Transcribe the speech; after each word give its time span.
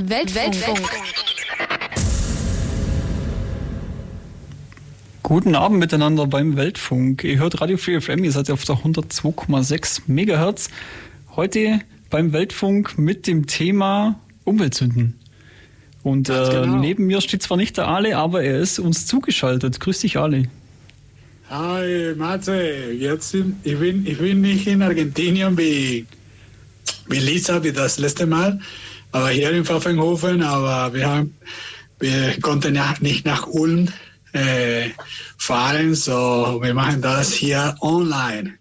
Weltfunk. 0.00 0.80
Guten 5.22 5.54
Abend 5.54 5.78
miteinander 5.78 6.26
beim 6.26 6.56
Weltfunk. 6.56 7.24
Ihr 7.24 7.38
hört 7.38 7.60
Radio 7.60 7.76
Free 7.76 8.00
FM, 8.00 8.24
ihr 8.24 8.32
seid 8.32 8.50
auf 8.50 8.64
der 8.64 8.76
102,6 8.76 10.02
Megahertz. 10.06 10.68
Heute 11.34 11.80
beim 12.10 12.32
Weltfunk 12.32 12.98
mit 12.98 13.26
dem 13.26 13.46
Thema 13.46 14.20
Umweltsünden. 14.44 15.18
Und 16.02 16.28
äh, 16.28 16.32
genau. 16.50 16.76
neben 16.76 17.06
mir 17.06 17.22
steht 17.22 17.42
zwar 17.42 17.56
nicht 17.56 17.78
der 17.78 17.88
Ale, 17.88 18.18
aber 18.18 18.42
er 18.42 18.60
ist 18.60 18.78
uns 18.78 19.06
zugeschaltet. 19.06 19.80
Grüß 19.80 20.00
dich, 20.00 20.18
Ale. 20.18 20.44
Hi, 21.48 22.14
Matze. 22.16 22.92
Jetzt, 22.92 23.34
ich, 23.34 23.78
bin, 23.78 24.06
ich 24.06 24.18
bin 24.18 24.42
nicht 24.42 24.66
in 24.66 24.82
Argentinien 24.82 25.56
wie, 25.56 26.06
wie 27.08 27.18
Lisa, 27.18 27.62
wie 27.62 27.72
das 27.72 27.98
letzte 27.98 28.26
Mal, 28.26 28.60
aber 29.12 29.28
hier 29.28 29.50
in 29.50 29.64
Pfaffenhofen. 29.64 30.42
Aber 30.42 30.94
wir, 30.94 31.08
haben, 31.08 31.36
wir 31.98 32.40
konnten 32.40 32.74
ja 32.74 32.94
nicht 33.00 33.24
nach 33.24 33.46
Ulm 33.46 33.88
äh, 34.32 34.90
fahren, 35.38 35.94
so 35.94 36.60
wir 36.62 36.74
machen 36.74 37.00
das 37.02 37.32
hier 37.32 37.76
online. 37.80 38.54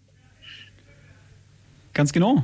Ganz 1.93 2.11
genau. 2.11 2.43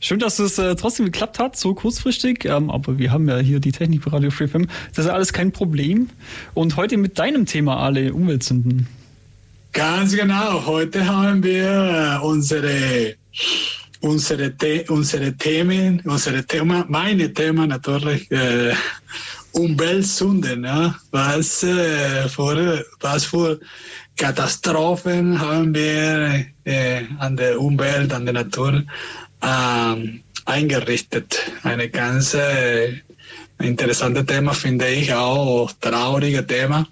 Schön, 0.00 0.20
dass 0.20 0.38
es 0.38 0.58
äh, 0.58 0.76
trotzdem 0.76 1.06
geklappt 1.06 1.40
hat, 1.40 1.56
so 1.56 1.74
kurzfristig. 1.74 2.44
Ähm, 2.44 2.70
aber 2.70 2.98
wir 2.98 3.10
haben 3.10 3.28
ja 3.28 3.38
hier 3.38 3.58
die 3.58 3.72
Technik 3.72 4.04
bei 4.04 4.12
Radio 4.12 4.30
Free 4.30 4.46
FM. 4.46 4.68
Das 4.94 5.06
ist 5.06 5.10
alles 5.10 5.32
kein 5.32 5.50
Problem. 5.50 6.08
Und 6.54 6.76
heute 6.76 6.96
mit 6.96 7.18
deinem 7.18 7.46
Thema 7.46 7.78
alle 7.78 8.14
Umweltsünden. 8.14 8.86
Ganz 9.72 10.14
genau. 10.14 10.66
Heute 10.66 11.06
haben 11.06 11.42
wir 11.42 12.20
äh, 12.22 12.24
unsere 12.24 13.16
unsere, 14.00 14.54
The 14.60 14.84
unsere 14.88 15.36
Themen, 15.36 16.00
unsere 16.04 16.44
Thema, 16.44 16.84
meine 16.88 17.32
Themen 17.32 17.68
natürlich 17.68 18.30
äh, 18.30 18.74
Umweltsünden. 19.52 20.64
Ja? 20.64 20.94
Was, 21.10 21.62
äh, 21.62 22.28
für, 22.28 22.84
was 23.00 23.24
für 23.24 23.58
Katastrophen 24.16 25.38
haben 25.38 25.74
wir 25.74 26.46
äh, 26.64 27.02
an 27.18 27.36
der 27.36 27.60
Umwelt, 27.60 28.12
an 28.12 28.24
der 28.24 28.34
Natur 28.34 28.82
ähm, 29.42 30.22
eingerichtet. 30.44 31.38
Eine 31.62 31.88
ganz 31.88 32.34
äh, 32.34 32.94
interessante 33.60 34.24
Thema 34.24 34.52
finde 34.54 34.88
ich 34.88 35.12
auch, 35.12 35.70
traurige 35.80 36.46
Thema. 36.46 36.86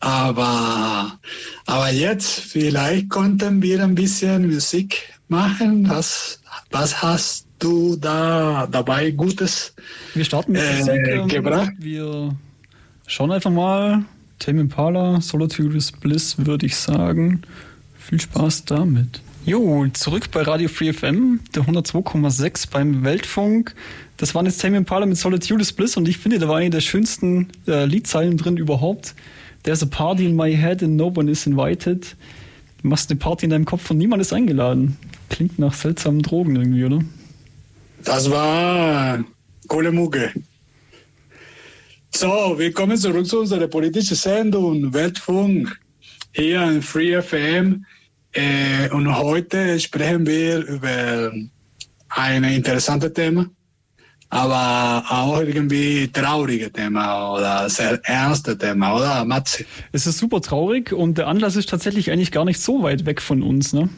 Aber, 0.00 1.18
aber 1.66 1.90
jetzt 1.90 2.40
vielleicht 2.40 3.08
konnten 3.08 3.60
wir 3.62 3.82
ein 3.82 3.94
bisschen 3.94 4.48
Musik 4.48 5.17
machen. 5.28 5.88
Was, 5.88 6.40
was 6.70 7.02
hast 7.02 7.46
du 7.58 7.96
da 7.96 8.66
dabei 8.70 9.10
Gutes 9.10 9.74
Wir 10.14 10.24
starten 10.24 10.52
mit 10.52 10.62
äh, 10.62 10.78
Musik, 10.78 11.08
ähm, 11.08 11.28
gebracht? 11.28 11.72
Wir 11.78 12.36
schauen 13.06 13.32
einfach 13.32 13.50
mal. 13.50 14.04
Tame 14.38 14.60
Impala, 14.60 15.20
Solitude 15.20 15.78
Bliss, 16.00 16.36
würde 16.38 16.66
ich 16.66 16.76
sagen. 16.76 17.42
Viel 17.98 18.20
Spaß 18.20 18.66
damit. 18.66 19.20
Jo, 19.44 19.86
zurück 19.94 20.30
bei 20.30 20.42
Radio 20.42 20.68
Free 20.68 20.92
FM, 20.92 21.40
der 21.54 21.62
102,6 21.62 22.70
beim 22.70 23.02
Weltfunk. 23.02 23.74
Das 24.16 24.34
waren 24.34 24.46
jetzt 24.46 24.60
Tame 24.60 24.76
Impala 24.76 25.06
mit 25.06 25.16
Solitude 25.16 25.64
Bliss 25.74 25.96
und 25.96 26.06
ich 26.06 26.18
finde, 26.18 26.38
da 26.38 26.48
war 26.48 26.58
eine 26.58 26.70
der 26.70 26.80
schönsten 26.80 27.48
äh, 27.66 27.84
Liedzeilen 27.84 28.36
drin 28.36 28.56
überhaupt. 28.56 29.14
There's 29.64 29.82
a 29.82 29.86
party 29.86 30.26
in 30.26 30.36
my 30.36 30.54
head 30.54 30.82
and 30.82 30.96
no 30.96 31.12
one 31.14 31.30
is 31.30 31.46
invited. 31.46 32.14
Du 32.82 32.88
machst 32.88 33.10
eine 33.10 33.18
Party 33.18 33.46
in 33.46 33.50
deinem 33.50 33.64
Kopf 33.64 33.90
und 33.90 33.98
niemand 33.98 34.22
ist 34.22 34.32
eingeladen. 34.32 34.96
Klingt 35.28 35.58
nach 35.58 35.74
seltsamen 35.74 36.22
Drogen 36.22 36.56
irgendwie, 36.56 36.84
oder? 36.84 37.00
Das 38.04 38.30
war 38.30 39.22
coole 39.66 39.92
Mucke. 39.92 40.32
So, 42.14 42.58
wir 42.58 42.72
kommen 42.72 42.96
zurück 42.96 43.26
zu 43.26 43.40
unserer 43.40 43.68
politischen 43.68 44.16
Sendung 44.16 44.92
Weltfunk 44.92 45.78
hier 46.32 46.62
in 46.62 46.82
Free 46.82 47.20
FM. 47.20 47.84
Äh, 48.32 48.88
und 48.90 49.14
heute 49.14 49.78
sprechen 49.78 50.26
wir 50.26 50.58
über 50.66 51.32
ein 52.10 52.44
interessantes 52.44 53.12
Thema, 53.12 53.46
aber 54.30 55.04
auch 55.08 55.40
irgendwie 55.40 56.08
traurige 56.08 56.72
Thema 56.72 57.34
oder 57.34 57.68
sehr 57.70 58.00
ernste 58.04 58.56
Thema, 58.56 58.96
oder 58.96 59.24
Matze? 59.24 59.64
Es 59.92 60.06
ist 60.06 60.18
super 60.18 60.40
traurig 60.40 60.92
und 60.92 61.18
der 61.18 61.26
Anlass 61.26 61.56
ist 61.56 61.68
tatsächlich 61.68 62.10
eigentlich 62.10 62.32
gar 62.32 62.44
nicht 62.44 62.60
so 62.60 62.82
weit 62.82 63.06
weg 63.06 63.20
von 63.20 63.42
uns, 63.42 63.72
ne? 63.72 63.88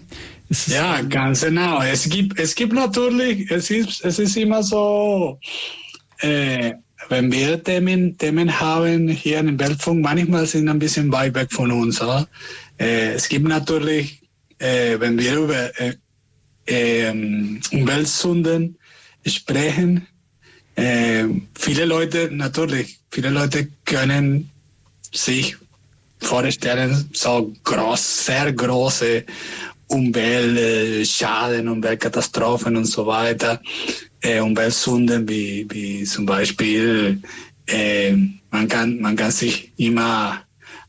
Ja, 0.67 1.01
ganz 1.03 1.43
genau. 1.43 1.83
Es 1.83 2.09
gibt, 2.09 2.39
es 2.39 2.55
gibt 2.55 2.73
natürlich, 2.73 3.51
es 3.51 3.71
ist, 3.71 4.05
es 4.05 4.19
ist 4.19 4.37
immer 4.37 4.63
so, 4.63 5.39
äh, 6.19 6.73
wenn 7.09 7.33
wir 7.33 7.63
Themen, 7.63 8.17
Themen 8.19 8.61
haben 8.61 9.09
hier 9.09 9.41
im 9.41 9.59
Weltfunk, 9.59 10.03
manchmal 10.03 10.47
sind 10.47 10.69
ein 10.69 10.79
bisschen 10.79 11.11
weit 11.13 11.35
weg 11.35 11.53
von 11.53 11.73
uns. 11.73 12.01
Oder? 12.01 12.29
Äh, 12.79 13.13
es 13.15 13.29
gibt 13.29 13.49
natürlich 13.49 14.21
äh, 14.61 15.01
wenn 15.01 15.19
wir 15.19 15.37
über 15.37 15.81
äh, 15.81 15.95
ähm, 16.67 17.61
Umweltsünden 17.73 18.79
sprechen, 19.27 20.07
äh, 20.77 21.25
viele 21.59 21.87
Leute, 21.87 22.31
natürlich, 22.31 23.01
viele 23.11 23.31
Leute 23.31 23.69
können 23.85 24.51
sich 25.13 25.57
vorstellen, 26.19 27.09
so 27.13 27.53
groß, 27.65 28.27
sehr 28.27 28.53
große 28.53 29.25
Umweltschaden, 29.91 31.69
Umweltkatastrophen 31.69 32.77
und 32.77 32.87
so 32.87 33.07
weiter, 33.07 33.61
äh, 34.23 34.41
Umweltsünden 34.41 35.29
wie, 35.29 35.67
wie 35.71 36.05
zum 36.05 36.27
Beispiel, 36.27 37.21
äh, 37.67 38.13
man, 38.51 38.69
kann, 38.69 39.01
man 39.01 39.17
kann 39.17 39.31
sich 39.31 39.73
immer 39.77 40.41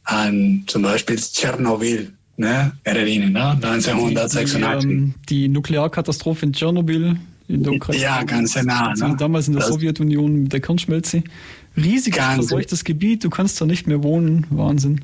an 0.04 0.64
zum 0.68 0.84
Beispiel 0.84 1.16
Tschernobyl 1.16 2.12
ne, 2.38 2.72
erinnern, 2.84 3.34
ne? 3.34 3.52
1986. 3.68 4.58
Die, 4.58 4.88
ähm, 4.88 5.14
die, 5.30 5.48
Nuklearkatastrophe 5.48 6.46
in 6.46 6.54
Tschernobyl 6.54 7.18
in 7.48 7.64
der 7.64 7.74
Ukraine. 7.74 8.02
Ja, 8.02 8.24
ganz 8.24 8.54
genau. 8.54 8.92
Ne? 8.94 9.16
Damals 9.18 9.48
in 9.48 9.54
der 9.54 9.62
das 9.62 9.70
Sowjetunion 9.70 10.44
mit 10.44 10.54
der 10.54 10.60
Kernschmelze. 10.60 11.24
Riesiges 11.78 12.24
verseuchtes 12.24 12.84
Gebiet, 12.84 13.24
du 13.24 13.30
kannst 13.30 13.60
da 13.62 13.66
nicht 13.66 13.88
mehr 13.88 14.04
wohnen. 14.04 14.46
Wahnsinn. 14.50 15.02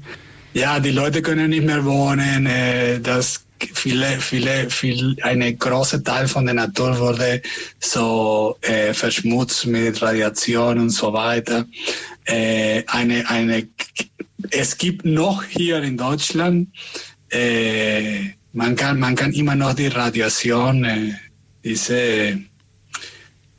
Ja, 0.53 0.79
die 0.79 0.91
Leute 0.91 1.21
können 1.21 1.49
nicht 1.49 1.65
mehr 1.65 1.85
wohnen. 1.85 2.45
Äh, 2.45 2.99
das 2.99 3.46
viele, 3.73 4.19
viele, 4.19 4.69
viel, 4.69 5.17
eine 5.21 5.55
große 5.55 6.03
Teil 6.03 6.27
von 6.27 6.45
der 6.45 6.55
Natur 6.55 6.97
wurde 6.99 7.41
so 7.79 8.57
äh, 8.61 8.93
verschmutzt 8.93 9.65
mit 9.65 10.01
Radiation 10.01 10.79
und 10.79 10.89
so 10.89 11.13
weiter. 11.13 11.65
Äh, 12.25 12.83
eine, 12.87 13.29
eine, 13.29 13.67
es 14.51 14.77
gibt 14.77 15.05
noch 15.05 15.43
hier 15.43 15.81
in 15.83 15.97
Deutschland 15.97 16.69
äh, 17.29 18.29
man, 18.53 18.75
kann, 18.75 18.99
man 18.99 19.15
kann 19.15 19.33
immer 19.33 19.55
noch 19.55 19.73
die 19.73 19.87
Radiation, 19.87 20.83
äh, 20.85 21.13
diese 21.63 21.97
äh, 21.99 22.39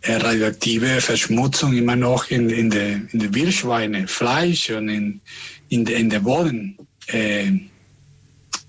radioaktive 0.03 1.00
Verschmutzung 1.00 1.76
immer 1.76 1.97
noch 1.97 2.31
in, 2.31 2.48
in 2.48 2.70
der 2.70 3.00
in 3.12 3.19
de 3.19 3.34
Wildschweine, 3.34 4.08
Fleisch 4.08 4.70
und 4.70 4.88
in, 4.88 5.20
in, 5.69 5.84
de, 5.84 6.00
in 6.00 6.08
der 6.10 6.20
Boden 6.20 6.78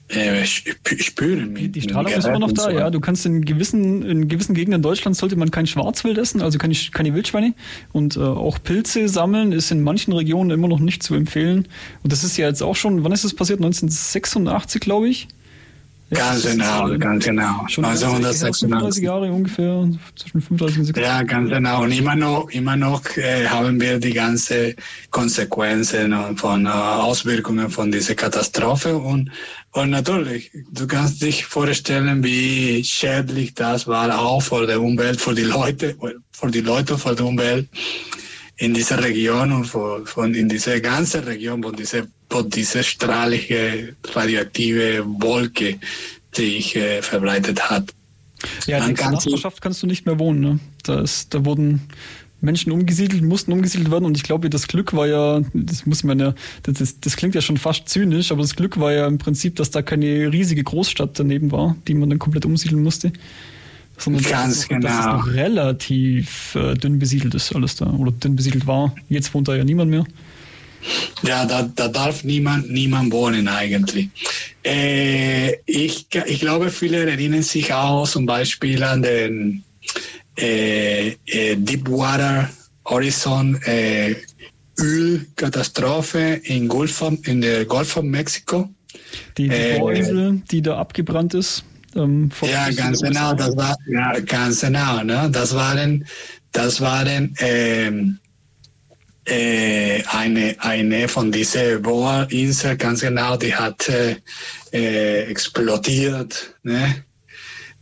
äh, 0.09 0.41
äh, 0.41 0.45
spüren. 0.45 1.53
Mit, 1.53 1.75
die 1.75 1.81
Strahlung 1.81 2.11
ist 2.11 2.25
immer 2.25 2.39
noch 2.39 2.51
da, 2.51 2.63
so. 2.63 2.69
ja. 2.71 2.89
Du 2.89 2.99
kannst 2.99 3.25
in 3.25 3.45
gewissen, 3.45 4.03
in 4.03 4.27
gewissen 4.27 4.55
Gegenden 4.55 4.81
Deutschlands 4.81 5.19
sollte 5.19 5.35
man 5.35 5.51
kein 5.51 5.67
Schwarzwild 5.67 6.17
essen, 6.17 6.41
also 6.41 6.57
keine, 6.57 6.75
keine 6.91 7.13
Wildschweine. 7.13 7.53
Und 7.91 8.17
äh, 8.17 8.21
auch 8.21 8.57
Pilze 8.61 9.07
sammeln 9.07 9.51
ist 9.51 9.71
in 9.71 9.81
manchen 9.81 10.13
Regionen 10.13 10.51
immer 10.51 10.67
noch 10.67 10.79
nicht 10.79 11.03
zu 11.03 11.15
empfehlen. 11.15 11.67
Und 12.03 12.11
das 12.11 12.23
ist 12.23 12.37
ja 12.37 12.47
jetzt 12.47 12.63
auch 12.63 12.75
schon, 12.75 13.03
wann 13.03 13.11
ist 13.11 13.23
das 13.23 13.33
passiert? 13.33 13.59
1986, 13.59 14.81
glaube 14.81 15.09
ich. 15.09 15.27
Ganz 16.09 16.43
genau, 16.43 16.97
ganz 16.97 17.25
genau. 17.25 17.67
Schon 17.67 17.85
1936 17.85 19.03
Jahre 19.03 19.31
ungefähr, 19.31 19.87
zwischen 20.15 20.41
35 20.41 20.79
und 20.79 20.85
60. 20.85 21.03
Ja, 21.03 21.21
ganz 21.23 21.49
genau. 21.49 21.83
Und 21.83 21.91
immer 21.91 22.15
noch, 22.15 22.49
immer 22.49 22.75
noch 22.75 23.05
äh, 23.17 23.47
haben 23.47 23.79
wir 23.79 23.99
die 23.99 24.13
ganzen 24.13 24.73
Konsequenzen 25.11 26.37
von 26.37 26.65
äh, 26.65 26.69
Auswirkungen 26.69 27.69
von 27.69 27.91
dieser 27.91 28.15
Katastrophe. 28.15 28.97
Und, 28.97 29.29
und 29.71 29.91
natürlich, 29.91 30.51
du 30.71 30.87
kannst 30.87 31.21
dich 31.21 31.45
vorstellen, 31.45 32.23
wie 32.23 32.83
schädlich 32.83 33.53
das 33.53 33.85
war, 33.85 34.19
auch 34.19 34.41
für 34.41 34.65
die 34.65 34.73
Umwelt, 34.73 35.21
für 35.21 35.35
die 35.35 35.43
Leute, 35.43 35.95
für 36.31 36.49
die 36.49 36.61
Leute, 36.61 36.97
für 36.97 37.15
die 37.15 37.23
Umwelt 37.23 37.69
in 38.59 38.73
dieser 38.73 39.01
Region 39.01 39.51
und 39.51 39.65
von, 39.65 40.05
von 40.05 40.33
in 40.35 40.49
dieser 40.49 40.79
ganzen 40.81 41.23
Region, 41.23 41.63
wo 41.63 41.71
diese, 41.71 42.07
wo 42.29 42.41
diese 42.41 42.83
strahlige 42.83 43.95
radioaktive 44.13 45.05
Wolke 45.05 45.79
sich 46.33 46.75
äh, 46.75 47.01
verbreitet 47.01 47.69
hat. 47.69 47.93
Ja, 48.67 48.85
in 48.85 48.95
der 48.95 49.11
Nachbarschaft 49.11 49.61
kannst 49.61 49.81
du 49.81 49.87
nicht 49.87 50.05
mehr 50.05 50.19
wohnen. 50.19 50.39
Ne? 50.41 50.59
Da, 50.83 51.01
ist, 51.01 51.33
da 51.33 51.45
wurden 51.45 51.81
Menschen 52.41 52.71
umgesiedelt, 52.71 53.23
mussten 53.23 53.51
umgesiedelt 53.53 53.91
werden 53.91 54.05
und 54.05 54.15
ich 54.15 54.23
glaube, 54.23 54.49
das 54.49 54.67
Glück 54.67 54.93
war 54.93 55.07
ja, 55.07 55.41
das 55.53 55.85
muss 55.85 56.03
man 56.03 56.19
ja, 56.19 56.33
das, 56.63 56.99
das 56.99 57.15
klingt 57.17 57.35
ja 57.35 57.41
schon 57.41 57.57
fast 57.57 57.87
zynisch, 57.89 58.31
aber 58.31 58.41
das 58.41 58.55
Glück 58.55 58.79
war 58.79 58.91
ja 58.93 59.07
im 59.07 59.17
Prinzip, 59.17 59.55
dass 59.55 59.71
da 59.71 59.81
keine 59.81 60.31
riesige 60.31 60.63
Großstadt 60.63 61.19
daneben 61.19 61.51
war, 61.51 61.75
die 61.87 61.93
man 61.93 62.09
dann 62.09 62.19
komplett 62.19 62.45
umsiedeln 62.45 62.83
musste. 62.83 63.11
Sondern 63.99 64.23
Ganz 64.23 64.59
dass, 64.59 64.67
genau. 64.67 64.87
dass 64.87 64.99
es 64.99 65.05
noch 65.05 65.27
relativ 65.27 66.55
äh, 66.55 66.73
dünn 66.75 66.99
besiedelt 66.99 67.35
ist 67.35 67.55
alles 67.55 67.75
da 67.75 67.85
oder 67.87 68.11
dünn 68.11 68.35
besiedelt 68.35 68.65
war. 68.67 68.95
Jetzt 69.09 69.33
wohnt 69.33 69.47
da 69.47 69.55
ja 69.55 69.63
niemand 69.63 69.91
mehr. 69.91 70.05
Ja, 71.23 71.45
da, 71.45 71.63
da 71.75 71.89
darf 71.89 72.23
niemand, 72.23 72.71
niemand 72.71 73.11
wohnen 73.11 73.47
eigentlich. 73.47 74.09
Äh, 74.63 75.55
ich, 75.65 76.07
ich 76.25 76.39
glaube, 76.39 76.69
viele 76.69 77.09
erinnern 77.09 77.43
sich 77.43 77.73
auch 77.73 78.07
zum 78.07 78.25
Beispiel 78.25 78.81
an 78.83 79.01
den 79.01 79.63
äh, 80.37 81.09
äh, 81.25 81.55
Deepwater 81.57 82.49
Horizon 82.85 83.61
äh, 83.63 84.15
Ölkatastrophe 84.79 86.39
in, 86.43 86.67
Golf 86.69 87.03
in 87.23 87.41
der 87.41 87.65
Golf 87.65 87.89
von 87.89 88.07
Mexiko. 88.07 88.69
Die, 89.37 89.49
die 89.49 89.55
Äh, 89.55 89.79
Bohrinsel, 89.79 90.41
die 90.49 90.61
da 90.61 90.77
abgebrannt 90.77 91.33
ist. 91.33 91.65
Ähm, 91.95 92.29
Ja, 92.41 92.69
ganz 92.71 93.01
genau, 93.01 93.33
das 93.33 93.55
war, 93.55 93.75
ja, 93.87 94.19
ganz 94.19 94.61
genau, 94.61 95.03
ne? 95.03 95.29
Das 95.31 95.53
waren, 95.55 96.05
das 96.51 96.81
waren 96.81 97.33
ähm, 97.39 98.19
äh, 99.25 100.03
eine, 100.07 100.55
eine 100.59 101.07
von 101.07 101.31
diesen 101.31 101.81
Bohrinseln, 101.81 102.77
ganz 102.77 103.01
genau, 103.01 103.37
die 103.37 103.53
hat 103.53 103.89
äh, 103.89 104.15
äh, 104.71 105.23
explodiert, 105.23 106.55
ne? 106.63 107.03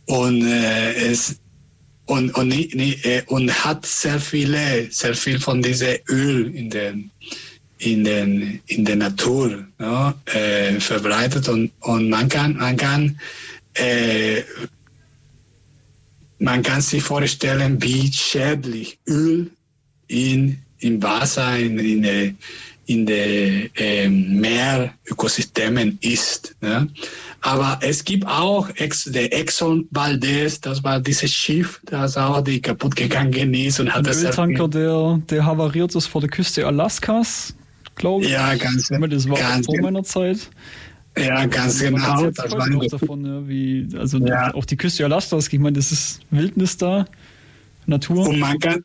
Und 0.06 0.46
äh, 0.46 1.10
es 1.10 1.36
und, 2.06 2.34
und, 2.36 2.52
äh, 2.52 3.22
und 3.26 3.64
hat 3.64 3.84
sehr 3.84 4.18
viele, 4.18 4.90
sehr 4.90 5.14
viel 5.14 5.38
von 5.38 5.60
diesem 5.60 5.98
Öl 6.08 6.54
in 6.54 6.70
den 6.70 7.10
in 7.80 8.02
den 8.02 8.60
in 8.66 8.84
der 8.84 8.96
Natur 8.96 9.64
ne, 9.78 10.14
äh, 10.26 10.80
verbreitet 10.80 11.48
und, 11.48 11.70
und 11.80 12.08
man 12.08 12.28
kann 12.28 12.56
man 12.56 12.76
kann 12.76 13.20
äh, 13.80 14.42
man 16.38 16.62
kann 16.62 16.80
sich 16.80 17.02
vorstellen, 17.02 17.82
wie 17.82 18.12
schädlich 18.12 18.98
Öl 19.08 19.50
in, 20.06 20.58
im 20.78 21.02
Wasser, 21.02 21.58
in, 21.58 21.78
in, 21.78 22.02
der- 22.02 22.32
in 22.86 23.04
den 23.04 23.68
ähm, 23.76 24.40
Meerökosystemen 24.40 25.98
ist. 26.00 26.56
Ne? 26.62 26.88
Aber 27.42 27.78
es 27.82 28.02
gibt 28.02 28.26
auch 28.26 28.66
Ex, 28.76 29.04
der 29.04 29.30
Exxon 29.38 29.86
Valdez, 29.90 30.58
das 30.60 30.82
war 30.82 30.98
dieses 30.98 31.30
Schiff, 31.30 31.80
das 31.84 32.16
auch 32.16 32.40
die 32.42 32.62
kaputt 32.62 32.96
gegangen 32.96 33.52
ist 33.52 33.78
und 33.80 33.88
Ein 33.88 33.94
hat 33.94 34.06
das 34.06 34.20
sehr 34.20 34.30
Öltanker, 34.30 34.68
der, 34.68 35.20
der 35.28 35.44
havariert 35.44 35.94
ist 35.94 36.06
vor 36.06 36.22
der 36.22 36.30
Küste 36.30 36.66
Alaskas, 36.66 37.54
glaube 37.94 38.24
ich. 38.24 38.30
Ja, 38.30 38.54
ganz, 38.54 38.88
Das 38.88 39.28
war 39.28 39.38
ganz, 39.38 39.66
vor 39.66 39.78
meiner 39.82 40.02
Zeit. 40.04 40.48
Ja, 41.16 41.46
ganz 41.46 41.82
Man 41.82 41.94
genau. 41.94 42.30
Das 42.30 42.52
war 42.52 42.68
noch 42.68 42.86
davon, 42.86 43.24
ja, 43.24 43.48
wie, 43.48 43.88
also 43.96 44.18
Ja. 44.18 44.54
auch 44.54 44.64
die 44.64 44.76
Küste 44.76 45.04
Alaskas, 45.04 45.48
ich 45.52 45.58
meine, 45.58 45.76
das 45.76 45.90
ist 45.92 46.20
Wildnis 46.30 46.76
da, 46.76 47.06
Natur. 47.86 48.28
und 48.28 48.38
man 48.38 48.58
kann, 48.58 48.82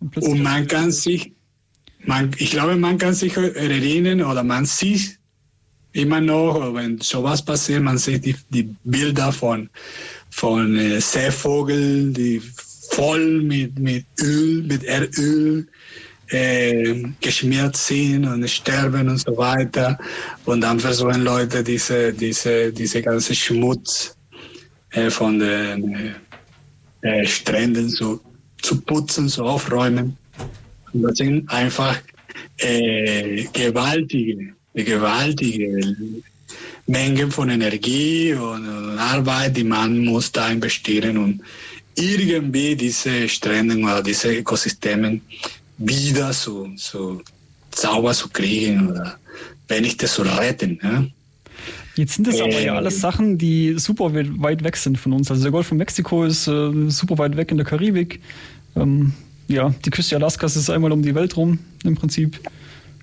Und 0.00 0.16
Und 0.18 0.42
man 0.42 0.66
kann 0.66 0.90
sich, 0.90 1.32
man, 2.04 2.30
ich 2.38 2.50
glaube, 2.50 2.76
man 2.76 2.98
kann 2.98 3.14
sich 3.14 3.36
erinnern 3.36 4.22
oder 4.22 4.42
man 4.42 4.64
sieht 4.66 5.18
immer 5.92 6.20
noch, 6.20 6.74
wenn 6.74 7.00
sowas 7.00 7.42
passiert, 7.42 7.82
man 7.82 7.96
sieht 7.98 8.24
die, 8.24 8.36
die 8.50 8.68
Bilder 8.84 9.32
von, 9.32 9.70
von 10.30 10.76
äh, 10.76 11.00
Seevögeln, 11.00 12.12
die 12.12 12.42
voll 12.90 13.42
mit, 13.42 13.78
mit 13.78 14.04
Öl, 14.22 14.62
mit 14.64 14.84
Erdöl 14.84 15.66
äh, 16.28 17.02
geschmiert 17.20 17.76
sind 17.76 18.26
und 18.26 18.48
sterben 18.48 19.08
und 19.08 19.18
so 19.18 19.36
weiter. 19.36 19.98
Und 20.44 20.60
dann 20.60 20.80
versuchen 20.80 21.22
Leute 21.22 21.62
diese, 21.62 22.12
diese, 22.12 22.72
diese 22.72 23.02
ganze 23.02 23.34
Schmutz 23.34 24.16
äh, 24.90 25.10
von 25.10 25.38
den 25.38 25.94
äh, 27.02 27.20
äh, 27.20 27.26
Stränden 27.26 27.88
zu, 27.88 28.20
zu 28.62 28.80
putzen, 28.80 29.28
zu 29.28 29.44
aufräumen. 29.44 30.16
Und 30.92 31.02
das 31.02 31.18
sind 31.18 31.48
einfach 31.50 31.98
äh, 32.58 33.44
gewaltige, 33.52 34.54
gewaltige 34.74 35.96
Mengen 36.86 37.30
von 37.30 37.50
Energie 37.50 38.32
und, 38.32 38.68
und 38.68 38.98
Arbeit, 38.98 39.56
die 39.56 39.64
man 39.64 40.04
muss 40.04 40.32
da 40.32 40.48
investieren, 40.48 41.18
um 41.18 41.40
irgendwie 41.96 42.76
diese 42.76 43.28
Strände 43.28 43.76
oder 43.78 44.02
diese 44.02 44.34
Ökosysteme 44.34 45.20
wieder 45.78 46.32
so, 46.32 46.68
so 46.76 47.20
sauber 47.74 48.12
zu 48.14 48.28
kriegen 48.28 48.88
oder 48.88 49.16
wenigstens 49.68 50.14
zu 50.14 50.22
retten. 50.22 50.78
Ne? 50.82 51.10
Jetzt 51.96 52.14
sind 52.14 52.26
das 52.26 52.40
aber 52.40 52.60
ja 52.60 52.72
Ähm. 52.72 52.76
alles 52.78 53.00
Sachen, 53.00 53.38
die 53.38 53.74
super 53.78 54.12
we- 54.14 54.40
weit 54.42 54.62
weg 54.64 54.76
sind 54.76 54.98
von 54.98 55.12
uns. 55.12 55.30
Also 55.30 55.42
der 55.42 55.52
Golf 55.52 55.66
von 55.66 55.78
Mexiko 55.78 56.24
ist 56.24 56.46
äh, 56.46 56.70
super 56.88 57.18
weit 57.18 57.36
weg 57.36 57.50
in 57.50 57.56
der 57.56 57.66
Karibik. 57.66 58.20
Ähm, 58.76 59.12
ja, 59.48 59.74
die 59.84 59.90
Küste 59.90 60.16
Alaskas 60.16 60.56
ist 60.56 60.70
einmal 60.70 60.92
um 60.92 61.02
die 61.02 61.14
Welt 61.14 61.36
rum 61.36 61.58
im 61.84 61.94
Prinzip. 61.94 62.40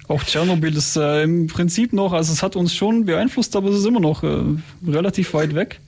Auch 0.08 0.24
Tschernobyl 0.24 0.76
ist 0.76 0.98
äh, 0.98 1.24
im 1.24 1.48
Prinzip 1.48 1.94
noch, 1.94 2.12
also 2.14 2.34
es 2.34 2.44
hat 2.44 2.56
uns 2.56 2.76
schon 2.76 3.06
beeinflusst, 3.06 3.56
aber 3.56 3.70
es 3.70 3.78
ist 3.80 3.86
immer 3.86 4.02
noch 4.02 4.22
äh, 4.24 4.42
relativ 4.86 5.34
weit 5.34 5.56
weg. 5.56 5.80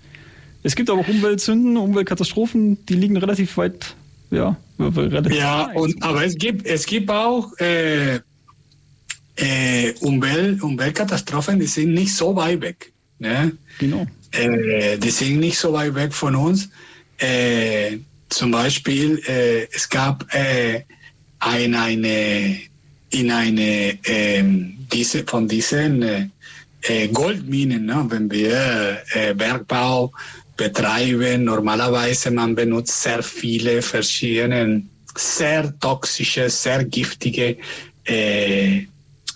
Es 0.63 0.75
gibt 0.75 0.89
aber 0.89 1.01
auch 1.01 1.07
Umweltsünden, 1.07 1.77
Umweltkatastrophen, 1.77 2.83
die 2.87 2.95
liegen 2.95 3.17
relativ 3.17 3.57
weit, 3.57 3.95
ja, 4.35 4.57
Ja, 5.31 5.71
und, 5.73 6.01
aber 6.03 6.25
es 6.25 6.35
gibt, 6.35 6.65
es 6.65 6.85
gibt 6.85 7.09
auch 7.09 7.57
äh, 7.59 8.19
äh, 9.37 9.93
Umwelt, 10.01 10.61
Umweltkatastrophen, 10.61 11.59
die 11.59 11.67
sind 11.67 11.93
nicht 11.93 12.13
so 12.13 12.35
weit 12.35 12.61
weg. 12.61 12.91
Ne? 13.19 13.51
Genau. 13.79 14.05
Äh, 14.31 14.97
die 14.97 15.09
sind 15.09 15.39
nicht 15.39 15.57
so 15.57 15.73
weit 15.73 15.95
weg 15.95 16.13
von 16.13 16.35
uns. 16.35 16.69
Äh, 17.17 17.97
zum 18.29 18.51
Beispiel, 18.51 19.21
äh, 19.27 19.67
es 19.73 19.89
gab 19.89 20.25
äh, 20.33 20.81
ein, 21.39 21.75
eine, 21.75 22.59
in 23.11 23.31
eine, 23.31 23.97
ähm, 24.05 24.77
diese, 24.91 25.23
von 25.23 25.47
diesen 25.47 26.01
äh, 26.81 27.07
Goldminen, 27.07 27.85
ne? 27.85 28.05
wenn 28.09 28.29
wir 28.29 29.01
Bergbau 29.35 30.11
betreiben, 30.57 31.43
normalerweise 31.43 32.31
man 32.31 32.55
benutzt 32.55 33.01
sehr 33.01 33.21
viele 33.21 33.81
verschiedene, 33.81 34.83
sehr 35.15 35.77
toxische, 35.79 36.49
sehr 36.49 36.83
giftige 36.85 37.57
äh, 38.05 38.85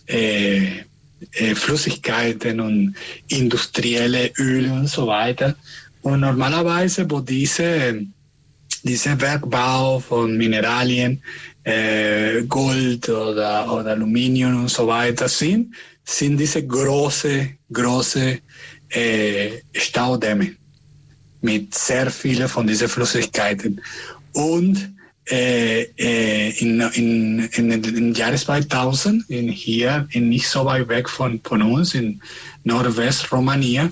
äh, 0.07 0.85
äh, 1.31 1.55
Flüssigkeiten 1.55 2.59
und 2.59 2.95
industrielle 3.27 4.31
Öle 4.37 4.71
und 4.71 4.87
so 4.87 5.07
weiter. 5.07 5.55
Und 6.01 6.21
normalerweise, 6.21 7.09
wo 7.09 7.19
diese, 7.19 8.05
dieser 8.83 9.15
Bergbau 9.15 9.99
von 9.99 10.37
Mineralien, 10.37 11.21
äh, 11.63 12.43
Gold 12.43 13.09
oder, 13.09 13.71
oder 13.71 13.91
Aluminium 13.91 14.61
und 14.61 14.69
so 14.69 14.87
weiter 14.87 15.27
sind, 15.27 15.75
sind 16.05 16.37
diese 16.37 16.65
große, 16.65 17.49
große 17.71 18.39
äh, 18.89 19.49
Staudämme 19.73 20.55
mit 21.41 21.73
sehr 21.73 22.09
vielen 22.11 22.47
von 22.47 22.67
diesen 22.67 22.89
Flüssigkeiten. 22.89 23.81
Und 24.33 24.93
äh, 25.29 25.83
äh, 25.97 26.49
in, 26.59 26.81
in, 26.81 27.39
in, 27.39 27.81
den 27.81 28.13
Jahren 28.13 28.37
2000, 28.37 29.29
in 29.29 29.47
hier, 29.49 30.07
in 30.11 30.29
nicht 30.29 30.47
so 30.47 30.65
weit 30.65 30.87
weg 30.87 31.07
von, 31.07 31.39
von 31.43 31.61
uns, 31.61 31.93
in 31.93 32.19
Nordwestromania, 32.63 33.91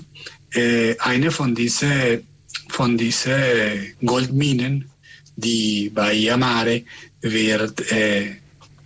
äh, 0.54 0.96
eine 0.98 1.30
von 1.30 1.54
diesen 1.54 2.26
von 2.70 2.98
diese 2.98 3.34
Goldminen, 4.04 4.90
die 5.36 5.90
Bahia 5.90 6.36
Mare, 6.36 6.82
wird 7.20 7.90
äh, 7.92 8.36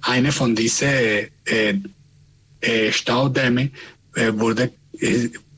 eine 0.03 0.31
von 0.31 0.55
diesen 0.55 0.89
äh, 0.89 1.29
äh, 2.61 2.93
Staudämme 2.93 3.71
äh, 4.15 4.33
wurde, 4.33 4.71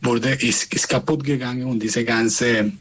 wurde 0.00 0.30
ist, 0.30 0.72
ist 0.72 0.88
kaputt 0.88 1.24
gegangen 1.24 1.64
und 1.64 1.82
diese 1.82 2.04
ganze 2.04 2.72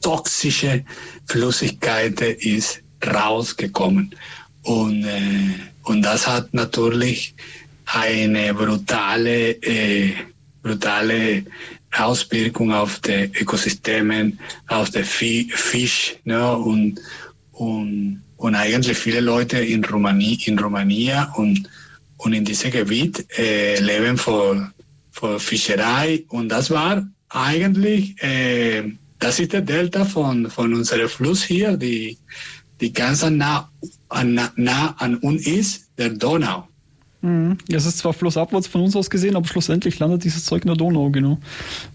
toxische 0.00 0.84
Flüssigkeit 1.26 2.20
ist 2.20 2.80
rausgekommen. 3.06 4.14
Und, 4.62 5.04
äh, 5.04 5.50
und 5.84 6.02
das 6.02 6.26
hat 6.26 6.52
natürlich 6.52 7.34
eine 7.86 8.52
brutale, 8.54 9.50
äh, 9.62 10.12
brutale 10.62 11.44
Auswirkung 11.96 12.72
auf 12.72 13.00
die 13.00 13.30
Ökosystemen, 13.40 14.38
auf 14.66 14.90
den 14.90 15.04
Fi- 15.04 15.50
Fisch 15.54 16.16
ne? 16.24 16.56
und, 16.56 17.00
und, 17.52 18.22
und 18.36 18.54
eigentlich 18.54 18.98
viele 18.98 19.20
Leute 19.20 19.58
in 19.58 19.84
Rumänien, 19.84 20.38
in 20.44 20.58
Rumänien 20.58 21.26
und, 21.36 21.68
und 22.18 22.32
in 22.34 22.44
diesem 22.44 22.70
Gebiet 22.70 23.26
äh, 23.38 23.80
leben 23.80 24.18
von, 24.18 24.70
von 25.12 25.40
Fischerei 25.40 26.24
und 26.28 26.50
das 26.50 26.70
war 26.70 27.06
eigentlich, 27.30 28.22
äh, 28.22 28.82
das 29.18 29.40
ist 29.40 29.52
der 29.52 29.62
Delta 29.62 30.04
von, 30.04 30.48
von 30.50 30.74
unserem 30.74 31.08
Fluss 31.08 31.42
hier, 31.42 31.76
die, 31.76 32.16
die 32.80 32.92
ganz 32.92 33.28
nah, 33.28 33.68
an, 34.08 34.40
nah 34.56 34.94
an 34.98 35.16
uns 35.16 35.46
ist, 35.46 35.88
der 35.98 36.10
Donau. 36.10 36.68
Mhm. 37.20 37.58
Es 37.68 37.84
ist 37.84 37.98
zwar 37.98 38.12
flussabwärts 38.12 38.68
von 38.68 38.82
uns 38.82 38.94
aus 38.94 39.10
gesehen, 39.10 39.34
aber 39.34 39.46
schlussendlich 39.46 39.98
landet 39.98 40.22
dieses 40.22 40.44
Zeug 40.44 40.62
in 40.62 40.68
der 40.68 40.76
Donau, 40.76 41.10
genau. 41.10 41.38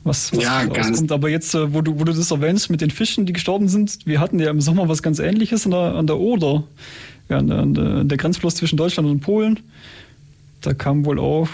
Was, 0.03 0.33
was 0.33 0.43
ja, 0.43 0.65
ganz 0.65 0.89
rauskommt. 0.89 1.11
Aber 1.13 1.29
jetzt, 1.29 1.55
äh, 1.55 1.73
wo 1.73 1.81
du, 1.81 1.97
wo 1.97 2.03
du 2.03 2.11
das 2.11 2.29
erwähnst 2.29 2.69
mit 2.69 2.81
den 2.81 2.91
Fischen, 2.91 3.25
die 3.25 3.31
gestorben 3.31 3.69
sind, 3.69 3.99
wir 4.05 4.19
hatten 4.19 4.39
ja 4.39 4.49
im 4.49 4.59
Sommer 4.59 4.89
was 4.89 5.01
ganz 5.01 5.19
ähnliches 5.19 5.65
an 5.65 5.71
der, 5.71 5.95
an 5.95 6.07
der 6.07 6.17
Oder, 6.17 6.63
ja, 7.29 7.37
an 7.37 7.47
der, 7.47 7.59
an 7.59 8.09
der 8.09 8.17
Grenzfluss 8.17 8.55
zwischen 8.55 8.75
Deutschland 8.75 9.07
und 9.07 9.21
Polen. 9.21 9.61
Da 10.59 10.73
kam 10.73 11.05
wohl 11.05 11.19
auch, 11.19 11.47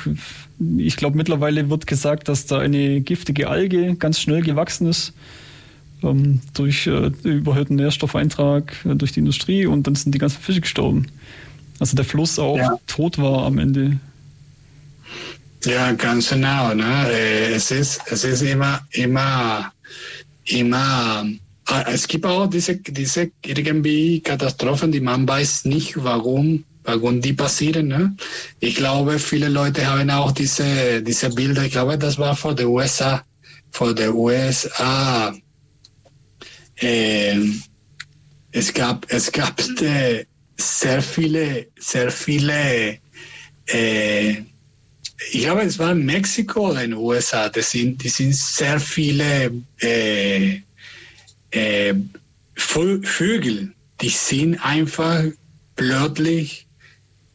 ich 0.78 0.98
glaube 0.98 1.18
mittlerweile 1.18 1.70
wird 1.70 1.86
gesagt, 1.86 2.28
dass 2.28 2.48
da 2.48 2.60
eine 2.60 3.02
giftige 3.02 3.50
Alge 3.50 3.96
ganz 3.96 4.20
schnell 4.20 4.42
gewachsen 4.42 4.88
ist 4.88 5.14
ähm, 6.04 6.42
durch 6.54 6.88
äh, 6.88 7.12
überhöhten 7.24 7.76
Nährstoffeintrag 7.76 8.74
äh, 8.86 8.96
durch 8.96 9.12
die 9.12 9.20
Industrie 9.20 9.66
und 9.66 9.88
dann 9.88 9.96
sind 9.96 10.14
die 10.14 10.20
ganzen 10.20 10.42
Fische 10.42 10.62
gestorben. 10.62 11.08
Also 11.80 11.96
der 11.96 12.06
Fluss 12.06 12.40
auch 12.40 12.58
ja. 12.58 12.78
tot 12.88 13.18
war 13.18 13.46
am 13.46 13.58
Ende. 13.58 14.00
Ja, 15.66 15.92
ganz 15.94 16.30
genau. 16.30 16.74
Ne? 16.74 17.10
Äh, 17.12 17.54
es, 17.54 17.72
ist, 17.72 18.02
es 18.08 18.24
ist 18.24 18.42
immer, 18.42 18.82
immer, 18.92 19.72
immer, 20.46 21.26
äh, 21.70 21.94
es 21.94 22.08
gibt 22.08 22.26
auch 22.26 22.48
diese, 22.48 22.78
diese 22.78 23.32
irgendwie 23.46 24.22
Katastrophen, 24.22 24.92
die 24.92 25.02
man 25.02 25.28
weiß 25.28 25.66
nicht, 25.66 26.02
warum, 26.02 26.64
warum 26.84 27.22
die 27.22 27.34
passieren. 27.34 27.88
Ne? 27.88 28.16
Ich 28.60 28.76
glaube, 28.76 29.20
viele 29.20 29.50
Leute 29.50 29.86
haben 29.86 30.10
auch 30.10 30.32
diese, 30.32 31.02
diese 31.02 31.30
Bilder, 31.30 31.66
ich 31.66 31.74
glaube, 31.74 31.98
das 31.98 32.18
war 32.18 32.36
vor 32.36 32.56
der 32.56 32.70
USA, 32.70 33.22
vor 33.72 33.94
der 33.94 34.16
USA. 34.16 35.34
Äh, 36.82 37.38
es 38.52 38.74
gab, 38.74 39.06
es 39.10 39.32
gab 39.32 39.58
die, 39.58 40.26
sehr 40.60 41.02
viele, 41.02 41.68
sehr 41.78 42.12
viele, 42.12 42.98
äh, 43.68 44.32
ich 45.32 45.42
glaube, 45.42 45.62
es 45.62 45.78
war 45.80 45.92
in 45.92 46.06
Mexiko 46.06 46.72
oder 46.72 46.84
in 46.84 46.92
den 46.92 47.00
USA, 47.00 47.50
das 47.50 47.72
sind, 47.72 48.04
die 48.04 48.10
sind 48.10 48.36
sehr 48.36 48.80
viele 48.80 49.52
äh, 49.82 50.62
äh, 51.52 51.94
Vögel, 52.56 53.74
die 54.02 54.10
sind 54.10 54.56
einfach 54.66 55.24
plötzlich 55.76 56.68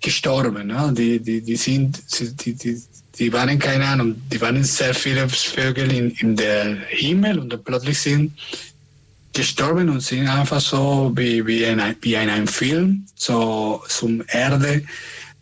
gestorben. 0.01 0.69
Ne? 0.69 0.95
Die, 0.97 1.19
die, 1.21 1.41
die 1.41 1.57
sind, 1.57 2.03
die, 2.45 2.55
die, 2.55 2.83
die 3.19 3.33
waren 3.33 3.59
keine 3.59 3.87
Ahnung, 3.87 4.17
die 4.31 4.41
waren 4.41 4.63
sehr 4.65 4.95
viele 4.95 5.29
Vögel 5.29 5.93
in, 5.93 6.11
in 6.13 6.37
der 6.37 6.77
Himmel 6.89 7.39
und 7.39 7.65
plötzlich 7.65 7.99
sind 7.99 8.33
gestorben 9.35 9.89
und 9.89 10.01
sind 10.01 10.29
einfach 10.29 10.61
so 10.61 11.13
wie, 11.15 11.47
wie, 11.47 11.65
in, 11.65 11.83
wie 12.01 12.15
in 12.15 12.29
einem 12.29 12.47
Film 12.47 13.07
so 13.15 13.83
zum 13.89 14.23
Erde 14.29 14.83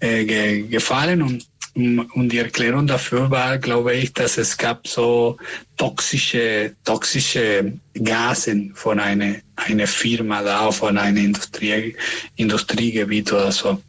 äh, 0.01 0.25
ge, 0.25 0.63
gefallen 0.63 1.23
und 1.23 1.47
und 1.75 2.29
die 2.29 2.39
Erklärung 2.39 2.87
dafür 2.87 3.31
war, 3.31 3.57
glaube 3.57 3.95
ich, 3.95 4.13
dass 4.13 4.37
es 4.37 4.59
gab 4.59 4.87
so 4.87 5.39
toxische, 5.79 6.75
toxische 6.85 7.73
Gasen 7.95 8.75
von 8.75 9.01
einer, 9.01 9.37
einer 9.57 9.87
Firma 9.87 10.43
da, 10.43 10.71
von 10.71 10.99
einem 10.99 11.17
Industrie, 11.17 11.97
Industriegebiet 12.37 13.33
oder 13.33 13.53
so. 13.53 13.81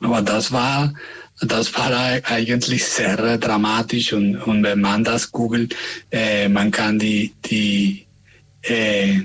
Aber 0.00 0.22
das 0.22 0.52
war, 0.52 0.94
das 1.42 1.74
war 1.74 1.92
eigentlich 2.24 2.84
sehr 2.84 3.36
dramatisch 3.36 4.14
und, 4.14 4.36
und 4.36 4.62
wenn 4.62 4.80
man 4.80 5.04
das 5.04 5.30
googelt, 5.30 5.76
äh, 6.10 6.48
man 6.48 6.70
kann 6.70 6.98
die, 6.98 7.34
die, 7.44 8.06
äh, 8.62 9.20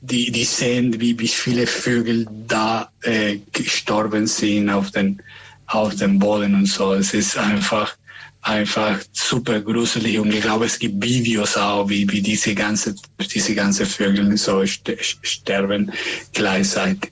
die, 0.00 0.30
die 0.30 0.44
sehen, 0.44 1.00
wie, 1.00 1.18
wie 1.18 1.28
viele 1.28 1.66
Vögel 1.66 2.26
da 2.46 2.90
äh, 3.02 3.38
gestorben 3.52 4.26
sind 4.26 4.68
auf 4.68 4.90
den, 4.90 5.22
auf 5.66 5.94
dem 5.96 6.18
Boden 6.18 6.54
und 6.54 6.66
so. 6.66 6.92
Es 6.92 7.14
ist 7.14 7.38
einfach, 7.38 7.96
einfach 8.42 9.00
super 9.12 9.60
gruselig 9.60 10.18
und 10.18 10.32
ich 10.32 10.42
glaube, 10.42 10.66
es 10.66 10.78
gibt 10.78 11.02
Videos 11.02 11.56
auch, 11.56 11.88
wie, 11.88 12.10
wie 12.10 12.20
diese 12.20 12.54
ganze, 12.54 12.94
diese 13.18 13.54
ganze 13.54 13.86
Vögel 13.86 14.36
so 14.36 14.62
sterben 14.66 15.90
gleichzeitig. 16.34 17.10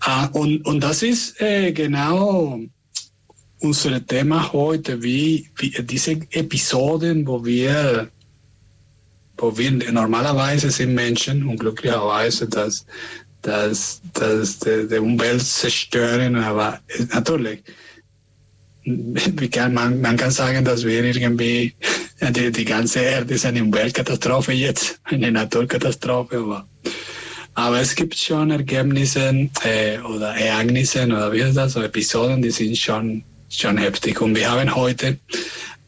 Ah, 0.00 0.26
und, 0.32 0.64
und 0.64 0.80
das 0.80 1.02
ist 1.02 1.38
äh, 1.40 1.72
genau 1.72 2.60
unser 3.60 4.04
Thema 4.04 4.52
heute, 4.52 5.02
wie, 5.02 5.48
wie 5.56 5.70
diese 5.82 6.12
Episoden, 6.30 7.26
wo 7.26 7.44
wir 7.44 8.10
wo 9.42 9.58
wir 9.58 9.72
normalerweise 9.72 10.70
sind 10.70 10.94
Menschen 10.94 11.44
unglücklicherweise, 11.44 12.48
dass, 12.48 12.86
dass, 13.42 14.00
dass 14.14 14.60
die, 14.60 14.86
die 14.88 14.98
Umwelt 14.98 15.42
zerstören, 15.42 16.36
aber 16.36 16.78
natürlich, 17.12 17.60
kann 19.50 19.74
man, 19.74 20.00
man 20.00 20.16
kann 20.16 20.30
sagen, 20.30 20.64
dass 20.64 20.84
wir 20.84 21.02
irgendwie, 21.04 21.74
die, 22.20 22.52
die 22.52 22.64
ganze 22.64 23.00
Erde 23.00 23.34
ist 23.34 23.44
eine 23.44 23.62
Umweltkatastrophe 23.62 24.52
jetzt, 24.52 25.00
eine 25.04 25.32
Naturkatastrophe, 25.32 26.38
aber, 26.38 26.68
aber 27.54 27.80
es 27.80 27.96
gibt 27.96 28.14
schon 28.14 28.52
Ergebnisse 28.52 29.48
äh, 29.64 29.98
oder 29.98 30.36
Ereignisse 30.36 31.04
oder 31.04 31.32
wie 31.32 31.42
heißt 31.42 31.56
das, 31.56 31.72
so 31.72 31.82
Episoden, 31.82 32.42
die 32.42 32.50
sind 32.52 32.78
schon, 32.78 33.24
schon 33.48 33.76
heftig. 33.76 34.20
Und 34.20 34.36
wir 34.36 34.48
haben 34.48 34.72
heute 34.74 35.18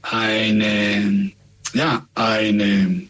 eine, 0.02 1.30
ja, 1.73 2.04
eine 2.14 3.08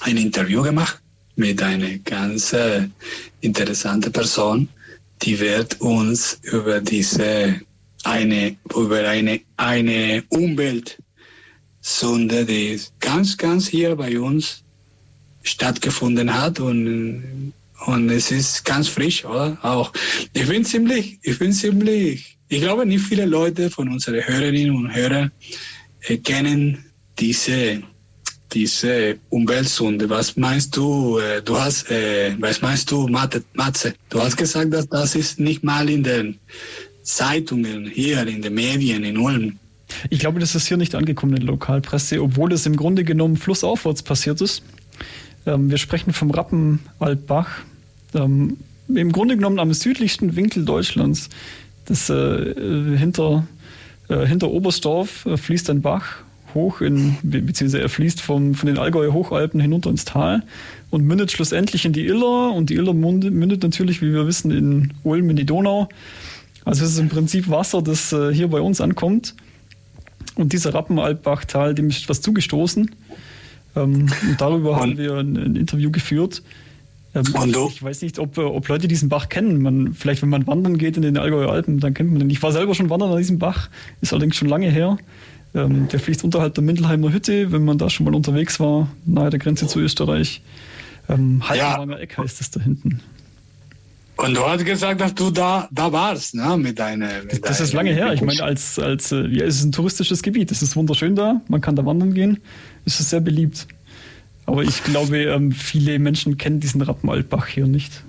ein 0.00 0.16
Interview 0.16 0.62
gemacht 0.62 1.00
mit 1.36 1.62
einer 1.62 1.98
ganz 1.98 2.52
äh, 2.52 2.88
interessanten 3.40 4.12
Person, 4.12 4.68
die 5.22 5.38
wird 5.38 5.80
uns 5.80 6.38
über 6.42 6.80
diese 6.80 7.60
eine 8.04 8.56
über 8.74 9.08
eine 9.08 9.40
eine 9.56 10.24
Umweltsünde, 10.28 10.96
die 12.46 12.80
ganz 12.98 13.36
ganz 13.36 13.68
hier 13.68 13.94
bei 13.96 14.18
uns 14.18 14.64
stattgefunden 15.42 16.32
hat 16.32 16.60
und 16.60 17.52
und 17.86 18.10
es 18.10 18.30
ist 18.30 18.64
ganz 18.64 18.88
frisch, 18.88 19.24
oder? 19.24 19.56
Auch 19.62 19.92
ich 20.34 20.46
bin 20.46 20.64
ziemlich, 20.64 21.18
ich 21.22 21.38
bin 21.38 21.52
ziemlich, 21.52 22.36
ich 22.48 22.60
glaube 22.60 22.84
nicht 22.84 23.04
viele 23.04 23.24
Leute 23.24 23.70
von 23.70 23.88
unseren 23.88 24.20
Hörerinnen 24.26 24.76
und 24.76 24.94
Hörern 24.94 25.32
äh, 26.02 26.18
kennen 26.18 26.84
diese 27.18 27.82
diese 28.52 29.18
Umweltsünde. 29.30 30.08
Was 30.10 30.36
meinst 30.36 30.76
du? 30.76 31.18
Äh, 31.18 31.42
du 31.42 31.58
hast, 31.58 31.90
äh, 31.90 32.34
was 32.38 32.60
meinst 32.62 32.90
du, 32.90 33.08
Matze? 33.08 33.94
Du 34.08 34.20
hast 34.20 34.36
gesagt, 34.36 34.72
dass 34.72 34.88
das 34.88 35.14
ist 35.14 35.40
nicht 35.40 35.62
mal 35.62 35.88
in 35.88 36.02
den 36.02 36.38
Zeitungen 37.02 37.86
hier, 37.86 38.26
in 38.26 38.42
den 38.42 38.54
Medien 38.54 39.04
in 39.04 39.18
Ulm. 39.18 39.58
Ich 40.08 40.20
glaube, 40.20 40.38
das 40.38 40.54
ist 40.54 40.66
hier 40.66 40.76
nicht 40.76 40.94
angekommen 40.94 41.32
in 41.34 41.40
der 41.40 41.50
Lokalpresse, 41.50 42.22
obwohl 42.22 42.52
es 42.52 42.66
im 42.66 42.76
Grunde 42.76 43.04
genommen 43.04 43.36
flussaufwärts 43.36 44.02
passiert 44.02 44.40
ist. 44.40 44.62
Ähm, 45.46 45.70
wir 45.70 45.78
sprechen 45.78 46.12
vom 46.12 46.30
Rappenwaldbach. 46.30 47.48
Ähm, 48.14 48.58
Im 48.88 49.12
Grunde 49.12 49.36
genommen 49.36 49.58
am 49.58 49.72
südlichsten 49.72 50.36
Winkel 50.36 50.64
Deutschlands. 50.64 51.28
Das 51.86 52.08
äh, 52.10 52.54
hinter, 52.96 53.46
äh, 54.08 54.26
hinter 54.26 54.50
Oberstdorf 54.50 55.26
äh, 55.26 55.36
fließt 55.36 55.70
ein 55.70 55.82
Bach 55.82 56.18
hoch 56.54 56.80
in, 56.80 57.16
beziehungsweise 57.22 57.80
er 57.80 57.88
fließt 57.88 58.20
vom, 58.20 58.54
von 58.54 58.66
den 58.66 58.78
Allgäuer 58.78 59.12
Hochalpen 59.12 59.60
hinunter 59.60 59.90
ins 59.90 60.04
Tal 60.04 60.42
und 60.90 61.04
mündet 61.04 61.30
schlussendlich 61.32 61.84
in 61.84 61.92
die 61.92 62.06
Iller 62.06 62.52
und 62.52 62.70
die 62.70 62.74
Iller 62.74 62.94
mündet 62.94 63.62
natürlich, 63.62 64.02
wie 64.02 64.12
wir 64.12 64.26
wissen, 64.26 64.50
in 64.50 64.92
Ulm 65.02 65.30
in 65.30 65.36
die 65.36 65.46
Donau. 65.46 65.88
Also 66.64 66.84
es 66.84 66.92
ist 66.92 66.98
im 66.98 67.08
Prinzip 67.08 67.48
Wasser, 67.48 67.82
das 67.82 68.12
äh, 68.12 68.32
hier 68.32 68.48
bei 68.48 68.60
uns 68.60 68.80
ankommt. 68.80 69.34
Und 70.34 70.52
dieser 70.52 70.74
Rappenalpbachtal, 70.74 71.74
dem 71.74 71.88
ist 71.88 72.04
etwas 72.04 72.20
zugestoßen. 72.20 72.90
Ähm, 73.76 74.10
und 74.28 74.40
darüber 74.40 74.72
und 74.72 74.80
haben 74.80 74.98
wir 74.98 75.14
ein, 75.14 75.36
ein 75.36 75.56
Interview 75.56 75.90
geführt. 75.90 76.42
Ähm, 77.14 77.24
ich 77.68 77.82
weiß 77.82 78.02
nicht, 78.02 78.18
ob, 78.18 78.38
ob 78.38 78.68
Leute 78.68 78.88
diesen 78.88 79.08
Bach 79.08 79.28
kennen. 79.28 79.60
Man, 79.62 79.94
vielleicht, 79.94 80.22
wenn 80.22 80.28
man 80.28 80.46
wandern 80.46 80.78
geht 80.78 80.96
in 80.96 81.02
den 81.02 81.16
Allgäuer 81.16 81.50
Alpen, 81.50 81.80
dann 81.80 81.94
kennt 81.94 82.10
man 82.10 82.20
den. 82.20 82.30
Ich 82.30 82.42
war 82.42 82.52
selber 82.52 82.74
schon 82.74 82.90
wandern 82.90 83.10
an 83.10 83.18
diesem 83.18 83.38
Bach, 83.38 83.68
ist 84.00 84.12
allerdings 84.12 84.36
schon 84.36 84.48
lange 84.48 84.70
her. 84.70 84.98
Ähm, 85.54 85.88
der 85.88 85.98
fließt 85.98 86.22
unterhalb 86.24 86.54
der 86.54 86.62
Mindelheimer 86.62 87.12
Hütte, 87.12 87.50
wenn 87.50 87.64
man 87.64 87.78
da 87.78 87.90
schon 87.90 88.06
mal 88.06 88.14
unterwegs 88.14 88.60
war, 88.60 88.88
nahe 89.04 89.30
der 89.30 89.40
Grenze 89.40 89.66
zu 89.66 89.80
Österreich. 89.80 90.42
Ähm, 91.08 91.42
Haltenwanger 91.48 91.96
ja. 91.96 92.02
Eck 92.02 92.18
heißt 92.18 92.40
es 92.40 92.50
da 92.50 92.60
hinten. 92.60 93.00
Und 94.16 94.36
du 94.36 94.46
hast 94.46 94.64
gesagt, 94.64 95.00
dass 95.00 95.14
du 95.14 95.30
da, 95.30 95.66
da 95.72 95.90
warst, 95.90 96.34
ne, 96.34 96.56
mit 96.56 96.78
deiner. 96.78 97.08
Mit 97.24 97.44
das 97.44 97.58
ist 97.60 97.72
lange 97.72 97.92
her. 97.92 98.12
Ich 98.12 98.20
meine, 98.20 98.42
als, 98.42 98.78
als, 98.78 99.12
äh, 99.12 99.26
ja, 99.28 99.46
es 99.46 99.56
ist 99.56 99.64
ein 99.64 99.72
touristisches 99.72 100.22
Gebiet. 100.22 100.50
Es 100.50 100.60
ist 100.60 100.76
wunderschön 100.76 101.16
da. 101.16 101.40
Man 101.48 101.62
kann 101.62 101.74
da 101.74 101.86
wandern 101.86 102.12
gehen. 102.12 102.38
Es 102.84 103.00
ist 103.00 103.10
sehr 103.10 103.20
beliebt. 103.20 103.66
Aber 104.44 104.62
ich 104.62 104.84
glaube, 104.84 105.16
ähm, 105.22 105.52
viele 105.52 105.98
Menschen 105.98 106.36
kennen 106.36 106.60
diesen 106.60 106.82
Rappenaltbach 106.82 107.46
hier 107.46 107.66
nicht. 107.66 108.04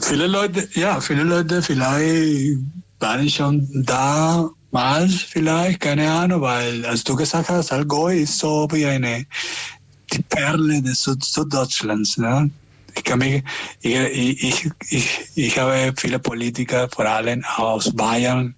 Viele 0.00 0.26
Leute, 0.26 0.68
ja, 0.74 1.00
viele 1.00 1.24
Leute 1.24 1.62
vielleicht 1.62 2.58
waren 3.00 3.28
schon 3.28 3.68
da 3.84 4.50
mal 4.74 5.08
vielleicht, 5.08 5.80
keine 5.80 6.10
Ahnung, 6.10 6.42
weil, 6.42 6.84
als 6.84 7.04
du 7.04 7.14
gesagt 7.14 7.48
hast, 7.48 7.72
Allgäu 7.72 8.12
ist 8.12 8.38
so 8.38 8.68
wie 8.72 8.84
eine, 8.84 9.24
die 10.12 10.22
Perle 10.22 10.82
des 10.82 11.02
Süddeutschlands. 11.04 12.18
Ne? 12.18 12.50
Ich, 12.96 13.04
kann 13.04 13.20
mich, 13.20 13.42
ich, 13.80 14.42
ich, 14.42 14.70
ich, 14.90 15.20
ich 15.36 15.58
habe 15.58 15.94
viele 15.96 16.18
Politiker, 16.18 16.88
vor 16.92 17.06
allem 17.06 17.42
aus 17.56 17.94
Bayern, 17.94 18.54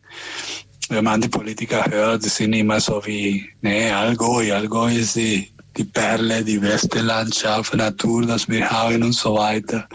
wenn 0.88 1.04
man 1.04 1.20
die 1.20 1.28
Politiker 1.28 1.84
hört, 1.90 2.24
die 2.24 2.30
sind 2.30 2.54
immer 2.54 2.80
so 2.80 3.04
wie, 3.04 3.46
nee, 3.60 3.90
Allgäu, 3.90 4.54
Allgäu 4.54 4.90
ist 4.90 5.16
die, 5.16 5.52
die 5.76 5.84
Perle, 5.84 6.42
die 6.42 6.58
beste 6.58 7.00
Landschaft, 7.00 7.74
Natur, 7.74 8.24
das 8.24 8.48
wir 8.48 8.70
haben 8.70 9.02
und 9.02 9.12
so 9.12 9.34
weiter. 9.34 9.86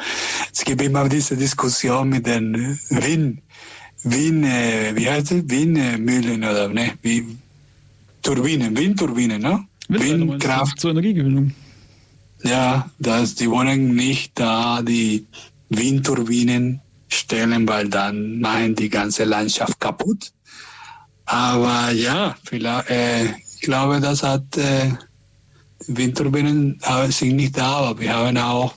Es 0.54 0.64
gibt 0.64 0.84
immer 0.84 1.10
diese 1.10 1.36
Diskussion 1.36 2.10
mit 2.10 2.28
den 2.28 2.78
Wien, 2.90 3.42
Wien, 4.04 4.44
äh, 4.44 4.96
wie 4.96 5.10
heißt 5.10 5.32
es? 5.32 5.50
Windmühlen 5.50 6.44
oder 6.44 6.68
ne? 6.70 6.94
Wie, 7.02 7.26
Turbinen, 8.22 8.76
Windturbinen, 8.76 9.42
ne? 9.42 9.66
Windkraft. 9.88 10.80
Zur 10.80 10.92
Energiegewinnung. 10.92 11.54
Ja, 12.44 12.90
dass 13.00 13.36
die 13.36 13.50
wollen 13.50 13.96
nicht 13.96 14.32
da 14.36 14.82
die 14.82 15.26
Windturbinen 15.70 16.82
stellen, 17.08 17.68
weil 17.68 17.90
dann 17.90 18.40
machen 18.40 18.76
die 18.76 18.90
ganze 18.90 19.26
Landschaft 19.26 19.80
kaputt. 19.80 20.32
Aber 21.26 21.92
ja, 21.92 22.36
vielleicht, 22.44 22.90
äh, 22.90 23.26
ich 23.26 23.62
glaube, 23.62 24.00
das 24.00 24.24
hat 24.24 24.58
äh, 24.58 24.92
Windturbinen 25.88 26.80
sind 27.10 27.36
nicht 27.36 27.58
da, 27.58 27.78
aber 27.78 28.00
wir 28.00 28.16
haben 28.16 28.38
auch 28.38 28.74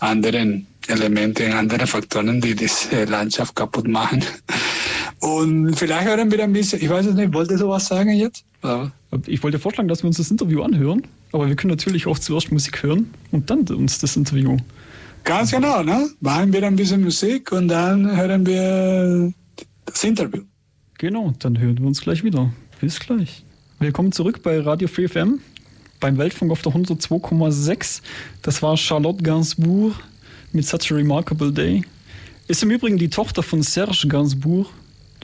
andere 0.00 0.62
Elemente, 0.88 1.54
andere 1.54 1.86
Faktoren, 1.86 2.40
die 2.40 2.54
diese 2.54 3.04
Landschaft 3.04 3.54
kaputt 3.56 3.88
machen. 3.88 4.22
Und 5.20 5.74
vielleicht 5.76 6.06
hören 6.06 6.30
wir 6.30 6.42
ein 6.42 6.52
bisschen, 6.52 6.82
ich 6.82 6.88
weiß 6.88 7.06
es 7.06 7.14
nicht, 7.14 7.32
wollte 7.32 7.56
du 7.56 7.68
was 7.68 7.86
sagen 7.86 8.10
jetzt? 8.10 8.44
Ich 9.26 9.42
wollte 9.42 9.58
vorschlagen, 9.58 9.88
dass 9.88 10.02
wir 10.02 10.08
uns 10.08 10.18
das 10.18 10.30
Interview 10.30 10.62
anhören, 10.62 11.06
aber 11.32 11.48
wir 11.48 11.56
können 11.56 11.70
natürlich 11.70 12.06
auch 12.06 12.18
zuerst 12.18 12.52
Musik 12.52 12.82
hören 12.82 13.12
und 13.30 13.48
dann 13.50 13.60
uns 13.60 13.98
das 13.98 14.16
Interview. 14.16 14.56
Ganz 15.24 15.52
genau, 15.52 15.82
ne? 15.82 16.10
Machen 16.20 16.52
wir 16.52 16.62
ein 16.66 16.76
bisschen 16.76 17.02
Musik 17.02 17.52
und 17.52 17.68
dann 17.68 18.14
hören 18.14 18.44
wir 18.44 19.32
das 19.86 20.04
Interview. 20.04 20.42
Genau, 20.98 21.32
dann 21.38 21.58
hören 21.58 21.78
wir 21.78 21.86
uns 21.86 22.02
gleich 22.02 22.22
wieder. 22.22 22.52
Bis 22.80 23.00
gleich. 23.00 23.44
Willkommen 23.78 24.12
zurück 24.12 24.42
bei 24.42 24.60
Radio 24.60 24.88
Free 24.88 25.08
FM 25.08 25.40
beim 26.00 26.18
Weltfunk 26.18 26.52
auf 26.52 26.60
der 26.60 26.72
102,6. 26.72 28.02
Das 28.42 28.62
war 28.62 28.76
Charlotte 28.76 29.22
Gainsbourg 29.22 29.94
mit 30.54 30.66
Such 30.66 30.92
a 30.92 30.94
Remarkable 30.94 31.52
Day. 31.52 31.82
Ist 32.46 32.62
im 32.62 32.70
Übrigen 32.70 32.98
die 32.98 33.08
Tochter 33.08 33.42
von 33.42 33.62
Serge 33.62 34.06
Gainsbourg. 34.08 34.68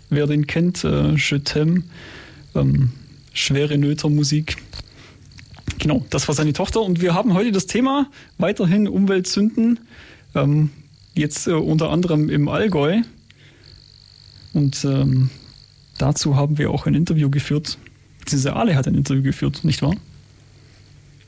Wer 0.09 0.27
den 0.27 0.47
kennt, 0.47 0.85
äh, 0.85 1.15
Je 1.15 1.39
t'aime. 1.39 1.85
Ähm, 2.55 2.91
schwere 3.33 3.79
Nöter-Musik. 3.79 4.57
Genau, 5.79 6.05
das 6.11 6.27
war 6.29 6.35
seine 6.35 6.53
Tochter. 6.53 6.83
Und 6.83 7.01
wir 7.01 7.15
haben 7.15 7.35
heute 7.35 7.53
das 7.53 7.67
Thema 7.67 8.11
weiterhin 8.39 8.89
Umweltsünden. 8.89 9.81
Ähm, 10.35 10.71
jetzt 11.15 11.47
äh, 11.47 11.53
unter 11.53 11.91
anderem 11.91 12.29
im 12.29 12.49
Allgäu. 12.49 13.03
Und 14.53 14.85
ähm, 14.85 15.31
dazu 15.99 16.37
haben 16.37 16.59
wir 16.59 16.71
auch 16.71 16.87
ein 16.87 16.95
Interview 16.95 17.31
geführt. 17.31 17.79
Beziehungsweise 18.19 18.57
Ale 18.57 18.77
hat 18.77 18.89
ein 18.89 18.95
Interview 18.95 19.23
geführt, 19.23 19.65
nicht 19.65 19.81
wahr? 19.83 19.95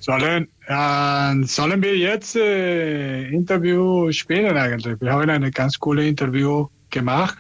Sollen, 0.01 0.49
äh, 0.67 1.45
sollen 1.45 1.83
wir 1.83 1.97
jetzt 1.97 2.37
äh, 2.37 3.29
Interview 3.29 4.11
spielen 4.13 4.57
eigentlich? 4.57 5.01
Wir 5.01 5.13
haben 5.13 5.29
ein 5.29 5.51
ganz 5.51 5.79
cooles 5.79 6.07
Interview 6.07 6.69
gemacht. 6.91 7.39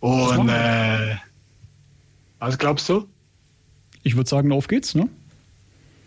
Und 0.00 0.48
äh, 0.48 1.16
was 2.38 2.58
glaubst 2.58 2.88
du? 2.88 3.08
Ich 4.02 4.14
würde 4.14 4.28
sagen, 4.28 4.52
auf 4.52 4.68
geht's, 4.68 4.94
ne? 4.94 5.08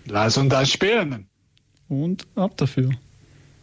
Lass 0.05 0.37
uns 0.37 0.49
das 0.49 0.71
spielen. 0.71 1.27
Und 1.87 2.25
ab 2.35 2.55
dafür. 2.55 2.91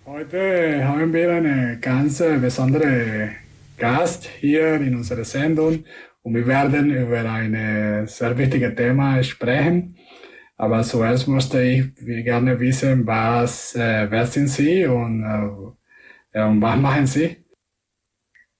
Heute 0.05 0.85
haben 0.87 1.13
wir 1.13 1.33
einen 1.33 1.81
ganz 1.81 2.19
besonderen 2.19 3.31
Gast 3.77 4.29
hier 4.41 4.75
in 4.75 4.95
unserer 4.95 5.25
Sendung 5.25 5.85
und 6.23 6.35
wir 6.35 6.47
werden 6.47 6.91
über 6.91 7.29
ein 7.31 8.07
sehr 8.07 8.37
wichtiges 8.37 8.75
Thema 8.75 9.23
sprechen. 9.23 9.97
Aber 10.57 10.83
zuerst 10.83 11.29
möchte 11.29 11.63
ich 11.63 11.95
gerne 11.97 12.59
wissen, 12.59 13.07
was, 13.07 13.75
äh, 13.75 14.11
wer 14.11 14.27
sind 14.27 14.49
Sie 14.49 14.87
und, 14.87 15.23
äh, 16.33 16.43
und 16.43 16.63
was 16.63 16.77
machen 16.79 17.07
Sie? 17.07 17.45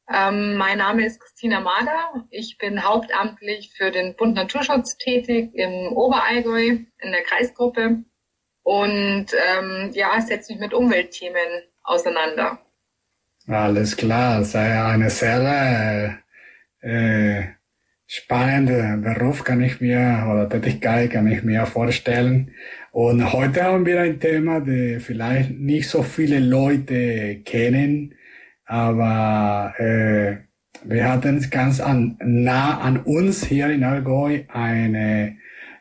Ähm, 0.09 0.57
mein 0.57 0.79
Name 0.79 1.05
ist 1.05 1.21
Christina 1.21 1.61
Mader. 1.61 2.27
Ich 2.31 2.59
bin 2.59 2.85
hauptamtlich 2.85 3.73
für 3.77 3.91
den 3.91 4.15
Bund 4.15 4.37
Naturschutz 4.37 4.99
tätig 4.99 5.51
im 5.55 5.93
Oberallgäu 5.93 6.67
in 6.99 7.13
der 7.13 7.23
Kreisgruppe 7.23 8.05
und 8.63 9.27
ähm, 9.33 9.91
ja, 9.95 10.21
setze 10.21 10.53
mich 10.53 10.61
mit 10.61 10.75
Umweltthemen 10.75 11.63
auseinander. 11.83 12.59
Alles 13.49 13.97
klar, 13.97 14.45
sei 14.45 14.81
eine 14.81 15.09
sehr 15.09 16.19
äh, 16.81 17.56
spannende 18.07 18.99
Beruf 19.03 19.45
kann 19.45 19.63
ich 19.63 19.81
mir 19.81 20.27
oder 20.31 20.49
Tätigkeit 20.49 21.11
kann 21.11 21.27
ich 21.27 21.43
mir 21.43 21.67
vorstellen. 21.67 22.53
Und 22.93 23.33
heute 23.33 23.65
haben 23.65 23.85
wir 23.85 24.01
ein 24.01 24.21
Thema, 24.21 24.61
das 24.61 25.03
vielleicht 25.03 25.51
nicht 25.51 25.89
so 25.89 26.03
viele 26.03 26.41
Leute 26.41 27.37
kennen 27.45 28.15
aber 28.67 29.75
äh, 29.79 30.37
wir 30.85 31.09
hatten 31.09 31.49
ganz 31.51 31.81
an, 31.81 32.19
nah 32.21 32.81
an 32.81 32.99
uns 32.99 33.45
hier 33.47 33.71
in 33.71 33.85
Allgäu 33.85 34.43
eine, 34.49 35.37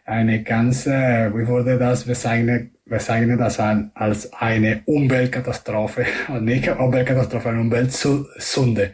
eine 0.05 0.43
ganze, 0.43 1.31
wie 1.35 1.47
wurde 1.47 1.77
das 1.77 2.05
bezeichnet, 2.05 2.71
bezeichnet 2.85 3.39
das 3.39 3.59
als 3.59 4.31
eine 4.33 4.83
Umweltkatastrophe, 4.85 6.05
nicht 6.41 6.69
Umweltkatastrophe, 6.69 7.49
eine 7.49 7.61
Umweltsünde. 7.61 8.93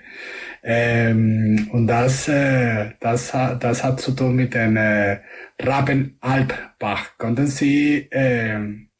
Ähm, 0.63 1.69
und 1.71 1.87
das, 1.87 2.27
äh, 2.27 2.91
das, 2.99 3.31
das 3.31 3.83
hat 3.83 3.99
zu 3.99 4.11
tun 4.11 4.35
mit 4.35 4.53
dem 4.53 4.77
äh, 4.77 5.19
Rappenalpbach. 5.59 7.17
Konnten 7.17 7.47
Sie 7.47 8.07
äh, 8.11 8.59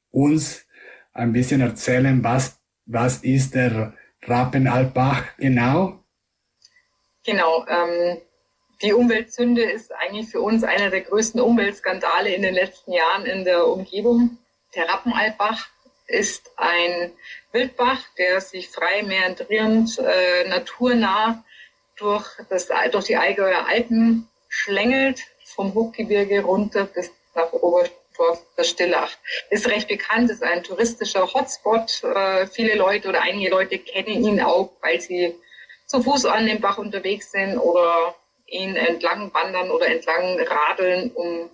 uns 0.10 0.66
ein 1.14 1.34
bisschen 1.34 1.62
erzählen, 1.62 2.24
was, 2.24 2.60
was 2.86 3.18
ist 3.18 3.54
der 3.54 3.94
Rappenalbach 4.24 5.38
genau? 5.38 6.00
Genau. 7.26 7.66
Ähm, 7.68 8.18
die 8.82 8.94
Umweltsünde 8.94 9.62
ist 9.62 9.92
eigentlich 9.94 10.30
für 10.30 10.42
uns 10.42 10.64
einer 10.64 10.90
der 10.90 11.02
größten 11.02 11.40
Umweltskandale 11.40 12.34
in 12.34 12.42
den 12.42 12.56
letzten 12.56 12.94
Jahren 12.94 13.26
in 13.26 13.44
der 13.44 13.68
Umgebung. 13.68 14.40
Der 14.76 14.90
Rappenalbach 14.90 15.68
ist 16.08 16.52
ein 16.58 17.12
Wildbach, 17.52 18.02
der 18.18 18.42
sich 18.42 18.70
frei 18.70 19.04
meandrierend, 19.04 20.00
äh, 20.00 20.50
naturnah 20.50 21.44
durch, 22.02 22.28
das, 22.50 22.68
durch 22.92 23.06
die 23.06 23.16
Allgäuer 23.16 23.66
Alpen 23.68 24.28
schlängelt, 24.50 25.22
vom 25.46 25.74
Hochgebirge 25.74 26.42
runter 26.44 26.86
bis 26.86 27.12
nach 27.36 27.52
Oberst 27.54 27.94
Dorf 28.18 28.42
der 28.58 28.64
Stillach. 28.64 29.12
Ist 29.50 29.68
recht 29.68 29.88
bekannt, 29.88 30.30
ist 30.30 30.44
ein 30.44 30.64
touristischer 30.64 31.34
Hotspot. 31.34 32.04
Äh, 32.04 32.48
viele 32.48 32.76
Leute 32.76 33.10
oder 33.10 33.22
einige 33.22 33.50
Leute 33.50 33.80
kennen 33.80 34.24
ihn 34.24 34.42
auch, 34.42 34.72
weil 34.82 35.02
sie 35.02 35.36
zu 35.88 36.04
Fuß 36.04 36.26
an 36.26 36.46
dem 36.46 36.62
Bach 36.62 36.78
unterwegs 36.78 37.32
sind 37.32 37.58
oder 37.58 38.16
ihn 38.48 38.76
entlang 38.76 39.34
wandern 39.34 39.72
oder 39.72 39.88
entlang 39.88 40.40
radeln, 40.40 41.12
um 41.12 41.50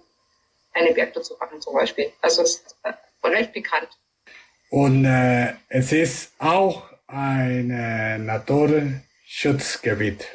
eine 0.74 0.94
Bergtour 0.94 1.24
zu 1.24 1.36
machen 1.40 1.62
zum 1.62 1.74
Beispiel. 1.74 2.12
Also 2.22 2.44
ist 2.44 2.76
äh, 2.84 2.94
recht 3.28 3.54
bekannt. 3.54 3.90
Und 4.70 5.06
äh, 5.06 5.54
es 5.70 5.92
ist 5.92 6.34
auch 6.40 6.84
ein 7.08 7.72
äh, 7.72 8.18
Naturschutzgebiet, 9.38 10.26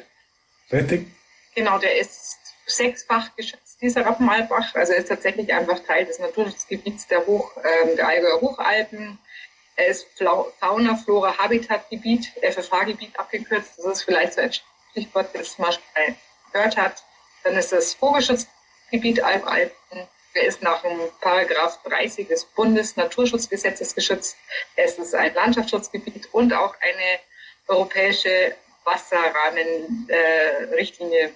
richtig? 0.71 1.07
Genau, 1.55 1.77
der 1.77 1.99
ist 1.99 2.37
sechsfach 2.65 3.35
geschützt 3.35 3.81
dieser 3.81 4.05
Rappenalbach. 4.05 4.73
Also 4.75 4.93
er 4.93 4.99
ist 4.99 5.09
tatsächlich 5.09 5.53
einfach 5.53 5.79
Teil 5.79 6.05
des 6.05 6.19
Naturschutzgebiets 6.19 7.07
der, 7.07 7.25
Hoch, 7.25 7.51
äh, 7.57 7.95
der 7.97 8.07
Allgäuer 8.07 8.39
Hochalpen. 8.39 9.19
Er 9.75 9.87
ist 9.87 10.07
Fauna, 10.59 10.95
Flora, 10.95 11.37
Habitatgebiet, 11.37 12.31
FFH-Gebiet 12.41 13.19
abgekürzt. 13.19 13.73
Das 13.77 13.85
ist 13.85 14.03
vielleicht 14.03 14.33
so 14.35 14.41
ein 14.41 14.53
Stichwort, 14.91 15.29
das 15.33 15.57
man 15.57 15.73
mal 15.95 16.15
gehört 16.53 16.77
hat. 16.77 17.03
Dann 17.43 17.57
ist 17.57 17.73
das 17.73 17.93
Vogelschutzgebiet 17.95 19.21
Alpen. 19.21 19.67
Er 20.33 20.43
ist 20.45 20.61
nach 20.61 20.81
dem 20.81 20.97
Paragraph 21.19 21.77
30 21.83 22.29
des 22.29 22.45
Bundesnaturschutzgesetzes 22.45 23.95
geschützt. 23.95 24.37
Es 24.77 24.97
ist 24.97 25.13
ein 25.13 25.33
Landschaftsschutzgebiet 25.33 26.29
und 26.31 26.53
auch 26.53 26.75
eine 26.79 27.19
europäische 27.67 28.55
Wasserrahmenrichtlinie 28.85 31.25
äh, 31.25 31.31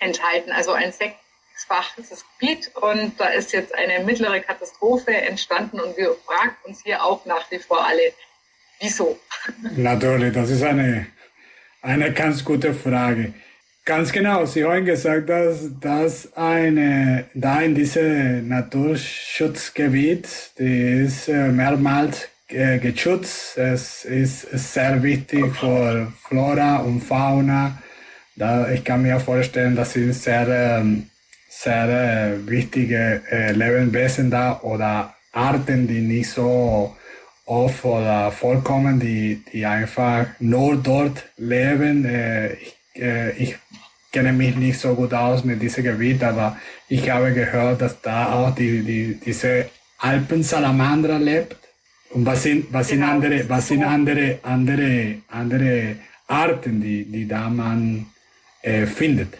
enthalten. 0.00 0.52
Also 0.52 0.72
ein 0.72 0.92
sechsfaches 0.92 2.24
Gebiet 2.38 2.70
und 2.76 3.18
da 3.18 3.28
ist 3.28 3.52
jetzt 3.52 3.74
eine 3.74 4.04
mittlere 4.04 4.40
Katastrophe 4.40 5.14
entstanden 5.14 5.80
und 5.80 5.96
wir 5.96 6.14
fragen 6.26 6.56
uns 6.64 6.82
hier 6.82 7.02
auch 7.04 7.24
nach 7.26 7.50
wie 7.50 7.58
vor 7.58 7.86
alle, 7.86 8.12
wieso? 8.80 9.18
Natürlich, 9.76 10.34
das 10.34 10.50
ist 10.50 10.62
eine, 10.62 11.06
eine 11.82 12.12
ganz 12.12 12.44
gute 12.44 12.74
Frage. 12.74 13.34
Ganz 13.84 14.12
genau, 14.12 14.44
Sie 14.44 14.64
haben 14.64 14.84
gesagt, 14.84 15.30
dass, 15.30 15.70
dass 15.80 16.36
eine, 16.36 17.30
da 17.32 17.62
in 17.62 17.74
diesem 17.74 18.46
Naturschutzgebiet, 18.46 20.28
die 20.58 21.04
ist 21.06 21.28
äh, 21.28 21.48
mehrmals 21.48 22.28
geschützt. 22.48 23.58
Es 23.58 24.04
ist 24.04 24.50
sehr 24.72 25.02
wichtig 25.02 25.54
für 25.56 26.12
Flora 26.22 26.78
und 26.78 27.02
Fauna 27.02 27.78
da, 28.38 28.70
ich 28.70 28.84
kann 28.84 29.02
mir 29.02 29.18
vorstellen, 29.18 29.74
das 29.74 29.92
sind 29.92 30.14
sehr, 30.14 30.46
ähm, 30.48 31.10
sehr 31.48 31.88
äh, 31.88 32.46
wichtige 32.48 33.20
äh, 33.30 33.52
Lebewesen 33.52 34.30
da 34.30 34.60
oder 34.62 35.14
Arten, 35.32 35.88
die 35.88 36.00
nicht 36.00 36.30
so 36.30 36.96
oft 37.46 37.84
oder 37.84 38.30
vorkommen, 38.30 39.00
die, 39.00 39.42
die 39.52 39.66
einfach 39.66 40.26
nur 40.38 40.76
dort 40.76 41.24
leben. 41.36 42.04
Äh, 42.04 42.52
ich, 42.54 42.76
äh, 42.94 43.30
ich 43.32 43.56
kenne 44.12 44.32
mich 44.32 44.54
nicht 44.54 44.78
so 44.78 44.94
gut 44.94 45.12
aus 45.12 45.44
mit 45.44 45.60
diesem 45.60 45.82
Gebiet, 45.82 46.22
aber 46.22 46.56
ich 46.88 47.10
habe 47.10 47.32
gehört, 47.32 47.82
dass 47.82 48.00
da 48.00 48.34
auch 48.34 48.54
die, 48.54 48.82
die, 48.84 49.14
diese 49.14 49.68
Alpensalamandra 49.98 51.16
lebt. 51.16 51.56
Und 52.10 52.24
was 52.24 52.42
sind, 52.42 52.72
was 52.72 52.88
sind 52.88 53.00
genau. 53.00 53.12
andere, 53.12 53.48
was 53.48 53.68
sind 53.68 53.84
andere, 53.84 54.38
andere, 54.42 55.22
andere 55.28 55.96
Arten, 56.26 56.80
die, 56.80 57.04
die 57.04 57.28
da 57.28 57.48
man 57.48 58.06
äh, 58.62 58.86
findet? 58.86 59.34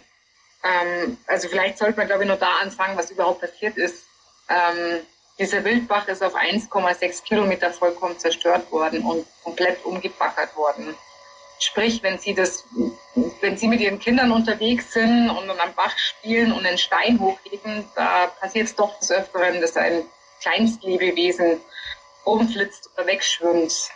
Ähm, 0.62 1.16
also 1.26 1.48
vielleicht 1.48 1.78
sollte 1.78 1.98
man, 1.98 2.06
glaube 2.06 2.24
ich, 2.24 2.28
nur 2.28 2.36
da 2.36 2.58
anfangen, 2.62 2.96
was 2.96 3.10
überhaupt 3.10 3.40
passiert 3.40 3.76
ist. 3.76 4.04
Ähm, 4.48 5.00
dieser 5.38 5.64
Wildbach 5.64 6.08
ist 6.08 6.22
auf 6.22 6.34
1,6 6.34 7.22
Kilometer 7.22 7.72
vollkommen 7.72 8.18
zerstört 8.18 8.70
worden 8.72 9.02
und 9.02 9.24
komplett 9.44 9.84
umgebackert 9.84 10.56
worden. 10.56 10.94
Sprich, 11.60 12.02
wenn 12.02 12.18
Sie 12.18 12.34
das, 12.34 12.64
wenn 13.40 13.56
Sie 13.56 13.68
mit 13.68 13.80
Ihren 13.80 13.98
Kindern 13.98 14.30
unterwegs 14.32 14.92
sind 14.92 15.30
und 15.30 15.50
am 15.50 15.74
Bach 15.74 15.96
spielen 15.96 16.52
und 16.52 16.66
einen 16.66 16.78
Stein 16.78 17.18
hochheben, 17.20 17.84
da 17.94 18.26
passiert 18.40 18.66
es 18.66 18.74
doch 18.74 18.98
des 18.98 19.10
Öfteren, 19.10 19.60
dass 19.60 19.76
ein 19.76 20.02
Kleinstlebewesen 20.40 21.60
umflitzt 22.32 22.90
oder 22.94 23.06
wegschwimmt. 23.06 23.90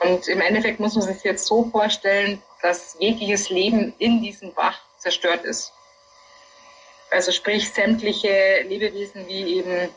Und 0.00 0.28
im 0.28 0.40
Endeffekt 0.40 0.80
muss 0.80 0.94
man 0.94 1.04
sich 1.04 1.22
jetzt 1.24 1.46
so 1.46 1.64
vorstellen, 1.64 2.42
dass 2.62 2.96
jegliches 2.98 3.48
Leben 3.48 3.94
in 3.98 4.20
diesem 4.22 4.52
Bach 4.52 4.78
zerstört 4.98 5.44
ist. 5.44 5.72
Also 7.10 7.32
sprich 7.32 7.72
sämtliche 7.72 8.62
Lebewesen 8.62 9.26
wie 9.28 9.58
eben 9.58 9.88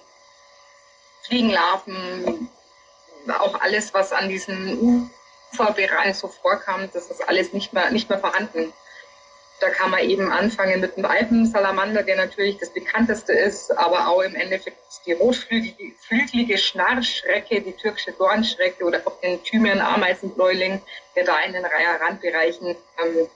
Fliegenlarven, 1.23 2.49
auch 3.39 3.59
alles, 3.61 3.93
was 3.93 4.11
an 4.11 4.29
diesem 4.29 5.11
Uferbereich 5.51 6.15
so 6.15 6.27
vorkam, 6.27 6.89
das 6.93 7.07
ist 7.07 7.27
alles 7.27 7.53
nicht 7.53 7.73
mehr, 7.73 7.91
nicht 7.91 8.09
mehr 8.09 8.19
vorhanden. 8.19 8.73
Da 9.59 9.69
kann 9.69 9.91
man 9.91 9.99
eben 9.99 10.31
anfangen 10.31 10.79
mit 10.79 10.95
dem 10.95 11.05
Alpensalamander, 11.05 12.03
der 12.03 12.15
natürlich 12.15 12.57
das 12.57 12.73
bekannteste 12.73 13.33
ist, 13.33 13.77
aber 13.77 14.07
auch 14.07 14.21
im 14.21 14.35
Endeffekt 14.35 14.77
die 15.05 15.11
rotflügelige 15.11 16.57
Schnarrschrecke, 16.57 17.61
die 17.61 17.73
türkische 17.73 18.13
Dornschrecke 18.13 18.85
oder 18.85 19.01
auch 19.05 19.19
den 19.19 19.43
Thymian-Ameisenbläuling, 19.43 20.81
der 21.15 21.25
da 21.25 21.39
in 21.39 21.53
den 21.53 21.65
Randbereichen 21.65 22.67
ähm, 23.03 23.27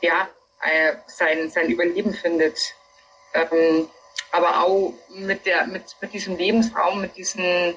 ja, 0.00 0.28
äh, 0.60 0.96
sein, 1.06 1.50
sein 1.50 1.70
Überleben 1.70 2.14
findet. 2.14 2.74
Ähm, 3.32 3.88
aber 4.32 4.64
auch 4.64 4.94
mit, 5.10 5.46
der, 5.46 5.66
mit, 5.66 5.84
mit 6.00 6.12
diesem 6.12 6.36
Lebensraum, 6.36 7.00
mit 7.00 7.16
diesen 7.16 7.76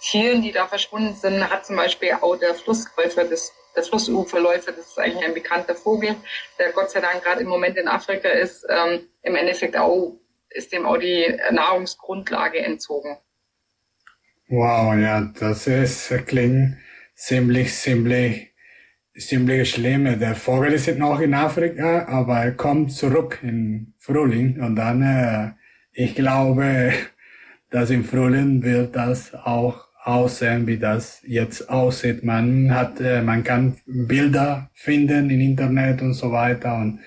Tieren, 0.00 0.42
die 0.42 0.50
da 0.50 0.66
verschwunden 0.66 1.14
sind, 1.14 1.48
hat 1.48 1.64
zum 1.64 1.76
Beispiel 1.76 2.18
auch 2.20 2.36
der 2.36 2.56
Flussläufer, 2.56 3.24
das, 3.24 3.52
der 3.74 3.82
Flussuferläufer, 3.82 4.72
das 4.72 4.88
ist 4.88 4.98
eigentlich 4.98 5.24
ein 5.24 5.34
bekannter 5.34 5.74
Vogel, 5.74 6.16
der 6.58 6.72
Gott 6.72 6.90
sei 6.90 7.00
Dank 7.00 7.22
gerade 7.22 7.42
im 7.42 7.48
Moment 7.48 7.76
in 7.76 7.88
Afrika 7.88 8.28
ist, 8.28 8.66
ähm, 8.68 9.08
im 9.22 9.36
Endeffekt 9.36 9.76
auch, 9.76 10.18
ist 10.50 10.72
dem 10.72 10.86
auch 10.86 10.98
die 10.98 11.34
Nahrungsgrundlage 11.50 12.58
entzogen. 12.58 13.16
Wow, 14.48 14.94
ja, 14.96 15.32
das 15.38 15.66
ist, 15.66 16.12
klingt 16.26 16.76
ziemlich, 17.14 17.74
ziemlich, 17.74 18.52
ziemlich 19.16 19.70
schlimm. 19.70 20.18
Der 20.18 20.34
Vogel 20.34 20.72
ist 20.72 20.88
noch 20.98 21.20
in 21.20 21.34
Afrika, 21.34 22.06
aber 22.06 22.38
er 22.40 22.52
kommt 22.52 22.92
zurück 22.92 23.38
im 23.42 23.94
Frühling 23.98 24.60
und 24.60 24.76
dann, 24.76 25.02
äh, 25.02 25.52
ich 25.92 26.14
glaube, 26.14 26.92
dass 27.70 27.90
im 27.90 28.04
Frühling 28.04 28.62
wird 28.62 28.94
das 28.96 29.32
auch 29.34 29.88
aussehen, 30.04 30.66
wie 30.66 30.78
das 30.78 31.22
jetzt 31.24 31.68
aussieht. 31.68 32.24
Man 32.24 32.74
hat, 32.74 33.00
äh, 33.00 33.22
man 33.22 33.44
kann 33.44 33.76
Bilder 33.86 34.70
finden 34.74 35.30
im 35.30 35.40
Internet 35.40 36.02
und 36.02 36.14
so 36.14 36.32
weiter 36.32 36.76
und 36.76 37.00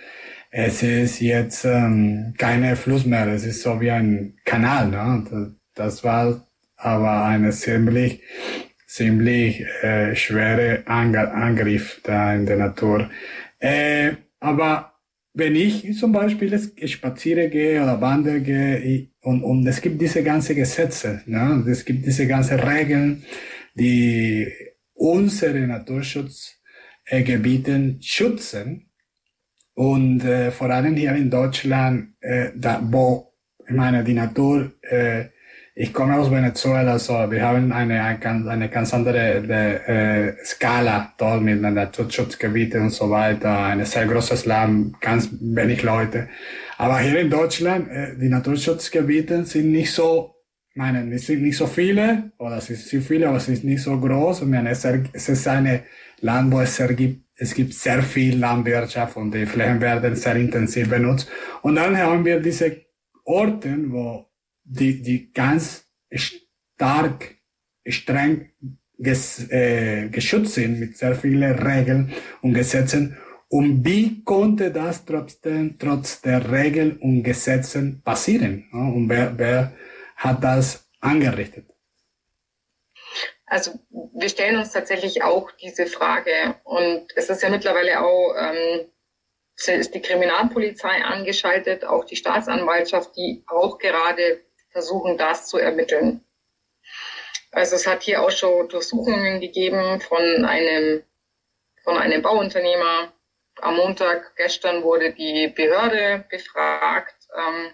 es 0.58 0.84
ist 0.84 1.20
jetzt 1.20 1.66
ähm, 1.66 2.34
keine 2.38 2.78
Fluss 2.78 3.06
mehr. 3.06 3.28
Es 3.28 3.46
ist 3.46 3.62
so 3.62 3.82
wie 3.82 3.92
ein 3.92 4.38
Kanal. 4.46 4.88
Ne? 4.88 5.56
Das 5.74 6.04
war 6.06 6.48
aber 6.78 7.26
eine 7.26 7.52
ziemlich, 7.52 8.22
ziemlich 8.88 9.66
äh, 9.82 10.16
schwere 10.16 10.84
Angriff 10.88 12.00
da 12.04 12.34
in 12.34 12.46
der 12.46 12.56
Natur. 12.56 13.10
Äh, 13.60 14.14
aber 14.40 14.95
wenn 15.36 15.56
ich 15.56 15.95
zum 16.00 16.12
Beispiel 16.13 16.58
spaziere 16.88 17.50
gehe 17.50 17.84
oder 17.84 18.00
wandere 18.00 18.39
gehe 18.41 19.10
und, 19.21 19.43
und 19.43 19.67
es 19.67 19.82
gibt 19.82 20.00
diese 20.02 20.24
ganzen 20.24 20.56
Gesetze, 20.56 21.21
ne? 21.26 21.65
es 21.67 21.84
gibt 21.84 22.06
diese 22.06 22.26
ganzen 22.26 22.58
Regeln, 22.60 23.26
die 23.74 24.48
unsere 24.93 25.67
Naturschutzgebiete 25.67 27.98
schützen 28.00 28.89
und 29.74 30.24
äh, 30.24 30.52
vor 30.52 30.69
allem 30.69 30.95
hier 30.95 31.13
in 31.15 31.30
Deutschland, 31.30 32.13
äh, 32.21 32.52
da, 32.56 32.82
wo 32.82 33.34
ich 33.67 33.74
meine 33.74 34.06
die 34.06 34.13
Natur 34.13 34.71
äh, 34.82 35.26
ich 35.78 35.92
komme 35.92 36.18
aus 36.18 36.32
Venezuela, 36.32 36.98
so 36.98 37.14
wir 37.30 37.44
haben 37.44 37.74
eine, 37.74 38.02
eine 38.02 38.70
ganz 38.70 38.94
andere 38.94 39.18
äh, 39.18 40.46
Skala 40.46 41.14
dort 41.18 41.42
mit 41.42 41.62
Naturschutzgebieten 41.62 42.84
und 42.84 42.90
so 42.92 43.10
weiter, 43.10 43.60
ein 43.66 43.84
sehr 43.84 44.06
großes 44.06 44.46
Land, 44.46 45.02
ganz 45.02 45.30
wenig 45.42 45.84
Leute. 45.84 46.30
Aber 46.78 47.00
hier 47.00 47.20
in 47.20 47.30
Deutschland, 47.30 47.90
äh, 47.90 48.18
die 48.18 48.30
Naturschutzgebiete 48.30 49.44
sind 49.44 49.74
nicht 49.74 49.92
so, 49.92 50.36
meine, 50.76 51.14
es 51.14 51.28
sind 51.28 51.42
nicht 51.42 51.58
so 51.58 51.68
viele, 51.68 52.32
oder 52.38 52.58
es 52.58 52.68
sind 52.68 53.04
viele, 53.04 53.28
aber 53.28 53.38
es 53.38 53.50
ist 53.50 53.66
nicht 53.66 53.84
so 53.84 54.00
groß. 54.00 54.44
Ich 54.44 54.48
meine, 54.48 54.70
es, 54.70 54.86
ist 54.86 55.48
ein 55.48 55.84
Land, 56.22 56.54
wo 56.54 56.62
es, 56.62 56.82
gibt, 56.96 57.26
es 57.36 57.54
gibt 57.54 57.74
sehr 57.74 58.02
viel 58.02 58.40
Landwirtschaft 58.40 59.18
und 59.18 59.34
die 59.34 59.46
Flächen 59.46 59.82
werden 59.82 60.16
sehr 60.16 60.38
intensiv 60.38 60.90
benutzt. 60.90 61.30
Und 61.64 61.76
dann 61.76 61.98
haben 61.98 62.24
wir 62.24 62.40
diese 62.40 62.78
Orten, 63.26 63.92
wo 63.92 64.26
die, 64.65 65.01
die 65.01 65.32
ganz 65.32 65.88
stark, 66.12 67.36
streng 67.88 68.51
ges, 68.97 69.49
äh, 69.49 70.10
geschützt 70.10 70.56
sind 70.56 70.80
mit 70.80 70.97
sehr 70.97 71.15
vielen 71.15 71.60
Regeln 71.60 72.13
und 72.41 72.54
Gesetzen. 72.54 73.17
Und 73.47 73.86
wie 73.86 74.23
konnte 74.23 74.71
das 74.71 75.06
trotzdem, 75.06 75.78
trotz 75.78 76.21
der 76.21 76.51
Regeln 76.51 76.97
und 76.97 77.23
Gesetzen 77.23 78.01
passieren? 78.04 78.67
Und 78.71 79.08
wer, 79.08 79.38
wer 79.38 79.73
hat 80.17 80.43
das 80.43 80.89
angerichtet? 80.99 81.65
Also 83.45 83.80
wir 83.89 84.28
stellen 84.28 84.58
uns 84.58 84.71
tatsächlich 84.71 85.21
auch 85.23 85.51
diese 85.51 85.86
Frage 85.86 86.56
und 86.63 87.06
es 87.15 87.30
ist 87.30 87.43
ja 87.43 87.49
mittlerweile 87.49 88.01
auch 88.01 88.34
ähm, 88.36 88.88
ist 89.56 89.93
die 89.93 90.01
Kriminalpolizei 90.01 91.04
angeschaltet, 91.04 91.86
auch 91.86 92.06
die 92.06 92.15
Staatsanwaltschaft, 92.15 93.15
die 93.15 93.43
auch 93.47 93.78
gerade 93.78 94.41
versuchen, 94.76 95.18
das 95.18 95.48
zu 95.48 95.58
ermitteln. 95.58 96.22
Also 97.54 97.78
es 97.78 97.88
hat 97.88 98.04
hier 98.04 98.22
auch 98.22 98.30
schon 98.30 98.68
Durchsuchungen 98.68 99.40
gegeben 99.40 100.02
von 100.02 100.44
einem, 100.44 101.02
von 101.86 101.98
einem 101.98 102.22
Bauunternehmer. 102.22 103.14
Am 103.62 103.78
Montag 103.78 104.36
gestern 104.36 104.84
wurde 104.84 105.14
die 105.14 105.48
Behörde 105.48 106.26
befragt. 106.30 107.16
Ähm, 107.34 107.72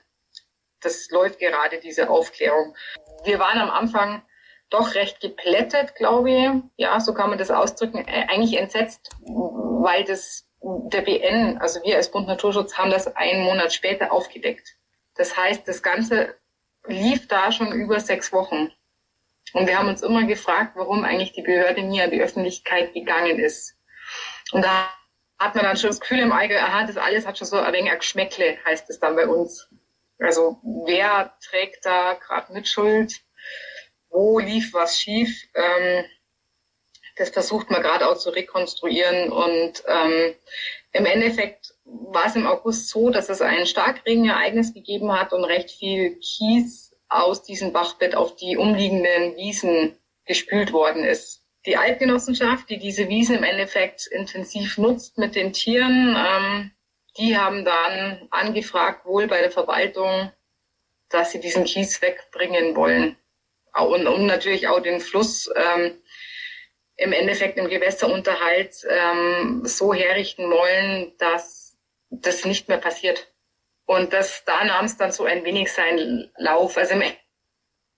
das 0.82 1.10
läuft 1.10 1.40
gerade, 1.40 1.80
diese 1.80 2.08
Aufklärung. 2.12 2.76
Wir 3.24 3.40
waren 3.40 3.58
am 3.58 3.72
Anfang 3.72 4.22
doch 4.70 4.94
recht 4.94 5.22
geplättet, 5.22 5.96
glaube 5.96 6.30
ich. 6.30 6.50
Ja, 6.76 7.00
so 7.00 7.16
kann 7.16 7.32
man 7.32 7.40
das 7.40 7.50
ausdrücken. 7.50 8.06
Eigentlich 8.06 8.60
entsetzt, 8.60 9.10
weil 9.26 10.04
das 10.04 10.46
der 10.62 11.02
BN, 11.02 11.58
also 11.58 11.82
wir 11.84 11.96
als 11.96 12.12
Bund 12.12 12.28
Naturschutz, 12.28 12.78
haben 12.78 12.92
das 12.92 13.16
einen 13.16 13.44
Monat 13.44 13.74
später 13.74 14.12
aufgedeckt. 14.12 14.76
Das 15.16 15.36
heißt, 15.36 15.68
das 15.68 15.82
Ganze 15.82 16.36
lief 16.88 17.28
da 17.28 17.52
schon 17.52 17.72
über 17.72 18.00
sechs 18.00 18.32
Wochen. 18.32 18.72
Und 19.54 19.68
wir 19.68 19.78
haben 19.78 19.90
uns 19.90 20.02
immer 20.02 20.24
gefragt, 20.26 20.74
warum 20.76 21.04
eigentlich 21.04 21.34
die 21.34 21.42
Behörde 21.42 21.84
nie 21.84 22.02
an 22.02 22.12
die 22.12 22.22
Öffentlichkeit 22.22 22.94
gegangen 22.94 23.40
ist. 23.40 23.76
Und 24.52 24.64
da 24.64 24.90
hat 25.38 25.56
man 25.56 25.66
dann 25.66 25.78
schon 25.78 25.90
das 25.90 26.00
Gefühl 26.00 26.20
im 26.20 26.32
Eigel, 26.32 26.58
aha, 26.58 26.86
das 26.86 26.98
alles 26.98 27.26
hat 27.26 27.38
schon 27.38 27.48
so 27.48 27.58
ein 27.58 27.74
wenig 27.74 27.92
ein 27.92 27.98
Geschmäckle, 27.98 28.58
heißt 28.66 28.90
es 28.90 29.00
dann 29.00 29.16
bei 29.16 29.28
uns. 29.28 29.68
Also 30.20 30.60
wer 30.86 31.36
trägt 31.44 31.86
da 31.86 32.14
gerade 32.14 32.54
mit 32.54 32.68
Schuld? 32.68 33.22
Wo 34.10 34.40
lief 34.40 34.74
was 34.74 35.00
schief? 35.00 35.36
Ähm, 35.56 36.06
das 37.16 37.30
versucht 37.30 37.72
man 37.72 37.82
gerade 37.82 38.08
auch 38.08 38.18
zu 38.18 38.30
rekonstruieren. 38.30 39.32
Und 39.32 39.84
ähm, 39.88 40.36
im 40.92 41.06
Endeffekt 41.06 41.74
war 41.92 42.26
es 42.26 42.36
im 42.36 42.48
August 42.48 42.90
so, 42.90 43.10
dass 43.10 43.30
es 43.30 43.42
ein 43.42 43.66
Starkregenereignis 43.66 44.74
gegeben 44.74 45.12
hat 45.12 45.34
und 45.34 45.44
recht 45.44 45.72
viel 45.72 46.18
Kies 46.20 46.96
aus 47.10 47.44
diesem 47.44 47.74
Bachbett 47.74 48.16
auf 48.16 48.36
die 48.36 48.58
umliegenden 48.58 49.36
Wiesen 49.36 49.98
gespült 50.26 50.72
worden 50.72 51.04
ist. 51.04 51.44
Die 51.66 51.78
Altgenossenschaft, 51.78 52.70
die 52.70 52.80
diese 52.80 53.10
Wiesen 53.10 53.36
im 53.36 53.44
Endeffekt 53.44 54.08
intensiv 54.08 54.78
nutzt 54.78 55.18
mit 55.18 55.36
den 55.36 55.54
Tieren, 55.54 56.16
ähm, 56.18 56.72
die 57.18 57.38
haben 57.38 57.66
dann 57.66 58.28
angefragt, 58.32 59.06
wohl 59.06 59.28
bei 59.28 59.42
der 59.42 59.52
Verwaltung, 59.52 60.32
dass 61.10 61.32
sie 61.32 61.42
diesen 61.42 61.66
Kies 61.66 62.02
wegbringen 62.02 62.76
wollen. 62.76 63.18
Und, 63.74 64.08
und 64.08 64.26
natürlich 64.26 64.68
auch 64.68 64.80
den 64.80 65.02
Fluss 65.02 65.50
ähm, 65.56 66.02
im 66.96 67.14
Endeffekt 67.14 67.58
im 67.58 67.68
Gewässerunterhalt 67.68 68.86
ähm, 68.90 69.62
so 69.66 69.94
herrichten 69.94 70.50
wollen, 70.50 71.14
dass 71.18 71.71
das 72.12 72.46
nicht 72.46 72.68
mehr 72.68 72.78
passiert. 72.78 73.34
Und 73.86 74.14
das, 74.14 74.44
da 74.46 74.64
nahm 74.64 74.86
es 74.86 74.98
dann 74.98 75.12
so 75.12 75.26
ein 75.26 75.44
wenig 75.44 75.72
seinen 75.72 76.32
Lauf. 76.38 76.78
Also 76.78 76.94
im 76.94 77.04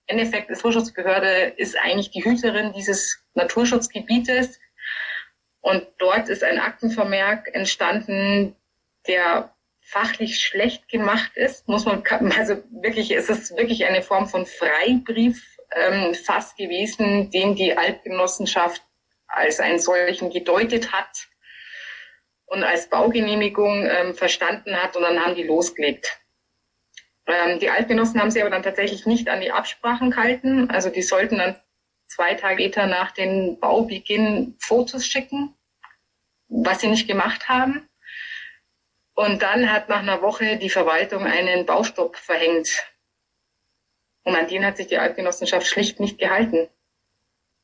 Endeffekt, 0.06 0.48
die 0.48 0.52
Naturschutzbehörde 0.52 1.54
ist 1.56 1.76
eigentlich 1.76 2.10
die 2.10 2.24
Hüterin 2.24 2.72
dieses 2.72 3.22
Naturschutzgebietes. 3.34 4.58
Und 5.60 5.86
dort 5.98 6.28
ist 6.28 6.42
ein 6.42 6.58
Aktenvermerk 6.58 7.54
entstanden, 7.54 8.56
der 9.06 9.54
fachlich 9.80 10.40
schlecht 10.40 10.88
gemacht 10.88 11.32
ist, 11.36 11.68
muss 11.68 11.84
man, 11.84 12.02
also 12.38 12.62
wirklich, 12.70 13.10
es 13.10 13.28
ist 13.28 13.56
wirklich 13.56 13.84
eine 13.84 14.02
Form 14.02 14.28
von 14.28 14.46
Freibrief 14.46 15.58
ähm, 15.72 16.14
fast 16.14 16.56
gewesen, 16.56 17.30
den 17.30 17.54
die 17.54 17.76
Altgenossenschaft 17.76 18.82
als 19.26 19.60
einen 19.60 19.78
solchen 19.78 20.30
gedeutet 20.30 20.92
hat 20.92 21.28
und 22.46 22.62
als 22.62 22.88
Baugenehmigung 22.88 23.86
ähm, 23.86 24.14
verstanden 24.14 24.76
hat 24.76 24.96
und 24.96 25.02
dann 25.02 25.24
haben 25.24 25.34
die 25.34 25.42
losgelegt. 25.42 26.20
Ähm, 27.26 27.58
die 27.58 27.70
Altgenossen 27.70 28.20
haben 28.20 28.30
sie 28.30 28.40
aber 28.40 28.50
dann 28.50 28.62
tatsächlich 28.62 29.06
nicht 29.06 29.28
an 29.28 29.40
die 29.40 29.50
Absprachen 29.50 30.10
gehalten. 30.10 30.70
Also 30.70 30.90
die 30.90 31.02
sollten 31.02 31.38
dann 31.38 31.56
zwei 32.06 32.34
Tage 32.34 32.62
später 32.62 32.86
nach 32.86 33.10
dem 33.12 33.58
Baubeginn 33.58 34.56
Fotos 34.58 35.06
schicken, 35.06 35.54
was 36.48 36.80
sie 36.80 36.88
nicht 36.88 37.08
gemacht 37.08 37.48
haben. 37.48 37.88
Und 39.14 39.42
dann 39.42 39.72
hat 39.72 39.88
nach 39.88 40.00
einer 40.00 40.22
Woche 40.22 40.56
die 40.56 40.70
Verwaltung 40.70 41.24
einen 41.24 41.66
Baustopp 41.66 42.16
verhängt. 42.16 42.84
Und 44.24 44.34
an 44.34 44.48
den 44.48 44.64
hat 44.64 44.76
sich 44.76 44.88
die 44.88 44.98
Altgenossenschaft 44.98 45.66
schlicht 45.66 46.00
nicht 46.00 46.18
gehalten. 46.18 46.68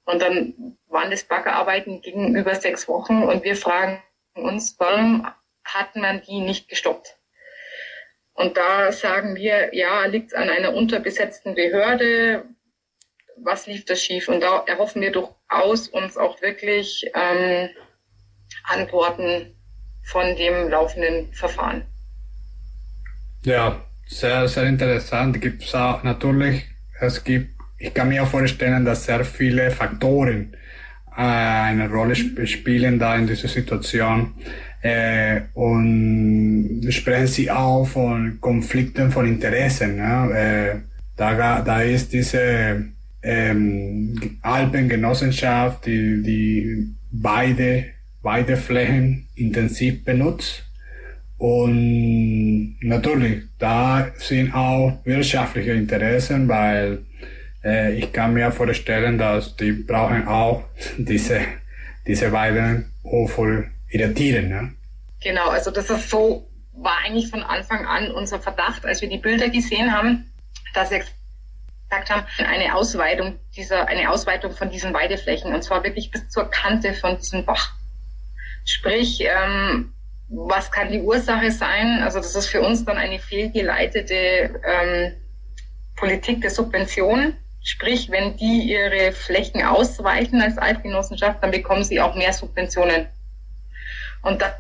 Und 0.04 0.22
dann 0.22 0.78
waren 0.86 1.10
das 1.10 1.24
Baggerarbeiten 1.24 2.00
gegenüber 2.00 2.54
sechs 2.54 2.88
Wochen 2.88 3.22
und 3.22 3.44
wir 3.44 3.56
fragen 3.56 4.02
uns, 4.34 4.76
warum 4.78 5.26
hat 5.64 5.96
man 5.96 6.22
die 6.22 6.40
nicht 6.40 6.68
gestoppt? 6.68 7.16
Und 8.32 8.56
da 8.56 8.90
sagen 8.92 9.36
wir, 9.36 9.74
ja, 9.74 10.06
liegt 10.06 10.28
es 10.28 10.34
an 10.34 10.48
einer 10.48 10.74
unterbesetzten 10.74 11.54
Behörde? 11.54 12.44
Was 13.36 13.66
lief 13.66 13.84
da 13.84 13.94
schief? 13.94 14.28
Und 14.28 14.40
da 14.40 14.64
erhoffen 14.66 15.02
wir 15.02 15.12
durchaus 15.12 15.88
uns 15.88 16.16
auch 16.16 16.40
wirklich 16.40 17.10
ähm, 17.14 17.68
Antworten 18.64 19.54
von 20.02 20.36
dem 20.36 20.68
laufenden 20.68 21.32
Verfahren. 21.34 21.86
Ja, 23.44 23.84
sehr, 24.06 24.48
sehr 24.48 24.64
interessant. 24.64 25.40
Gibt 25.40 25.62
es 25.62 25.74
auch 25.74 26.02
natürlich, 26.02 26.64
es 27.00 27.22
gibt, 27.22 27.50
ich 27.78 27.92
kann 27.94 28.08
mir 28.08 28.26
vorstellen, 28.26 28.84
dass 28.84 29.04
sehr 29.04 29.24
viele 29.24 29.70
Faktoren 29.70 30.56
eine 31.26 31.88
Rolle 31.88 32.14
sp 32.16 32.46
spielen 32.46 32.98
da 32.98 33.16
in 33.16 33.26
dieser 33.26 33.48
Situation. 33.48 34.33
Äh, 34.83 35.42
und 35.54 36.87
sprechen 36.88 37.26
Sie 37.26 37.50
auch 37.50 37.85
von 37.85 38.38
Konflikten 38.40 39.11
von 39.11 39.26
Interessen. 39.26 39.98
Ja? 39.98 40.30
Äh, 40.30 40.80
da, 41.16 41.61
da 41.61 41.83
ist 41.83 42.12
diese 42.12 42.87
ähm, 43.22 44.38
Alpengenossenschaft, 44.40 45.85
die, 45.85 46.22
die 46.22 46.94
beide 47.11 47.85
Weideflächen 48.22 49.26
intensiv 49.35 50.04
benutzt. 50.04 50.64
Und 51.37 52.76
natürlich, 52.80 53.44
da 53.59 54.09
sind 54.16 54.54
auch 54.54 54.98
wirtschaftliche 55.04 55.72
Interessen, 55.72 56.48
weil 56.48 57.00
äh, 57.64 57.94
ich 57.94 58.12
kann 58.12 58.35
mir 58.35 58.51
vorstellen, 58.53 59.18
dass 59.18 59.57
die 59.57 59.73
brauchen 59.73 60.27
auch 60.27 60.64
diese, 60.96 61.40
diese 62.07 62.33
Weiden 62.33 62.92
auch 63.05 63.29
voll 63.29 63.70
irritieren. 63.88 64.49
Ne? 64.49 64.73
Genau, 65.23 65.49
also 65.49 65.70
das 65.70 65.90
ist 65.90 66.09
so, 66.09 66.49
war 66.73 66.99
eigentlich 67.05 67.29
von 67.29 67.42
Anfang 67.42 67.85
an 67.87 68.11
unser 68.11 68.40
Verdacht, 68.40 68.85
als 68.87 69.03
wir 69.03 69.09
die 69.09 69.18
Bilder 69.18 69.51
gesehen 69.51 69.92
haben, 69.92 70.31
dass 70.73 70.90
wir 70.90 71.03
gesagt 71.90 72.11
haben, 72.11 72.25
eine 72.38 72.75
Ausweitung 72.75 73.38
dieser, 73.57 73.88
eine 73.88 74.11
Ausweitung 74.11 74.53
von 74.53 74.70
diesen 74.70 74.94
Weideflächen 74.94 75.53
und 75.53 75.62
zwar 75.62 75.85
wirklich 75.85 76.11
bis 76.11 76.29
zur 76.31 76.51
Kante 76.51 76.94
von 76.94 77.18
diesem 77.18 77.44
Bach. 77.44 77.75
Sprich, 78.64 79.23
ähm, 79.23 79.92
was 80.29 80.70
kann 80.70 80.92
die 80.92 81.01
Ursache 81.01 81.51
sein? 81.51 82.03
Also 82.03 82.18
das 82.18 82.37
ist 82.37 82.46
für 82.46 82.61
uns 82.61 82.85
dann 82.85 82.96
eine 82.96 83.18
fehlgeleitete 83.18 84.61
ähm, 84.64 85.12
Politik 85.96 86.40
der 86.40 86.51
Subvention. 86.51 87.35
Sprich, 87.62 88.11
wenn 88.11 88.37
die 88.37 88.70
ihre 88.70 89.12
Flächen 89.12 89.62
ausweiten 89.62 90.40
als 90.40 90.59
Altgenossenschaft, 90.59 91.42
dann 91.42 91.51
bekommen 91.51 91.85
sie 91.85 92.01
auch 92.01 92.14
mehr 92.14 92.33
Subventionen. 92.33 93.07
Und 94.23 94.40
da, 94.40 94.55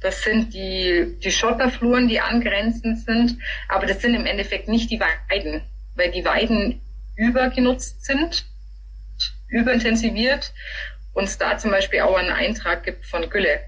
das 0.00 0.22
sind 0.22 0.52
die, 0.52 1.16
die 1.22 1.32
Schotterfluren, 1.32 2.08
die 2.08 2.20
angrenzend 2.20 2.98
sind, 3.00 3.38
aber 3.68 3.86
das 3.86 4.00
sind 4.02 4.14
im 4.14 4.26
Endeffekt 4.26 4.68
nicht 4.68 4.90
die 4.90 5.00
Weiden, 5.00 5.62
weil 5.94 6.10
die 6.10 6.24
Weiden 6.24 6.82
übergenutzt 7.16 8.04
sind, 8.04 8.44
überintensiviert 9.48 10.52
und 11.14 11.24
es 11.24 11.38
da 11.38 11.56
zum 11.56 11.70
Beispiel 11.70 12.00
auch 12.00 12.16
einen 12.16 12.30
Eintrag 12.30 12.84
gibt 12.84 13.06
von 13.06 13.30
Gülle. 13.30 13.60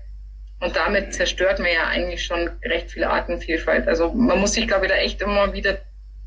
Und 0.61 0.75
damit 0.75 1.15
zerstört 1.15 1.59
man 1.59 1.71
ja 1.73 1.87
eigentlich 1.87 2.25
schon 2.25 2.51
recht 2.65 2.91
viel 2.91 3.05
Artenvielfalt. 3.05 3.89
Also 3.89 4.13
man 4.13 4.41
muss 4.41 4.55
sich, 4.55 4.67
glaube 4.67 4.87
ich, 4.87 4.93
da 4.93 4.99
echt 4.99 5.21
immer 5.21 5.53
wieder 5.53 5.79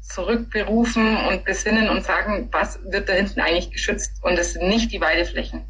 zurückberufen 0.01 1.17
und 1.27 1.45
besinnen 1.45 1.89
und 1.89 2.03
sagen, 2.03 2.47
was 2.51 2.79
wird 2.83 3.09
da 3.09 3.13
hinten 3.13 3.41
eigentlich 3.41 3.71
geschützt? 3.71 4.23
Und 4.23 4.37
es 4.39 4.53
sind 4.53 4.67
nicht 4.67 4.91
die 4.91 5.01
Weideflächen. 5.01 5.65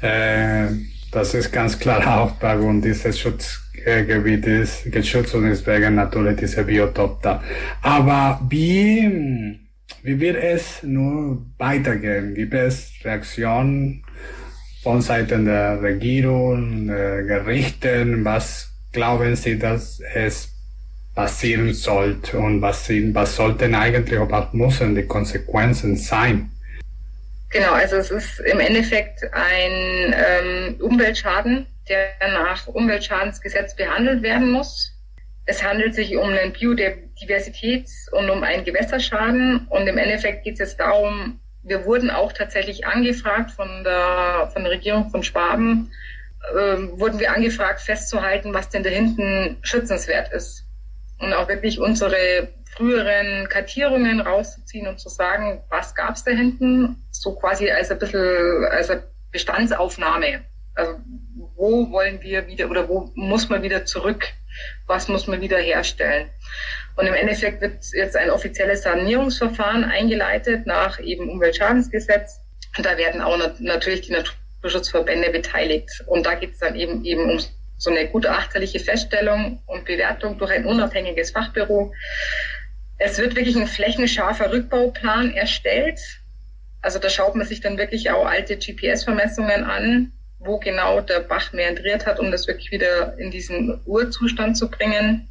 Äh, 0.00 0.68
das 1.12 1.34
ist 1.34 1.52
ganz 1.52 1.78
klar 1.78 2.20
auch 2.20 2.32
bei 2.32 2.58
uns 2.58 2.82
dieses 2.82 3.20
Schutzgebiet 3.20 4.46
ist 4.46 4.90
geschützt 4.90 5.34
und 5.34 5.44
deswegen 5.44 5.94
natürlich 5.94 6.36
dieser 6.36 6.64
Biotop 6.64 7.22
da. 7.22 7.42
Aber 7.82 8.40
wie, 8.48 9.60
wie 10.02 10.20
wird 10.20 10.42
es 10.42 10.82
nur 10.82 11.46
weitergehen? 11.58 12.34
Gibt 12.34 12.54
es 12.54 12.92
Reaktionen 13.04 14.02
von 14.82 15.02
Seiten 15.02 15.44
der 15.44 15.80
Regierung, 15.82 16.88
äh, 16.88 17.22
Gerichten, 17.24 18.24
was 18.24 18.70
glauben 18.90 19.36
Sie, 19.36 19.58
dass 19.58 20.00
es 20.14 20.48
passieren 21.14 21.74
sollte 21.74 22.38
und 22.38 22.62
was, 22.62 22.86
sind, 22.86 23.14
was 23.14 23.36
sollten 23.36 23.74
eigentlich 23.74 24.18
was 24.18 24.52
müssen 24.54 24.94
die 24.94 25.02
Konsequenzen 25.02 25.96
sein? 25.96 26.51
Genau, 27.52 27.72
also 27.72 27.96
es 27.96 28.10
ist 28.10 28.40
im 28.40 28.60
Endeffekt 28.60 29.22
ein 29.32 30.14
ähm, 30.16 30.76
Umweltschaden, 30.80 31.66
der 31.86 32.08
nach 32.32 32.66
Umweltschadensgesetz 32.66 33.76
behandelt 33.76 34.22
werden 34.22 34.50
muss. 34.50 34.92
Es 35.44 35.62
handelt 35.62 35.94
sich 35.94 36.16
um 36.16 36.30
einen 36.30 36.54
Biodiversitäts- 36.54 38.10
und 38.10 38.30
um 38.30 38.42
einen 38.42 38.64
Gewässerschaden. 38.64 39.66
Und 39.68 39.86
im 39.86 39.98
Endeffekt 39.98 40.44
geht 40.44 40.54
es 40.54 40.60
jetzt 40.60 40.80
darum, 40.80 41.40
wir 41.62 41.84
wurden 41.84 42.10
auch 42.10 42.32
tatsächlich 42.32 42.86
angefragt 42.86 43.50
von 43.50 43.84
der, 43.84 44.48
von 44.52 44.62
der 44.62 44.72
Regierung 44.72 45.10
von 45.10 45.22
Schwaben, 45.22 45.92
äh, 46.54 46.76
wurden 46.98 47.20
wir 47.20 47.32
angefragt 47.32 47.82
festzuhalten, 47.82 48.54
was 48.54 48.70
denn 48.70 48.82
da 48.82 48.88
hinten 48.88 49.58
schützenswert 49.62 50.32
ist. 50.32 50.64
Und 51.18 51.34
auch 51.34 51.48
wirklich 51.48 51.78
unsere 51.78 52.48
früheren 52.74 53.48
Kartierungen 53.48 54.20
rauszuziehen 54.20 54.86
und 54.86 54.98
zu 54.98 55.08
sagen, 55.08 55.62
was 55.68 55.94
gab 55.94 56.14
es 56.14 56.24
da 56.24 56.30
hinten, 56.30 56.96
so 57.10 57.34
quasi 57.34 57.70
als 57.70 57.90
ein 57.90 57.98
bisschen 57.98 58.64
als 58.70 58.90
eine 58.90 59.04
Bestandsaufnahme. 59.30 60.42
Also 60.74 60.94
wo 61.56 61.90
wollen 61.90 62.20
wir 62.22 62.46
wieder 62.46 62.70
oder 62.70 62.88
wo 62.88 63.10
muss 63.14 63.48
man 63.48 63.62
wieder 63.62 63.84
zurück, 63.84 64.26
was 64.86 65.08
muss 65.08 65.26
man 65.26 65.40
wieder 65.40 65.58
herstellen. 65.58 66.30
Und 66.96 67.06
im 67.06 67.14
Endeffekt 67.14 67.60
wird 67.60 67.84
jetzt 67.94 68.16
ein 68.16 68.30
offizielles 68.30 68.82
Sanierungsverfahren 68.82 69.84
eingeleitet 69.84 70.66
nach 70.66 70.98
eben 71.00 71.28
Umweltschadensgesetz. 71.28 72.40
Und 72.76 72.86
da 72.86 72.96
werden 72.96 73.20
auch 73.20 73.38
natürlich 73.60 74.02
die 74.02 74.12
Naturschutzverbände 74.12 75.30
beteiligt. 75.30 76.04
Und 76.06 76.26
da 76.26 76.34
geht 76.34 76.52
es 76.52 76.58
dann 76.58 76.74
eben 76.74 77.04
eben 77.04 77.30
um 77.30 77.38
so 77.78 77.90
eine 77.90 78.08
gutachterliche 78.08 78.78
Feststellung 78.78 79.62
und 79.66 79.84
Bewertung 79.84 80.38
durch 80.38 80.52
ein 80.52 80.66
unabhängiges 80.66 81.32
Fachbüro 81.32 81.92
es 83.04 83.18
wird 83.18 83.34
wirklich 83.34 83.56
ein 83.56 83.66
flächenscharfer 83.66 84.52
Rückbauplan 84.52 85.34
erstellt. 85.34 86.00
Also 86.80 86.98
da 86.98 87.08
schaut 87.08 87.34
man 87.34 87.46
sich 87.46 87.60
dann 87.60 87.76
wirklich 87.76 88.10
auch 88.10 88.26
alte 88.26 88.56
GPS-Vermessungen 88.56 89.64
an, 89.64 90.12
wo 90.38 90.58
genau 90.58 91.00
der 91.00 91.20
Bach 91.20 91.52
meandriert 91.52 92.06
hat, 92.06 92.20
um 92.20 92.30
das 92.30 92.46
wirklich 92.46 92.70
wieder 92.70 93.18
in 93.18 93.30
diesen 93.30 93.80
Urzustand 93.86 94.56
zu 94.56 94.70
bringen. 94.70 95.28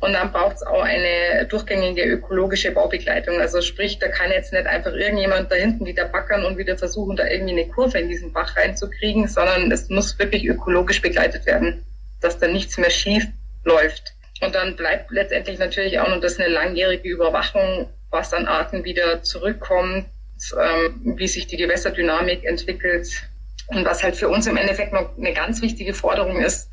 Und 0.00 0.12
dann 0.12 0.32
braucht 0.32 0.56
es 0.56 0.62
auch 0.62 0.82
eine 0.82 1.46
durchgängige 1.46 2.04
ökologische 2.04 2.70
Baubegleitung. 2.70 3.40
Also 3.40 3.60
sprich, 3.62 3.98
da 3.98 4.08
kann 4.08 4.30
jetzt 4.30 4.52
nicht 4.52 4.66
einfach 4.66 4.92
irgendjemand 4.92 5.50
da 5.50 5.56
hinten 5.56 5.86
wieder 5.86 6.04
backern 6.04 6.44
und 6.44 6.56
wieder 6.58 6.76
versuchen, 6.78 7.16
da 7.16 7.26
irgendwie 7.26 7.60
eine 7.60 7.68
Kurve 7.68 7.98
in 7.98 8.08
diesen 8.08 8.32
Bach 8.32 8.56
reinzukriegen, 8.56 9.26
sondern 9.26 9.72
es 9.72 9.88
muss 9.88 10.18
wirklich 10.18 10.46
ökologisch 10.46 11.00
begleitet 11.00 11.46
werden, 11.46 11.84
dass 12.20 12.38
da 12.38 12.46
nichts 12.46 12.78
mehr 12.78 12.90
schief 12.90 13.26
läuft. 13.64 14.14
Und 14.42 14.56
dann 14.56 14.74
bleibt 14.74 15.12
letztendlich 15.12 15.58
natürlich 15.60 16.00
auch 16.00 16.08
noch 16.08 16.20
das 16.20 16.38
eine 16.38 16.48
langjährige 16.48 17.08
Überwachung, 17.08 17.88
was 18.10 18.34
an 18.34 18.46
Arten 18.46 18.84
wieder 18.84 19.22
zurückkommt, 19.22 20.06
ähm, 20.60 21.14
wie 21.16 21.28
sich 21.28 21.46
die 21.46 21.56
Gewässerdynamik 21.56 22.44
entwickelt. 22.44 23.08
Und 23.68 23.84
was 23.84 24.02
halt 24.02 24.16
für 24.16 24.28
uns 24.28 24.48
im 24.48 24.56
Endeffekt 24.56 24.92
noch 24.92 25.16
eine 25.16 25.32
ganz 25.32 25.62
wichtige 25.62 25.94
Forderung 25.94 26.40
ist, 26.40 26.68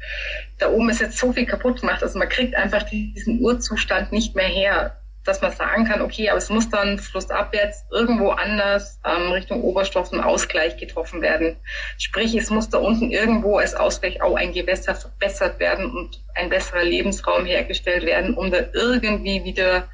da 0.58 0.69
oben 0.69 0.89
ist 0.89 0.99
jetzt 0.99 1.19
so 1.19 1.32
viel 1.32 1.45
kaputt 1.45 1.82
gemacht, 1.82 2.01
also 2.01 2.17
man 2.17 2.27
kriegt 2.27 2.55
einfach 2.55 2.84
diesen 2.84 3.39
Urzustand 3.39 4.12
nicht 4.12 4.36
mehr 4.36 4.47
her 4.47 4.99
dass 5.29 5.41
man 5.41 5.51
sagen 5.51 5.85
kann, 5.85 6.01
okay, 6.01 6.29
aber 6.29 6.39
es 6.39 6.49
muss 6.49 6.69
dann 6.69 6.97
flussabwärts 6.97 7.85
irgendwo 7.91 8.31
anders 8.31 8.99
ähm, 9.05 9.31
Richtung 9.31 9.61
Oberstoffen 9.61 10.19
Ausgleich 10.19 10.75
getroffen 10.77 11.21
werden. 11.21 11.57
Sprich, 11.99 12.33
es 12.33 12.49
muss 12.49 12.69
da 12.69 12.79
unten 12.79 13.11
irgendwo 13.11 13.57
als 13.57 13.75
Ausgleich 13.75 14.23
auch 14.23 14.35
ein 14.35 14.53
Gewässer 14.53 14.95
verbessert 14.95 15.59
werden 15.59 15.91
und 15.91 16.19
ein 16.33 16.49
besserer 16.49 16.83
Lebensraum 16.83 17.45
hergestellt 17.45 18.05
werden, 18.05 18.33
um 18.33 18.49
da 18.49 18.61
irgendwie 18.73 19.43
wieder 19.43 19.87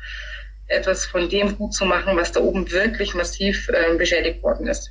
etwas 0.68 1.06
von 1.06 1.28
dem 1.28 1.58
gut 1.58 1.74
zu 1.74 1.84
machen, 1.84 2.16
was 2.16 2.32
da 2.32 2.40
oben 2.40 2.72
wirklich 2.72 3.14
massiv 3.14 3.68
äh, 3.68 3.96
beschädigt 3.98 4.42
worden 4.42 4.68
ist. 4.68 4.90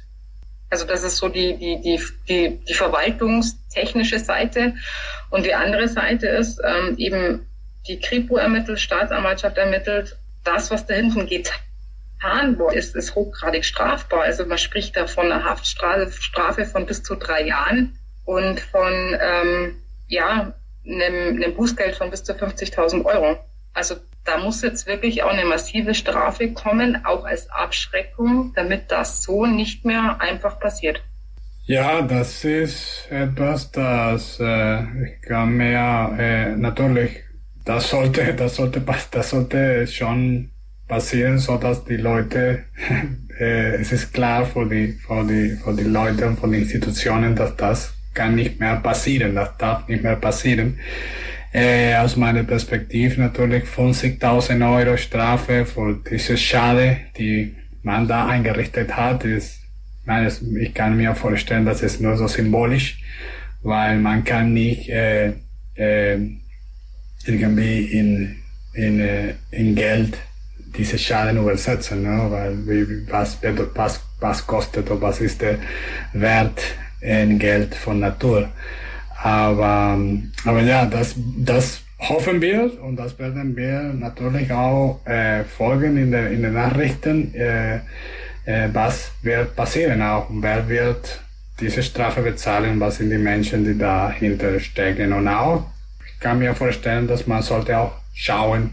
Also 0.68 0.85
das 0.85 1.04
ist 1.04 1.16
so 1.16 1.28
die, 1.30 1.57
die, 1.57 1.80
die, 1.80 2.00
die, 2.28 2.64
die 2.68 2.74
verwaltungstechnische 2.74 4.18
Seite. 4.18 4.74
Und 5.30 5.46
die 5.46 5.54
andere 5.54 5.88
Seite 5.88 6.26
ist 6.28 6.61
ähm, 6.62 6.96
eben 6.98 7.46
die 7.88 7.98
Kripo 7.98 8.37
ermittelt, 8.37 8.78
Staatsanwaltschaft 8.78 9.57
ermittelt 9.57 10.18
das, 10.44 10.70
was 10.70 10.87
da 10.87 10.94
hinten 10.94 11.26
getan 11.26 12.59
worden 12.59 12.76
ist, 12.76 12.94
ist 12.94 13.14
hochgradig 13.14 13.64
strafbar. 13.64 14.22
Also 14.22 14.46
man 14.46 14.59
spricht 14.59 14.96
da 14.96 15.07
von 15.07 15.30
einer 15.30 15.44
Haftstrafe 15.44 16.66
von 16.66 16.87
bis 16.87 17.02
zu 17.02 17.16
drei 17.16 17.42
Jahren 17.42 17.98
und 18.24 18.61
von 18.61 19.18
ähm, 19.20 19.76
ja, 20.09 20.54
einem, 20.87 21.37
einem 21.42 21.54
Bußgeld 21.54 21.96
von 21.96 22.11
bis 22.11 22.24
zu 22.24 22.33
50.000 22.33 23.04
Euro. 23.04 23.38
Also 23.72 23.96
da 24.24 24.38
muss 24.38 24.62
jetzt 24.62 24.87
wirklich 24.87 25.22
auch 25.22 25.30
eine 25.30 25.44
massive 25.44 25.94
Strafe 25.94 26.52
kommen, 26.52 27.04
auch 27.04 27.24
als 27.24 27.50
Abschreckung, 27.50 28.52
damit 28.54 28.90
das 28.90 29.22
so 29.22 29.46
nicht 29.46 29.85
mehr 29.85 30.16
einfach 30.20 30.59
passiert. 30.59 31.02
Ja, 31.66 32.02
das 32.02 32.44
ist 32.44 33.07
etwas, 33.11 33.70
das 33.70 34.38
äh, 34.38 34.83
ich 35.04 35.22
kann 35.22 35.57
mir 35.57 36.14
äh, 36.18 36.57
natürlich 36.57 37.22
das 37.64 37.90
sollte, 37.90 38.35
das 38.35 38.57
sollte, 38.57 38.83
das 39.11 39.31
sollte 39.31 39.87
schon 39.87 40.50
passieren, 40.87 41.38
so 41.38 41.57
dass 41.57 41.85
die 41.85 41.96
Leute, 41.96 42.64
äh, 43.40 43.77
es 43.77 43.92
ist 43.92 44.12
klar 44.12 44.44
für 44.44 44.68
die, 44.68 44.92
für 44.92 45.24
die, 45.24 45.57
für 45.62 45.74
die 45.74 45.85
Leute 45.85 46.27
und 46.27 46.38
für 46.38 46.48
die 46.48 46.59
Institutionen, 46.59 47.35
dass 47.35 47.57
das 47.57 47.94
kann 48.12 48.35
nicht 48.35 48.61
mehr 48.61 48.77
passieren, 48.77 49.35
das 49.35 49.57
darf 49.59 49.88
nicht 49.88 50.03
mehr 50.03 50.16
passieren. 50.16 50.79
Äh, 51.53 51.96
aus 51.96 52.16
meiner 52.16 52.42
Perspektive 52.42 53.20
natürlich 53.20 53.64
50.000 53.64 54.77
Euro 54.77 54.96
Strafe 54.96 55.64
für 55.64 56.00
diese 56.11 56.37
Schade, 56.37 56.96
die 57.16 57.55
man 57.83 58.09
da 58.09 58.27
eingerichtet 58.27 58.96
hat, 58.96 59.24
ist, 59.24 59.61
nein, 60.05 60.31
ich 60.61 60.74
kann 60.74 60.96
mir 60.96 61.14
vorstellen, 61.14 61.64
das 61.64 61.83
ist 61.83 62.00
nur 62.00 62.16
so 62.16 62.27
symbolisch, 62.27 62.98
weil 63.62 63.98
man 63.98 64.24
kann 64.24 64.53
nicht 64.53 64.88
äh, 64.88 65.35
äh, 65.77 66.18
irgendwie 67.27 67.85
in, 67.85 68.37
in, 68.75 69.35
in 69.51 69.75
Geld 69.75 70.19
diese 70.77 70.99
Schaden 70.99 71.39
übersetzen, 71.39 72.03
ne? 72.03 72.27
weil 72.31 72.67
wie, 72.67 73.11
was, 73.11 73.39
was, 73.75 74.01
was 74.21 74.47
kostet 74.47 74.91
oder 74.91 75.01
was 75.01 75.21
ist 75.21 75.41
der 75.41 75.59
Wert 76.13 76.61
in 77.01 77.39
Geld 77.39 77.75
von 77.75 78.01
Natur. 78.01 78.49
Aber, 79.23 79.99
aber 80.45 80.61
ja, 80.63 80.87
das, 80.87 81.15
das 81.39 81.81
hoffen 81.99 82.41
wir 82.41 82.71
und 82.83 82.97
das 82.97 83.19
werden 83.19 83.57
wir 83.57 83.83
natürlich 83.95 84.51
auch 84.53 85.01
äh, 85.07 85.45
folgen 85.45 85.97
in, 85.97 86.11
der, 86.11 86.31
in 86.31 86.43
den 86.43 86.55
Nachrichten, 86.55 87.35
äh, 87.35 87.77
äh, 88.47 88.69
was 88.73 89.13
wird 89.23 89.57
passieren 89.57 90.03
auch 90.03 90.29
und 90.29 90.43
wer 90.43 90.69
wird 90.69 91.21
diese 91.61 91.83
Strafe 91.83 92.21
bezahlen, 92.21 92.81
was 92.81 92.97
sind 92.97 93.11
die 93.11 93.19
Menschen, 93.19 93.65
die 93.65 93.79
dahinter 93.79 94.59
stecken 94.59 95.13
und 95.13 95.29
auch 95.29 95.65
kann 96.25 96.39
mir 96.39 96.55
vorstellen, 96.55 97.07
dass 97.07 97.27
man 97.27 97.43
sollte 97.43 97.77
auch 97.79 97.93
schauen, 98.15 98.71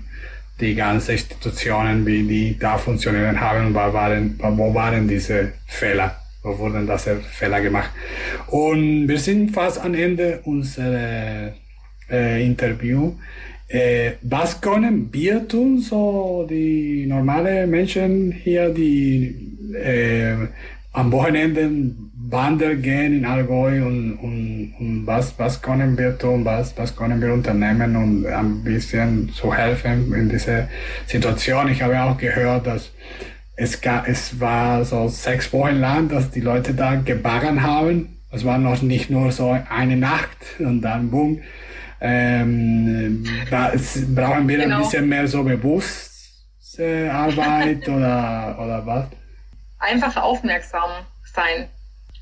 die 0.61 0.73
ganzen 0.73 1.11
Institutionen, 1.11 2.05
wie 2.05 2.23
die 2.23 2.57
da 2.57 2.77
funktionieren 2.77 3.41
haben 3.41 3.73
wo 3.73 3.79
waren, 3.93 4.39
wo 4.39 4.73
waren 4.73 5.05
diese 5.05 5.51
Fehler, 5.67 6.15
wo 6.43 6.57
wurden 6.57 6.87
diese 6.87 7.17
Fehler 7.17 7.59
gemacht. 7.59 7.89
Und 8.47 9.07
wir 9.09 9.19
sind 9.19 9.51
fast 9.51 9.83
am 9.83 9.93
Ende 9.93 10.39
unserer 10.45 11.51
äh, 12.09 12.45
Interview. 12.45 13.15
Äh, 13.67 14.11
was 14.21 14.61
können 14.61 15.09
wir 15.11 15.45
tun, 15.45 15.79
so 15.79 16.47
die 16.49 17.05
normalen 17.05 17.69
Menschen 17.69 18.31
hier, 18.31 18.69
die 18.69 19.73
äh, 19.75 20.35
am 20.93 21.11
Wochenende 21.11 21.69
wandern 22.31 22.81
gehen 22.81 23.17
in 23.17 23.25
Allgäu 23.25 23.85
und, 23.85 24.13
und, 24.13 24.73
und 24.79 25.05
was, 25.05 25.37
was 25.37 25.61
können 25.61 25.97
wir 25.97 26.17
tun, 26.17 26.45
was, 26.45 26.77
was 26.77 26.95
können 26.95 27.21
wir 27.21 27.33
unternehmen, 27.33 27.93
um 27.95 28.25
ein 28.25 28.63
bisschen 28.63 29.29
zu 29.33 29.53
helfen 29.53 30.13
in 30.13 30.29
dieser 30.29 30.69
Situation. 31.05 31.69
Ich 31.69 31.81
habe 31.81 32.01
auch 32.01 32.17
gehört, 32.17 32.67
dass 32.67 32.91
es, 33.55 33.81
gab, 33.81 34.07
es 34.07 34.39
war 34.39 34.85
so 34.85 35.07
sechs 35.07 35.51
Wochen 35.53 35.79
lang, 35.79 36.09
dass 36.09 36.31
die 36.31 36.41
Leute 36.41 36.73
da 36.73 36.95
gebaggert 36.95 37.61
haben. 37.61 38.17
Es 38.31 38.45
war 38.45 38.57
noch 38.57 38.81
nicht 38.81 39.09
nur 39.09 39.31
so 39.31 39.57
eine 39.69 39.97
Nacht 39.97 40.37
und 40.59 40.81
dann 40.81 41.11
boom. 41.11 41.41
Ähm, 41.99 43.25
da 43.51 43.73
brauchen 44.15 44.47
wir 44.47 44.57
genau. 44.57 44.77
ein 44.77 44.83
bisschen 44.83 45.09
mehr 45.09 45.27
so 45.27 45.43
Bewusstarbeit 45.43 47.89
oder, 47.89 48.57
oder 48.59 48.85
was? 48.85 49.07
einfach 49.81 50.15
aufmerksam 50.17 51.05
sein. 51.33 51.69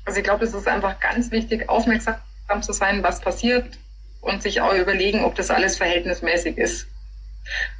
Also 0.04 0.18
ich 0.18 0.24
glaube, 0.24 0.44
es 0.44 0.54
ist 0.54 0.68
einfach 0.68 0.98
ganz 1.00 1.30
wichtig, 1.30 1.68
aufmerksam 1.68 2.16
zu 2.62 2.72
sein, 2.72 3.02
was 3.02 3.20
passiert 3.20 3.78
und 4.20 4.42
sich 4.42 4.60
auch 4.60 4.74
überlegen, 4.74 5.24
ob 5.24 5.34
das 5.34 5.50
alles 5.50 5.76
verhältnismäßig 5.76 6.58
ist. 6.58 6.86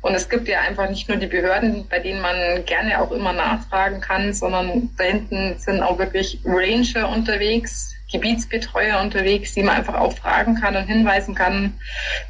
Und 0.00 0.14
es 0.14 0.28
gibt 0.28 0.48
ja 0.48 0.60
einfach 0.60 0.88
nicht 0.88 1.08
nur 1.08 1.18
die 1.18 1.26
Behörden, 1.26 1.86
bei 1.88 1.98
denen 1.98 2.20
man 2.20 2.64
gerne 2.64 3.00
auch 3.00 3.12
immer 3.12 3.32
nachfragen 3.32 4.00
kann, 4.00 4.32
sondern 4.32 4.90
da 4.96 5.04
hinten 5.04 5.58
sind 5.58 5.82
auch 5.82 5.98
wirklich 5.98 6.40
Ranger 6.44 7.08
unterwegs, 7.08 7.94
Gebietsbetreuer 8.10 9.00
unterwegs, 9.00 9.54
die 9.54 9.62
man 9.62 9.76
einfach 9.76 9.94
auch 9.94 10.12
fragen 10.12 10.56
kann 10.60 10.74
und 10.76 10.86
hinweisen 10.86 11.34
kann, 11.34 11.74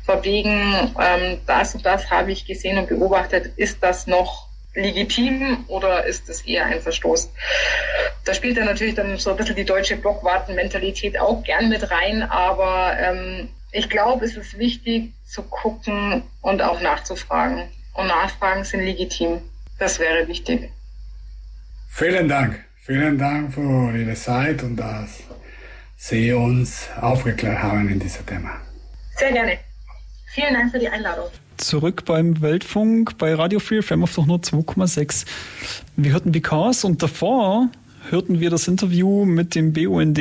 vor 0.05 0.23
wegen, 0.25 0.93
ähm, 1.01 1.39
das 1.47 1.75
und 1.75 1.87
das 1.87 2.11
habe 2.11 2.33
ich 2.33 2.47
gesehen 2.47 2.77
und 2.77 2.89
beobachtet, 2.89 3.53
ist 3.57 3.83
das 3.83 4.07
noch 4.07 4.50
legitim 4.75 5.65
oder 5.69 6.05
ist 6.05 6.29
es 6.29 6.43
eher 6.43 6.67
ein 6.67 6.81
Verstoß? 6.81 7.33
Da 8.25 8.35
spielt 8.35 8.57
dann 8.57 8.67
natürlich 8.67 8.95
dann 8.95 9.17
so 9.19 9.31
ein 9.31 9.37
bisschen 9.37 9.57
die 9.57 9.65
deutsche 9.65 9.97
Blockwartenmentalität 9.97 11.19
auch 11.19 11.43
gern 11.43 11.69
mit 11.69 11.91
rein, 11.91 12.23
aber 12.23 12.97
ähm, 12.99 13.49
ich 13.73 13.89
glaube, 13.89 14.25
es 14.25 14.37
ist 14.37 14.59
wichtig 14.59 15.13
zu 15.25 15.43
gucken 15.43 16.23
und 16.41 16.63
auch 16.63 16.81
nachzufragen. 16.81 17.69
Und 17.95 18.07
Nachfragen 18.07 18.65
sind 18.65 18.85
legitim. 18.85 19.43
Das 19.79 19.99
wäre 19.99 20.27
wichtig. 20.29 20.71
Vielen 21.89 22.29
Dank. 22.29 22.65
Vielen 22.77 23.19
Dank 23.19 23.55
für 23.55 23.97
Ihre 23.97 24.15
Zeit 24.15 24.63
und 24.63 24.77
dass 24.77 25.23
Sie 25.97 26.33
uns 26.33 26.89
aufgeklärt 27.01 27.63
haben 27.63 27.89
in 27.89 28.01
diesem 28.01 28.25
Thema. 28.27 28.61
Sehr 29.17 29.33
gerne. 29.33 29.59
Vielen 30.33 30.55
Dank 30.55 30.73
für 30.73 30.79
die 30.79 30.89
Einladung. 30.89 31.29
Zurück 31.61 32.07
beim 32.07 32.41
Weltfunk 32.41 33.19
bei 33.19 33.35
Radio 33.35 33.61
Free 33.61 33.83
FM 33.83 34.03
auf 34.03 34.15
doch 34.15 34.25
nur 34.25 34.39
2,6. 34.39 35.27
Wir 35.95 36.13
hörten 36.13 36.33
BKs 36.33 36.85
und 36.85 37.03
davor 37.03 37.69
hörten 38.09 38.41
wir 38.41 38.49
das 38.49 38.67
Interview 38.67 39.27
mit 39.27 39.55
dem 39.55 39.75
BUND 39.75 40.19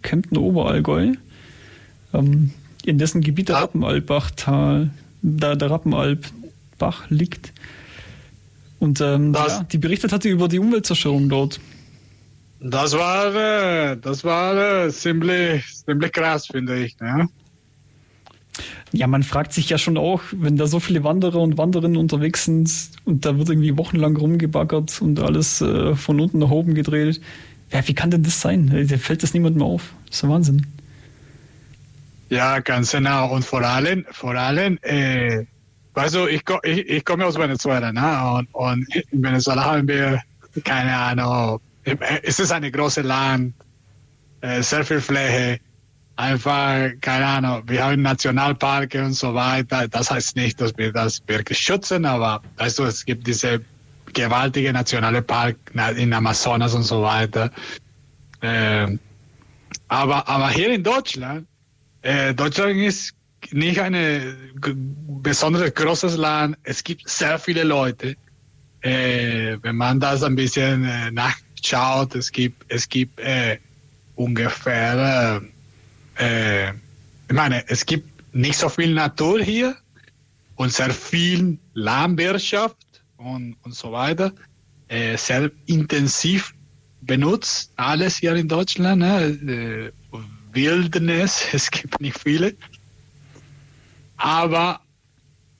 Kempten 0.00 0.38
Oberallgäu, 0.38 1.12
ähm, 2.14 2.52
in 2.86 2.96
dessen 2.96 3.20
Gebiet 3.20 3.50
der 3.50 3.56
ah. 3.56 3.60
Rappenalbachtal, 3.60 4.88
da 5.20 5.54
der 5.56 5.70
Rappenalbbach 5.70 7.10
liegt. 7.10 7.52
Und 8.78 9.02
ähm, 9.02 9.34
ja, 9.34 9.64
die 9.64 9.78
berichtet 9.78 10.10
hatte 10.10 10.30
über 10.30 10.48
die 10.48 10.58
Umweltzerstörung 10.58 11.28
dort. 11.28 11.60
Das 12.60 12.94
war, 12.94 13.34
äh, 13.34 13.98
das 13.98 14.24
war 14.24 14.86
äh, 14.86 14.90
ziemlich, 14.90 15.66
ziemlich 15.84 16.12
krass, 16.12 16.46
finde 16.46 16.82
ich. 16.82 16.98
Ne? 16.98 17.28
Ja, 18.92 19.06
man 19.06 19.22
fragt 19.22 19.52
sich 19.52 19.68
ja 19.68 19.78
schon 19.78 19.96
auch, 19.96 20.22
wenn 20.32 20.56
da 20.56 20.66
so 20.66 20.80
viele 20.80 21.04
Wanderer 21.04 21.40
und 21.40 21.58
Wanderinnen 21.58 21.96
unterwegs 21.96 22.44
sind 22.44 22.70
und 23.04 23.24
da 23.24 23.38
wird 23.38 23.48
irgendwie 23.50 23.76
wochenlang 23.76 24.16
rumgebaggert 24.16 25.00
und 25.02 25.20
alles 25.20 25.60
äh, 25.60 25.94
von 25.94 26.20
unten 26.20 26.38
nach 26.38 26.50
oben 26.50 26.74
gedreht. 26.74 27.20
Ja, 27.72 27.86
wie 27.86 27.94
kann 27.94 28.10
denn 28.10 28.22
das 28.22 28.40
sein? 28.40 28.86
Da 28.88 28.96
fällt 28.96 29.22
das 29.22 29.34
niemandem 29.34 29.62
auf. 29.62 29.92
Das 30.06 30.16
ist 30.16 30.22
der 30.22 30.30
Wahnsinn. 30.30 30.66
Ja, 32.30 32.60
ganz 32.60 32.92
genau. 32.92 33.32
Und 33.32 33.44
vor 33.44 33.62
allem, 33.62 34.04
vor 34.10 34.34
allem, 34.34 34.78
äh, 34.82 35.44
weißt 35.94 36.16
ich, 36.30 36.42
ich, 36.62 36.88
ich 36.88 37.04
komme 37.04 37.26
aus 37.26 37.38
Venezuela, 37.38 37.92
ne? 37.92 38.38
Und, 38.38 38.54
und 38.54 38.94
in 39.12 39.22
Venezuela 39.22 39.64
haben 39.64 39.88
wir, 39.88 40.20
keine 40.64 40.94
Ahnung, 40.94 41.60
es 42.22 42.38
ist 42.38 42.52
eine 42.52 42.70
große 42.70 43.02
Land, 43.02 43.54
äh, 44.40 44.62
sehr 44.62 44.84
viel 44.84 45.00
Fläche, 45.00 45.58
einfach, 46.18 46.90
keine 47.00 47.26
Ahnung, 47.26 47.62
wir 47.66 47.84
haben 47.84 48.02
Nationalparke 48.02 49.04
und 49.04 49.12
so 49.12 49.34
weiter. 49.34 49.86
Das 49.88 50.10
heißt 50.10 50.36
nicht, 50.36 50.60
dass 50.60 50.76
wir 50.76 50.92
das 50.92 51.22
wirklich 51.26 51.58
schützen, 51.58 52.04
aber 52.04 52.42
weißt 52.56 52.78
du, 52.80 52.84
es 52.84 53.04
gibt 53.04 53.26
diese 53.26 53.60
gewaltige 54.12 54.72
nationale 54.72 55.22
Park 55.22 55.56
in 55.96 56.12
Amazonas 56.12 56.74
und 56.74 56.82
so 56.82 57.02
weiter. 57.02 57.50
Äh, 58.40 58.98
aber, 59.88 60.28
aber 60.28 60.50
hier 60.50 60.72
in 60.72 60.82
Deutschland, 60.82 61.46
äh, 62.02 62.34
Deutschland 62.34 62.76
ist 62.76 63.14
nicht 63.52 63.80
ein 63.80 64.36
besonders 65.22 65.72
großes 65.72 66.16
Land. 66.16 66.56
Es 66.64 66.82
gibt 66.82 67.08
sehr 67.08 67.38
viele 67.38 67.62
Leute. 67.62 68.16
Äh, 68.80 69.56
wenn 69.62 69.76
man 69.76 70.00
das 70.00 70.22
ein 70.22 70.34
bisschen 70.34 70.84
äh, 70.84 71.10
nach 71.12 71.36
schaut, 71.62 72.14
es 72.14 72.30
gibt, 72.30 72.64
es 72.68 72.88
gibt 72.88 73.18
äh, 73.20 73.58
ungefähr, 74.14 75.40
äh, 76.18 76.70
ich 76.70 77.34
meine, 77.34 77.64
es 77.68 77.84
gibt 77.84 78.08
nicht 78.34 78.58
so 78.58 78.68
viel 78.68 78.94
Natur 78.94 79.40
hier 79.42 79.76
und 80.56 80.72
sehr 80.72 80.90
viel 80.90 81.58
Landwirtschaft 81.74 83.02
und, 83.16 83.56
und 83.62 83.74
so 83.74 83.92
weiter, 83.92 84.32
äh, 84.88 85.16
sehr 85.16 85.50
intensiv 85.66 86.54
benutzt, 87.02 87.72
alles 87.76 88.18
hier 88.18 88.34
in 88.34 88.48
Deutschland, 88.48 89.00
ne? 89.00 89.92
Äh, 89.92 89.92
Wildnis, 90.52 91.46
es 91.52 91.70
gibt 91.70 92.00
nicht 92.00 92.18
viele. 92.18 92.54
Aber, 94.16 94.80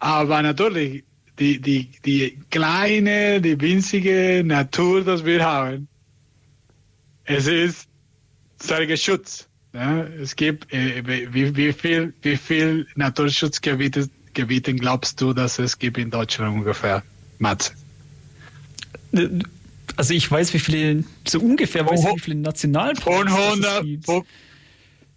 aber 0.00 0.42
natürlich, 0.42 1.04
die, 1.38 1.60
die, 1.60 1.88
die 2.04 2.38
kleine, 2.50 3.40
die 3.40 3.60
winzige 3.60 4.42
Natur, 4.44 5.04
das 5.04 5.24
wir 5.24 5.44
haben, 5.44 5.86
es 7.24 7.46
ist 7.46 7.88
sehr 8.60 8.86
geschützt. 8.86 9.47
Ja? 9.78 10.02
Es 10.20 10.34
gibt, 10.34 10.72
äh, 10.72 11.02
wie, 11.32 11.54
wie, 11.54 11.72
viel, 11.72 12.12
wie 12.22 12.36
viel 12.36 12.86
Naturschutzgebiete 12.96 14.10
Gebieten 14.34 14.76
glaubst 14.76 15.20
du, 15.20 15.32
dass 15.32 15.58
es 15.58 15.78
gibt 15.78 15.98
in 15.98 16.10
Deutschland 16.10 16.56
ungefähr, 16.56 17.02
Matze? 17.38 17.72
Also 19.96 20.14
ich 20.14 20.30
weiß, 20.30 20.52
wie 20.52 20.58
viele, 20.58 21.04
so 21.26 21.40
ungefähr 21.40 21.86
weiß 21.86 22.04
ich, 22.04 22.16
wie 22.16 22.20
viele 22.20 22.36
Nationalparks 22.40 23.32
es 23.32 23.82
gibt. 23.82 24.04
Von, 24.04 24.24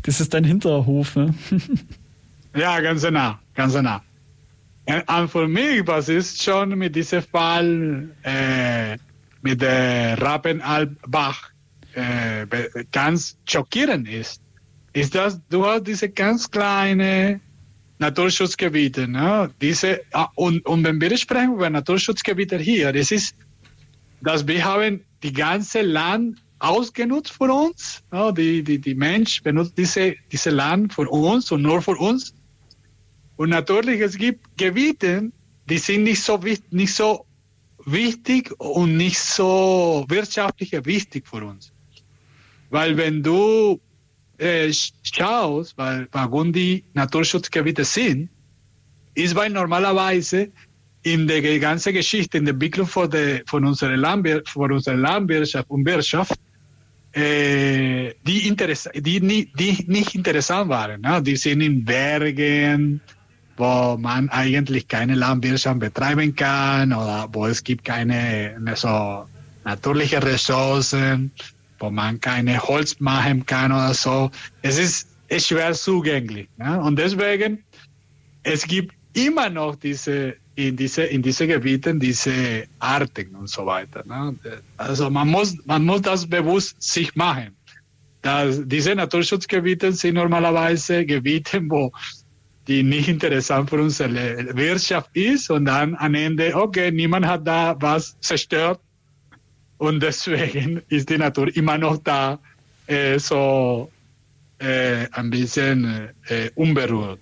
Das 0.02 0.20
ist 0.20 0.34
dein 0.34 0.44
Hinterhof, 0.44 1.16
ne? 1.16 1.34
Ja, 2.56 2.80
ganz 2.80 3.02
genau, 3.02 3.34
ganz 3.54 3.74
genau. 3.74 3.98
Und 4.86 5.28
für 5.28 5.48
mich, 5.48 5.84
was 5.86 6.08
ist 6.08 6.40
schon 6.40 6.78
mit 6.78 6.94
diesem 6.94 7.22
Fall 7.22 8.10
äh, 8.22 8.96
mit 9.44 9.60
der 9.60 10.20
Rappenalbach 10.20 11.50
äh, 11.94 12.46
ganz 12.90 13.36
schockierend 13.46 14.08
ist, 14.08 14.40
ist, 14.94 15.14
dass 15.14 15.38
du 15.50 15.64
hast 15.66 15.86
diese 15.86 16.08
ganz 16.08 16.50
kleine 16.50 17.40
Naturschutzgebiete, 17.98 19.06
ne? 19.06 19.50
diese, 19.60 20.00
ah, 20.12 20.28
und, 20.34 20.64
und 20.66 20.82
wenn 20.84 20.98
wir 21.00 21.16
sprechen 21.16 21.54
über 21.54 21.68
Naturschutzgebiete 21.68 22.56
hier, 22.58 22.92
das 22.92 23.10
ist, 23.10 23.36
dass 24.22 24.46
wir 24.46 24.64
haben 24.64 25.04
die 25.22 25.32
ganze 25.32 25.82
Land 25.82 26.42
ausgenutzt 26.58 27.34
für 27.34 27.52
uns, 27.52 28.02
ne? 28.10 28.32
die, 28.36 28.64
die, 28.64 28.80
die 28.80 28.94
Mensch 28.94 29.42
benutzt 29.42 29.74
diese, 29.76 30.14
diese 30.32 30.50
Land 30.50 30.94
für 30.94 31.08
uns 31.08 31.52
und 31.52 31.60
nur 31.62 31.82
für 31.82 31.96
uns 31.96 32.34
und 33.36 33.50
natürlich, 33.50 34.00
es 34.00 34.16
gibt 34.16 34.56
Gebiete, 34.56 35.30
die 35.68 35.78
sind 35.78 36.04
nicht 36.04 36.22
so, 36.22 36.40
nicht 36.70 36.94
so 36.94 37.26
wichtig 37.86 38.52
und 38.58 38.96
nicht 38.96 39.18
so 39.18 40.04
wirtschaftlich 40.08 40.72
wichtig 40.84 41.26
für 41.26 41.44
uns. 41.44 41.72
Weil 42.70 42.96
wenn 42.96 43.22
du 43.22 43.80
äh, 44.38 44.72
schaust, 45.02 45.76
weil, 45.76 46.08
warum 46.12 46.52
die 46.52 46.84
Naturschutzgebiete 46.94 47.84
sind, 47.84 48.28
ist 49.14 49.34
weil 49.34 49.50
normalerweise 49.50 50.50
in 51.02 51.28
der 51.28 51.42
ganzen 51.60 51.92
Geschichte, 51.92 52.38
in 52.38 52.46
der 52.46 52.54
Entwicklung 52.54 52.86
von, 52.86 53.10
der, 53.10 53.42
von, 53.46 53.64
unserer 53.64 53.96
Landwir 53.96 54.42
von 54.46 54.72
unserer 54.72 54.96
Landwirtschaft 54.96 55.68
und 55.70 55.84
Wirtschaft, 55.84 56.38
äh, 57.12 58.14
die, 58.26 58.56
die, 58.96 59.52
die, 59.54 59.84
nicht 59.86 60.14
interessant 60.14 60.68
waren. 60.68 61.00
Ne? 61.02 61.22
Die 61.22 61.36
sind 61.36 61.60
in 61.60 61.84
Bergen, 61.84 63.00
wo 63.56 63.96
man 63.96 64.28
eigentlich 64.30 64.88
keine 64.88 65.14
Landwirtschaft 65.14 65.80
betreiben 65.80 66.34
kann 66.34 66.92
oder 66.92 67.28
wo 67.32 67.46
es 67.46 67.62
gibt 67.62 67.84
keine 67.84 68.56
so 68.74 69.26
natürliche 69.64 70.22
Ressourcen, 70.22 71.30
wo 71.78 71.90
man 71.90 72.20
keine 72.20 72.58
Holz 72.58 72.98
machen 73.00 73.44
kann 73.46 73.72
oder 73.72 73.94
so. 73.94 74.30
Es 74.62 74.78
ist, 74.78 75.08
schwer 75.38 75.72
zugänglich. 75.72 76.48
Ne? 76.56 76.80
Und 76.80 76.96
deswegen, 76.98 77.64
es 78.42 78.66
gibt 78.66 78.94
immer 79.14 79.50
noch 79.50 79.74
diese 79.76 80.36
in 80.56 80.76
diese 80.76 81.02
in 81.02 81.20
diese 81.22 81.46
Gebieten 81.48 81.98
diese 81.98 82.64
Arten 82.78 83.34
und 83.34 83.48
so 83.48 83.66
weiter. 83.66 84.04
Ne? 84.06 84.36
Also 84.76 85.10
man 85.10 85.28
muss 85.28 85.56
man 85.66 85.84
muss 85.84 86.02
das 86.02 86.26
bewusst 86.26 86.80
sich 86.80 87.14
machen. 87.16 87.56
Dass 88.22 88.60
diese 88.64 88.94
Naturschutzgebiete 88.94 89.92
sind 89.92 90.14
normalerweise 90.14 91.04
Gebiete, 91.04 91.60
wo 91.68 91.92
die 92.66 92.82
nicht 92.82 93.08
interessant 93.08 93.70
für 93.70 93.80
unsere 93.80 94.56
Wirtschaft 94.56 95.10
ist 95.14 95.50
und 95.50 95.66
dann 95.66 95.94
am 95.96 96.14
Ende, 96.14 96.54
okay, 96.54 96.90
niemand 96.90 97.26
hat 97.26 97.46
da 97.46 97.76
was 97.78 98.16
zerstört 98.20 98.80
und 99.78 100.02
deswegen 100.02 100.82
ist 100.88 101.10
die 101.10 101.18
Natur 101.18 101.54
immer 101.54 101.78
noch 101.78 101.98
da, 101.98 102.38
äh, 102.86 103.18
so 103.18 103.90
äh, 104.58 105.06
ein 105.12 105.30
bisschen 105.30 106.08
äh, 106.28 106.50
unberührt. 106.54 107.18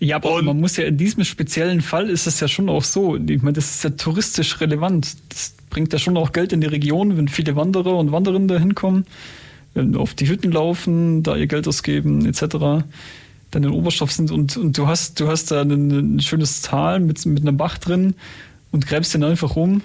Ja, 0.00 0.16
aber 0.16 0.34
und 0.34 0.44
man 0.44 0.60
muss 0.60 0.76
ja 0.76 0.84
in 0.84 0.96
diesem 0.96 1.24
speziellen 1.24 1.80
Fall 1.80 2.08
ist 2.08 2.26
es 2.26 2.38
ja 2.38 2.46
schon 2.46 2.68
auch 2.68 2.84
so. 2.84 3.16
Ich 3.16 3.42
meine, 3.42 3.54
das 3.54 3.70
ist 3.70 3.84
ja 3.84 3.90
touristisch 3.90 4.60
relevant. 4.60 5.16
Das 5.28 5.54
bringt 5.70 5.92
ja 5.92 5.98
schon 5.98 6.16
auch 6.16 6.32
Geld 6.32 6.52
in 6.52 6.60
die 6.60 6.68
Region, 6.68 7.16
wenn 7.16 7.26
viele 7.26 7.56
Wanderer 7.56 7.96
und 7.96 8.12
Wanderinnen 8.12 8.46
da 8.46 8.58
hinkommen, 8.58 9.06
auf 9.96 10.14
die 10.14 10.28
Hütten 10.28 10.52
laufen, 10.52 11.24
da 11.24 11.36
ihr 11.36 11.48
Geld 11.48 11.66
ausgeben, 11.66 12.26
etc. 12.26 12.84
In 13.54 13.66
Oberstoff 13.66 14.12
sind 14.12 14.30
und, 14.30 14.56
und 14.56 14.76
du 14.76 14.86
hast, 14.86 15.20
du 15.20 15.28
hast 15.28 15.50
da 15.50 15.62
ein, 15.62 16.16
ein 16.16 16.20
schönes 16.20 16.60
Tal 16.62 17.00
mit, 17.00 17.24
mit 17.24 17.42
einem 17.42 17.56
Bach 17.56 17.78
drin 17.78 18.14
und 18.70 18.86
gräbst 18.86 19.14
den 19.14 19.24
einfach 19.24 19.56
um 19.56 19.82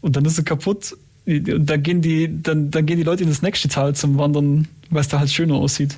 und 0.00 0.16
dann 0.16 0.24
ist 0.24 0.38
er 0.38 0.44
kaputt. 0.44 0.96
Und 1.26 1.66
dann 1.66 1.82
gehen 1.82 2.00
die, 2.00 2.42
dann, 2.42 2.70
dann 2.70 2.86
gehen 2.86 2.96
die 2.96 3.02
Leute 3.02 3.24
in 3.24 3.28
das 3.28 3.42
nächste 3.42 3.68
Tal 3.68 3.94
zum 3.94 4.16
Wandern, 4.16 4.68
weil 4.88 5.02
es 5.02 5.08
da 5.08 5.18
halt 5.18 5.30
schöner 5.30 5.56
aussieht. 5.56 5.96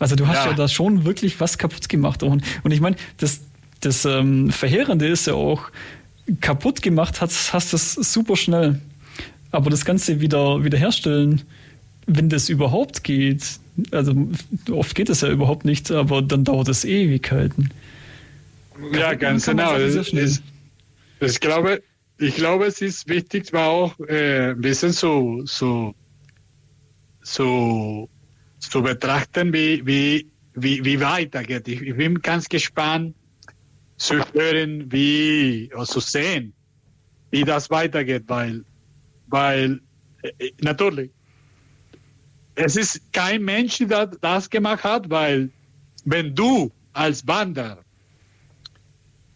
Also 0.00 0.16
du 0.16 0.26
hast 0.26 0.44
ja, 0.44 0.50
ja 0.50 0.56
da 0.56 0.66
schon 0.68 1.04
wirklich 1.04 1.38
was 1.40 1.58
kaputt 1.58 1.88
gemacht. 1.88 2.24
Und, 2.24 2.42
und 2.64 2.70
ich 2.72 2.80
meine, 2.80 2.96
das, 3.18 3.40
das 3.80 4.04
ähm, 4.04 4.50
Verheerende 4.50 5.06
ist 5.06 5.28
ja 5.28 5.34
auch, 5.34 5.70
kaputt 6.40 6.82
gemacht 6.82 7.20
hast, 7.20 7.52
hast 7.52 7.72
das 7.72 7.94
super 7.94 8.36
schnell. 8.36 8.80
Aber 9.52 9.70
das 9.70 9.84
Ganze 9.84 10.20
wieder 10.20 10.64
wiederherstellen, 10.64 11.42
wenn 12.06 12.28
das 12.28 12.48
überhaupt 12.48 13.04
geht, 13.04 13.58
also 13.90 14.14
oft 14.70 14.94
geht 14.94 15.08
es 15.08 15.20
ja 15.20 15.30
überhaupt 15.30 15.64
nicht, 15.64 15.90
aber 15.90 16.22
dann 16.22 16.44
dauert 16.44 16.68
es 16.68 16.84
Ewigkeiten. 16.84 17.70
Ja, 18.92 19.14
ganz 19.14 19.46
genau. 19.46 19.76
Ich, 19.78 20.40
ich, 21.20 21.40
glaube, 21.40 21.82
ich 22.18 22.34
glaube, 22.36 22.66
es 22.66 22.80
ist 22.80 23.08
wichtig, 23.08 23.52
auch 23.54 23.98
äh, 24.08 24.50
ein 24.50 24.60
bisschen 24.60 24.92
so, 24.92 25.42
so, 25.44 25.94
so 27.22 28.08
zu 28.58 28.82
betrachten, 28.82 29.52
wie, 29.52 29.84
wie, 29.86 30.26
wie, 30.54 30.84
wie 30.84 31.00
weitergeht. 31.00 31.68
Ich, 31.68 31.82
ich 31.82 31.96
bin 31.96 32.20
ganz 32.20 32.48
gespannt 32.48 33.14
zu 33.96 34.16
hören, 34.34 34.90
wie, 34.92 35.70
oder 35.74 35.86
zu 35.86 36.00
sehen, 36.00 36.52
wie 37.30 37.44
das 37.44 37.70
weitergeht, 37.70 38.24
weil, 38.26 38.64
weil 39.28 39.80
äh, 40.22 40.50
natürlich, 40.60 41.10
es 42.56 42.76
ist 42.76 43.12
kein 43.12 43.42
Mensch, 43.44 43.78
der 43.78 44.06
das 44.06 44.50
gemacht 44.50 44.82
hat, 44.82 45.08
weil 45.08 45.50
wenn 46.04 46.34
du 46.34 46.72
als 46.92 47.26
Wanderer 47.26 47.78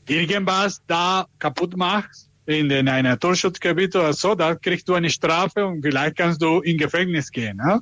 irgendwas 0.08 0.82
da 0.86 1.26
kaputt 1.38 1.76
machst, 1.76 2.28
in 2.46 2.72
einem 2.72 3.04
Naturschutzgebiet 3.04 3.94
oder 3.94 4.12
so, 4.12 4.34
da 4.34 4.54
kriegst 4.54 4.88
du 4.88 4.94
eine 4.94 5.10
Strafe 5.10 5.64
und 5.64 5.82
vielleicht 5.82 6.16
kannst 6.16 6.42
du 6.42 6.60
in 6.60 6.78
Gefängnis 6.78 7.30
gehen. 7.30 7.58
Ne? 7.58 7.80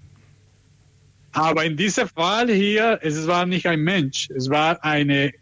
Aber 1.32 1.64
in 1.64 1.76
diesem 1.76 2.09
Fall 2.09 2.51
hier, 2.51 2.99
es 3.03 3.26
war 3.26 3.47
nicht 3.47 3.66
ein 3.66 3.80
Mensch, 3.80 4.28
es 4.30 4.51
war 4.51 4.82
eine 4.84 5.32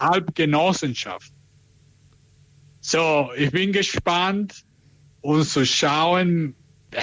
Halbgenossenschaft. 0.00 1.32
So, 2.80 3.30
ich 3.36 3.50
bin 3.50 3.72
gespannt, 3.72 4.64
um 5.22 5.42
zu 5.42 5.64
schauen, 5.64 6.54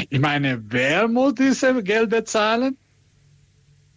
ich 0.09 0.19
meine, 0.19 0.61
wer 0.67 1.07
muss 1.07 1.35
diese 1.35 1.83
Geld 1.83 2.09
bezahlen? 2.09 2.77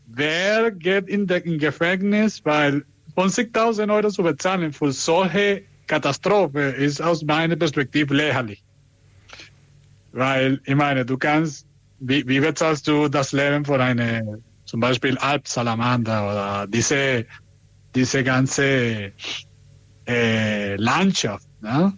Wer 0.07 0.71
geht 0.71 1.09
in, 1.09 1.27
der, 1.27 1.45
in 1.45 1.59
Gefängnis? 1.59 2.45
Weil 2.45 2.85
50.000 3.17 3.93
Euro 3.93 4.11
zu 4.11 4.23
bezahlen 4.23 4.73
für 4.73 4.93
solche 4.93 5.63
Katastrophe 5.87 6.61
ist 6.61 7.01
aus 7.01 7.23
meiner 7.23 7.57
Perspektive 7.57 8.15
lächerlich. 8.15 8.63
Weil, 10.13 10.61
ich 10.65 10.75
meine, 10.75 11.05
du 11.05 11.17
kannst 11.17 11.67
wie, 12.01 12.27
wie 12.29 12.41
bezahlst 12.41 12.87
du 12.87 13.09
das 13.09 13.33
Leben 13.33 13.65
von 13.65 13.81
einer, 13.81 14.39
zum 14.65 14.81
Beispiel 14.81 15.17
Alpsalamander 15.19 16.25
oder 16.25 16.67
diese, 16.67 17.25
diese 17.95 18.23
ganze 18.23 19.13
äh, 20.07 20.77
Landschaft? 20.77 21.49
Ne? 21.63 21.93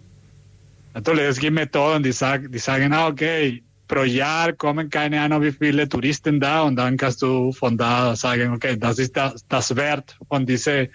Natürlich, 0.94 1.24
es 1.24 1.38
gibt 1.38 1.54
Methoden, 1.54 2.02
die, 2.02 2.12
sag, 2.12 2.50
die 2.50 2.58
sagen, 2.58 2.92
ah, 2.92 3.08
okay, 3.08 3.62
pro 3.88 4.02
Jahr 4.02 4.52
kommen 4.52 4.90
keine 4.90 5.20
Ahnung 5.20 5.42
wie 5.42 5.52
viele 5.52 5.88
Touristen 5.88 6.40
da 6.40 6.62
und 6.62 6.76
dann 6.76 6.96
kannst 6.96 7.22
du 7.22 7.52
von 7.52 7.76
da 7.76 8.16
sagen, 8.16 8.52
okay, 8.52 8.76
das 8.76 8.98
ist 8.98 9.16
das, 9.16 9.44
das 9.48 9.74
Wert 9.74 10.16
von 10.28 10.46
dieser 10.46 10.86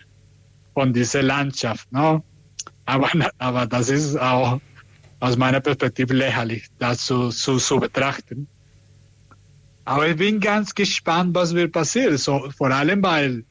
von 0.73 0.93
dieser 0.93 1.21
Landschaft. 1.23 1.91
Ne? 1.91 2.21
Aber, 2.85 3.09
aber 3.37 3.65
das 3.65 3.89
ist 3.89 4.17
auch 4.17 4.59
aus 5.19 5.37
meiner 5.37 5.59
Perspektive 5.59 6.13
lächerlich, 6.13 6.67
das 6.79 7.05
zu, 7.05 7.29
zu, 7.29 7.57
zu 7.57 7.79
betrachten. 7.79 8.47
Aber 9.85 10.07
ich 10.07 10.15
bin 10.15 10.39
ganz 10.39 10.73
gespannt, 10.73 11.35
was 11.35 11.53
wird 11.53 11.73
passieren. 11.73 12.17
So, 12.17 12.49
vor 12.55 12.71
allem, 12.71 13.03
weil 13.03 13.43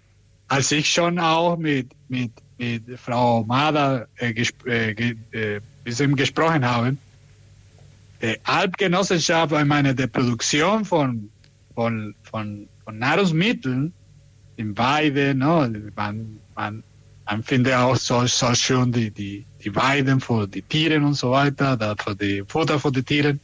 als 0.48 0.72
ich 0.72 0.88
schon 0.88 1.18
auch 1.18 1.56
mit, 1.56 1.90
mit, 2.08 2.32
mit 2.58 2.82
Frau 2.98 3.44
Mada 3.44 4.06
äh, 4.16 4.32
gesp 4.32 4.66
äh, 4.66 4.90
äh, 5.32 5.60
gesprochen 5.84 6.64
habe, 6.64 6.96
die 8.22 8.38
Alpgenossenschaft, 8.44 9.52
ich 9.52 9.64
meine, 9.64 9.94
die 9.94 10.06
Produktion 10.06 10.84
von, 10.84 11.30
von, 11.74 12.14
von, 12.22 12.68
von 12.84 12.98
Nahrungsmitteln 12.98 13.92
in 14.56 14.76
Weide, 14.76 15.34
no, 15.34 15.66
man, 15.96 16.38
man, 16.54 16.82
man 17.24 17.42
findet 17.42 17.74
auch 17.74 17.96
so, 17.96 18.26
so 18.26 18.54
schön 18.54 18.92
die, 18.92 19.10
die, 19.10 19.46
die 19.64 19.74
Weiden 19.74 20.20
für 20.20 20.46
die 20.46 20.62
Tiere 20.62 20.98
und 20.98 21.14
so 21.14 21.30
weiter, 21.30 21.76
da 21.76 21.94
für 21.96 22.14
die 22.14 22.44
Futter 22.46 22.78
für 22.78 22.92
die 22.92 23.02
Tiere. 23.02 23.38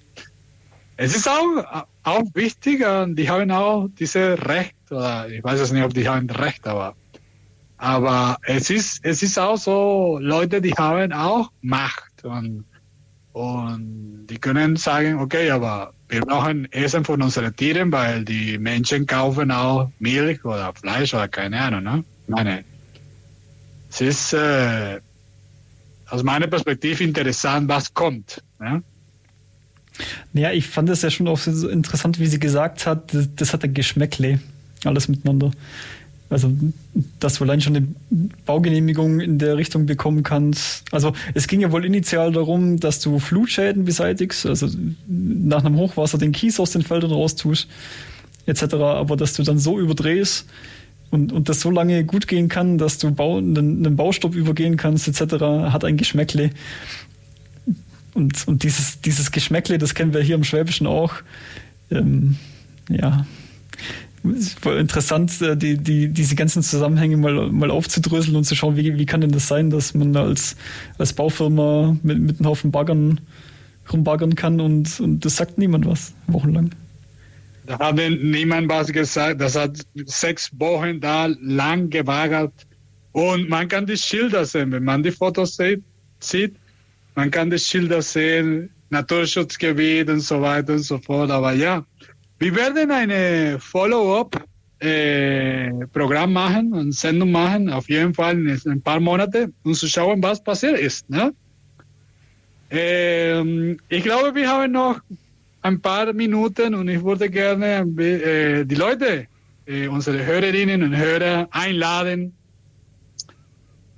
Es 0.98 1.14
ist 1.14 1.28
auch, 1.28 1.86
auch 2.02 2.24
wichtig, 2.34 2.84
die 3.14 3.30
haben 3.30 3.50
auch 3.50 3.88
diese 3.98 4.38
Recht, 4.46 4.74
oder 4.90 5.28
ich 5.28 5.42
weiß 5.42 5.60
es 5.60 5.72
nicht, 5.72 5.84
ob 5.84 5.94
die 5.94 6.08
haben 6.08 6.28
Recht, 6.30 6.66
aber, 6.66 6.94
aber 7.78 8.36
es 8.46 8.70
ist, 8.70 9.00
es 9.02 9.22
ist 9.22 9.38
auch 9.38 9.56
so, 9.56 10.18
Leute, 10.20 10.60
die 10.60 10.72
haben 10.72 11.12
auch 11.12 11.50
Macht 11.62 12.24
und, 12.24 12.64
und 13.36 14.28
die 14.30 14.38
können 14.38 14.76
sagen, 14.76 15.18
okay, 15.18 15.50
aber 15.50 15.92
wir 16.08 16.22
brauchen 16.22 16.72
Essen 16.72 17.04
von 17.04 17.20
unseren 17.20 17.54
Tieren, 17.54 17.92
weil 17.92 18.24
die 18.24 18.56
Menschen 18.56 19.06
kaufen 19.06 19.50
auch 19.50 19.90
Milch 19.98 20.42
oder 20.42 20.72
Fleisch 20.72 21.12
oder 21.12 21.28
keine 21.28 21.60
Ahnung, 21.60 21.82
ne? 21.82 22.04
Meine, 22.28 22.64
es 23.90 24.00
ist 24.00 24.32
äh, 24.32 25.00
aus 26.08 26.22
meiner 26.22 26.46
Perspektive 26.46 27.04
interessant, 27.04 27.68
was 27.68 27.92
kommt. 27.92 28.42
Ne? 28.58 28.82
Naja, 30.32 30.52
ich 30.52 30.66
fand 30.66 30.88
es 30.88 31.02
ja 31.02 31.10
schon 31.10 31.28
auch 31.28 31.38
so 31.38 31.68
interessant, 31.68 32.18
wie 32.18 32.28
sie 32.28 32.38
gesagt 32.38 32.86
hat, 32.86 33.12
das, 33.12 33.28
das 33.36 33.52
hat 33.52 33.64
ein 33.64 33.74
Geschmäckle, 33.74 34.40
alles 34.84 35.08
miteinander. 35.08 35.50
Also, 36.28 36.52
dass 37.20 37.34
du 37.34 37.44
allein 37.44 37.60
schon 37.60 37.76
eine 37.76 37.86
Baugenehmigung 38.46 39.20
in 39.20 39.38
der 39.38 39.56
Richtung 39.56 39.86
bekommen 39.86 40.24
kannst. 40.24 40.84
Also, 40.92 41.12
es 41.34 41.46
ging 41.46 41.60
ja 41.60 41.70
wohl 41.70 41.84
initial 41.84 42.32
darum, 42.32 42.80
dass 42.80 43.00
du 43.00 43.20
Flutschäden 43.20 43.84
beseitigst, 43.84 44.44
also 44.44 44.68
nach 45.06 45.64
einem 45.64 45.76
Hochwasser 45.76 46.18
den 46.18 46.32
Kies 46.32 46.58
aus 46.58 46.72
den 46.72 46.82
Feldern 46.82 47.12
raustust, 47.12 47.68
etc. 48.46 48.74
Aber 48.74 49.16
dass 49.16 49.34
du 49.34 49.44
dann 49.44 49.58
so 49.58 49.78
überdrehst 49.78 50.46
und, 51.10 51.32
und 51.32 51.48
das 51.48 51.60
so 51.60 51.70
lange 51.70 52.04
gut 52.04 52.26
gehen 52.26 52.48
kann, 52.48 52.78
dass 52.78 52.98
du 52.98 53.12
Bau, 53.12 53.38
einen, 53.38 53.86
einen 53.86 53.96
Baustopp 53.96 54.34
übergehen 54.34 54.76
kannst, 54.76 55.06
etc., 55.06 55.40
hat 55.72 55.84
ein 55.84 55.96
Geschmäckle. 55.96 56.50
Und, 58.14 58.48
und 58.48 58.62
dieses, 58.64 59.00
dieses 59.00 59.30
Geschmäckle, 59.30 59.78
das 59.78 59.94
kennen 59.94 60.12
wir 60.12 60.22
hier 60.22 60.34
im 60.34 60.44
Schwäbischen 60.44 60.86
auch. 60.86 61.14
Ähm, 61.90 62.36
ja, 62.88 63.26
voll 64.60 64.78
interessant, 64.78 65.40
äh, 65.42 65.56
die, 65.56 65.78
die, 65.78 66.08
diese 66.08 66.34
ganzen 66.34 66.62
Zusammenhänge 66.62 67.16
mal, 67.16 67.50
mal 67.50 67.70
aufzudröseln 67.70 68.36
und 68.36 68.44
zu 68.44 68.54
schauen, 68.54 68.76
wie, 68.76 68.98
wie 68.98 69.06
kann 69.06 69.20
denn 69.20 69.32
das 69.32 69.48
sein, 69.48 69.70
dass 69.70 69.94
man 69.94 70.16
als, 70.16 70.56
als 70.98 71.12
Baufirma 71.12 71.96
mit, 72.02 72.18
mit 72.18 72.38
einem 72.38 72.48
Haufen 72.48 72.70
Baggern 72.70 73.20
rumbaggern 73.92 74.34
kann 74.34 74.60
und, 74.60 74.98
und 75.00 75.24
das 75.24 75.36
sagt 75.36 75.58
niemand 75.58 75.86
was, 75.86 76.12
wochenlang. 76.26 76.70
da 77.66 77.78
hat 77.78 77.96
niemand 77.96 78.68
was 78.68 78.92
gesagt. 78.92 79.40
Das 79.40 79.54
hat 79.56 79.78
sechs 80.06 80.50
Wochen 80.58 81.00
da 81.00 81.26
lang 81.40 81.90
gewagert. 81.90 82.52
Und 83.12 83.48
man 83.48 83.68
kann 83.68 83.86
die 83.86 83.96
Schilder 83.96 84.44
sehen, 84.44 84.72
wenn 84.72 84.84
man 84.84 85.02
die 85.02 85.12
Fotos 85.12 85.56
sieht, 85.56 85.82
sieht 86.20 86.56
man 87.16 87.30
kann 87.30 87.48
die 87.48 87.58
Schilder 87.58 88.02
sehen, 88.02 88.68
Naturschutzgebiet 88.90 90.08
und 90.10 90.20
so 90.20 90.42
weiter 90.42 90.74
und 90.74 90.80
so 90.80 90.98
fort. 90.98 91.30
Aber 91.30 91.52
ja, 91.52 91.84
wir 92.38 92.54
werden 92.54 92.90
eine 92.90 93.58
Follow-up-Programm 93.58 96.30
äh, 96.30 96.32
machen 96.32 96.72
und 96.72 96.92
Sendung 96.92 97.32
machen, 97.32 97.70
auf 97.70 97.88
jeden 97.88 98.14
Fall 98.14 98.34
in 98.34 98.60
ein 98.66 98.82
paar 98.82 99.00
Monate, 99.00 99.50
um 99.64 99.74
zu 99.74 99.88
schauen, 99.88 100.22
was 100.22 100.42
passiert 100.42 100.78
ist. 100.78 101.08
Ne? 101.08 101.32
Ähm, 102.70 103.78
ich 103.88 104.02
glaube, 104.02 104.34
wir 104.34 104.48
haben 104.48 104.72
noch 104.72 105.00
ein 105.62 105.80
paar 105.80 106.12
Minuten 106.12 106.74
und 106.74 106.88
ich 106.88 107.02
würde 107.02 107.30
gerne 107.30 107.86
äh, 107.98 108.64
die 108.64 108.74
Leute, 108.74 109.26
äh, 109.66 109.88
unsere 109.88 110.24
Hörerinnen 110.24 110.82
und 110.82 110.96
Hörer 110.96 111.48
einladen 111.50 112.34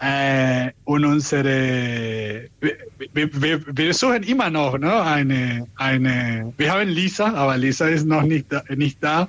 äh, 0.00 0.70
und 0.84 1.04
unsere, 1.04 2.48
wir, 2.60 3.42
wir, 3.42 3.76
wir, 3.76 3.94
suchen 3.94 4.22
immer 4.22 4.48
noch 4.48 4.78
ne, 4.78 5.02
eine, 5.02 5.66
eine, 5.76 6.52
wir 6.56 6.72
haben 6.72 6.88
Lisa, 6.88 7.32
aber 7.34 7.56
Lisa 7.56 7.88
ist 7.88 8.06
noch 8.06 8.22
nicht 8.22 8.46
da. 8.48 8.62
Nicht 8.74 8.98
da. 9.02 9.28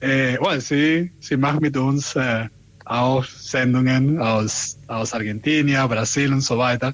Äh, 0.00 0.36
well, 0.38 0.60
sie, 0.60 1.10
sie 1.20 1.36
macht 1.38 1.62
mit 1.62 1.76
uns 1.78 2.14
äh, 2.14 2.46
auch 2.84 3.24
Sendungen 3.24 4.18
aus, 4.20 4.78
aus 4.88 5.14
Argentinien, 5.14 5.88
Brasil 5.88 6.32
und 6.32 6.42
so 6.42 6.58
weiter. 6.58 6.92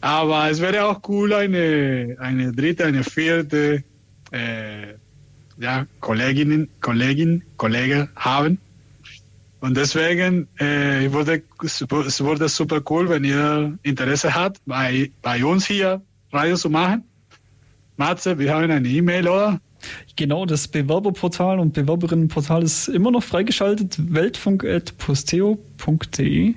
Aber 0.00 0.50
es 0.50 0.60
wäre 0.60 0.84
auch 0.84 1.00
cool, 1.08 1.34
eine, 1.34 2.16
eine 2.18 2.52
dritte, 2.52 2.86
eine 2.86 3.04
vierte 3.04 3.82
äh, 4.30 4.94
ja, 5.58 5.86
Kolleginnen, 6.00 6.68
Kollegin, 6.80 7.42
Kollege 7.56 8.08
haben. 8.16 8.58
Und 9.60 9.76
deswegen 9.76 10.46
äh, 10.60 11.06
ich 11.06 11.12
würde, 11.12 11.42
es 11.62 12.22
wurde 12.22 12.48
super 12.48 12.80
cool, 12.90 13.08
wenn 13.08 13.24
ihr 13.24 13.76
Interesse 13.82 14.32
habt, 14.34 14.60
bei, 14.66 15.10
bei 15.20 15.44
uns 15.44 15.66
hier 15.66 16.00
Radio 16.32 16.56
zu 16.56 16.70
machen. 16.70 17.02
Matze, 17.96 18.38
wir 18.38 18.54
haben 18.54 18.70
eine 18.70 18.88
E-Mail, 18.88 19.26
oder? 19.26 19.60
Genau, 20.16 20.46
das 20.46 20.68
Bewerberportal 20.68 21.58
und 21.58 21.72
Bewerberinnenportal 21.72 22.62
ist 22.62 22.86
immer 22.88 23.10
noch 23.10 23.24
freigeschaltet. 23.24 23.96
Weltfunk.posteo.de. 23.98 26.54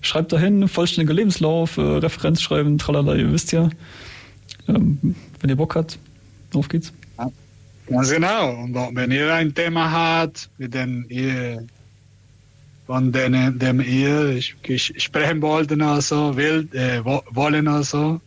Schreibt 0.00 0.32
dahin, 0.32 0.68
vollständiger 0.68 1.14
Lebenslauf, 1.14 1.76
äh, 1.78 1.80
Referenz 1.80 2.40
schreiben, 2.42 2.78
tralala, 2.78 3.16
ihr 3.16 3.32
wisst 3.32 3.50
ja. 3.52 3.70
Ähm, 4.68 5.16
wenn 5.40 5.50
ihr 5.50 5.56
Bock 5.56 5.74
habt, 5.74 5.98
auf 6.54 6.68
geht's. 6.68 6.92
Ganz 7.86 8.10
genau. 8.10 8.62
Und 8.62 8.74
wenn 8.94 9.10
ihr 9.10 9.34
ein 9.34 9.54
Thema 9.54 9.90
habt, 9.90 10.48
mit 10.58 10.74
dem 10.74 11.06
ihr 11.08 11.66
von 12.86 13.12
denen, 13.12 13.58
dem 13.58 13.80
ihr 13.80 14.40
sprechen 14.42 15.40
wollten 15.42 15.80
oder 15.80 16.00
so, 16.00 16.36
will, 16.36 16.68
äh, 16.72 17.00
wollen 17.04 17.68
oder 17.68 17.82
so, 17.82 18.20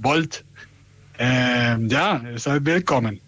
wollt, 0.00 0.44
äh, 1.18 1.78
ja, 1.86 2.22
ihr 2.30 2.38
seid 2.38 2.64
willkommen. 2.64 3.20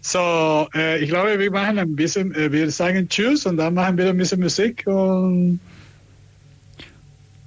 So, 0.00 0.68
äh, 0.74 0.98
ich 1.02 1.08
glaube, 1.10 1.38
wir 1.38 1.50
machen 1.50 1.78
ein 1.78 1.94
bisschen, 1.94 2.34
äh, 2.34 2.50
wir 2.50 2.70
sagen 2.70 3.08
Tschüss 3.08 3.46
und 3.46 3.56
dann 3.56 3.74
machen 3.74 3.96
wir 3.98 4.08
ein 4.08 4.16
bisschen 4.16 4.40
Musik 4.40 4.84
und 4.86 5.60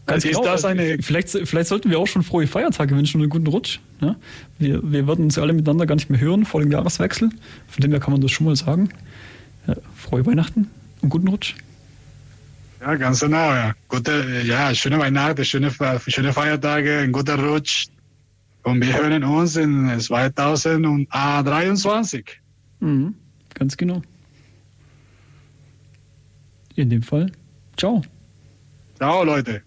Ganz 0.05 0.23
genau. 0.23 0.43
eine 0.67 0.97
vielleicht, 1.01 1.29
vielleicht 1.29 1.67
sollten 1.67 1.89
wir 1.89 1.97
auch 1.97 2.05
schon 2.05 2.21
frohe 2.21 2.45
Feiertage 2.45 2.95
wünschen 2.95 3.17
und 3.17 3.23
einen 3.23 3.29
guten 3.31 3.47
Rutsch. 3.47 3.79
Ne? 3.99 4.15
Wir, 4.59 4.79
wir 4.83 5.07
werden 5.07 5.25
uns 5.25 5.39
alle 5.39 5.51
miteinander 5.51 5.87
gar 5.87 5.95
nicht 5.95 6.11
mehr 6.11 6.19
hören 6.19 6.45
vor 6.45 6.61
dem 6.61 6.71
Jahreswechsel. 6.71 7.29
Von 7.67 7.81
dem 7.81 7.89
her 7.89 7.99
kann 7.99 8.11
man 8.11 8.21
das 8.21 8.31
schon 8.31 8.45
mal 8.45 8.55
sagen. 8.55 8.89
Ja, 9.67 9.75
frohe 9.95 10.23
Weihnachten 10.25 10.69
und 11.01 11.09
guten 11.09 11.27
Rutsch. 11.27 11.55
Ja, 12.85 12.95
ganz 12.97 13.19
genau. 13.19 13.51
Ja. 13.51 13.73
Gute, 13.87 14.43
ja, 14.45 14.75
schöne 14.75 14.99
Weihnachten, 14.99 15.43
schöne, 15.43 15.71
schöne 16.05 16.31
Feiertage, 16.31 16.99
ein 16.99 17.11
guter 17.11 17.39
Rutsch. 17.39 17.87
Und 18.61 18.79
wir 18.79 18.93
hören 18.93 19.23
uns 19.23 19.55
in 19.55 19.99
2023. 19.99 22.39
Mhm, 22.81 23.15
ganz 23.55 23.75
genau. 23.75 24.03
In 26.75 26.91
dem 26.91 27.01
Fall, 27.01 27.31
ciao. 27.75 28.03
Ciao, 28.97 29.23
Leute. 29.23 29.63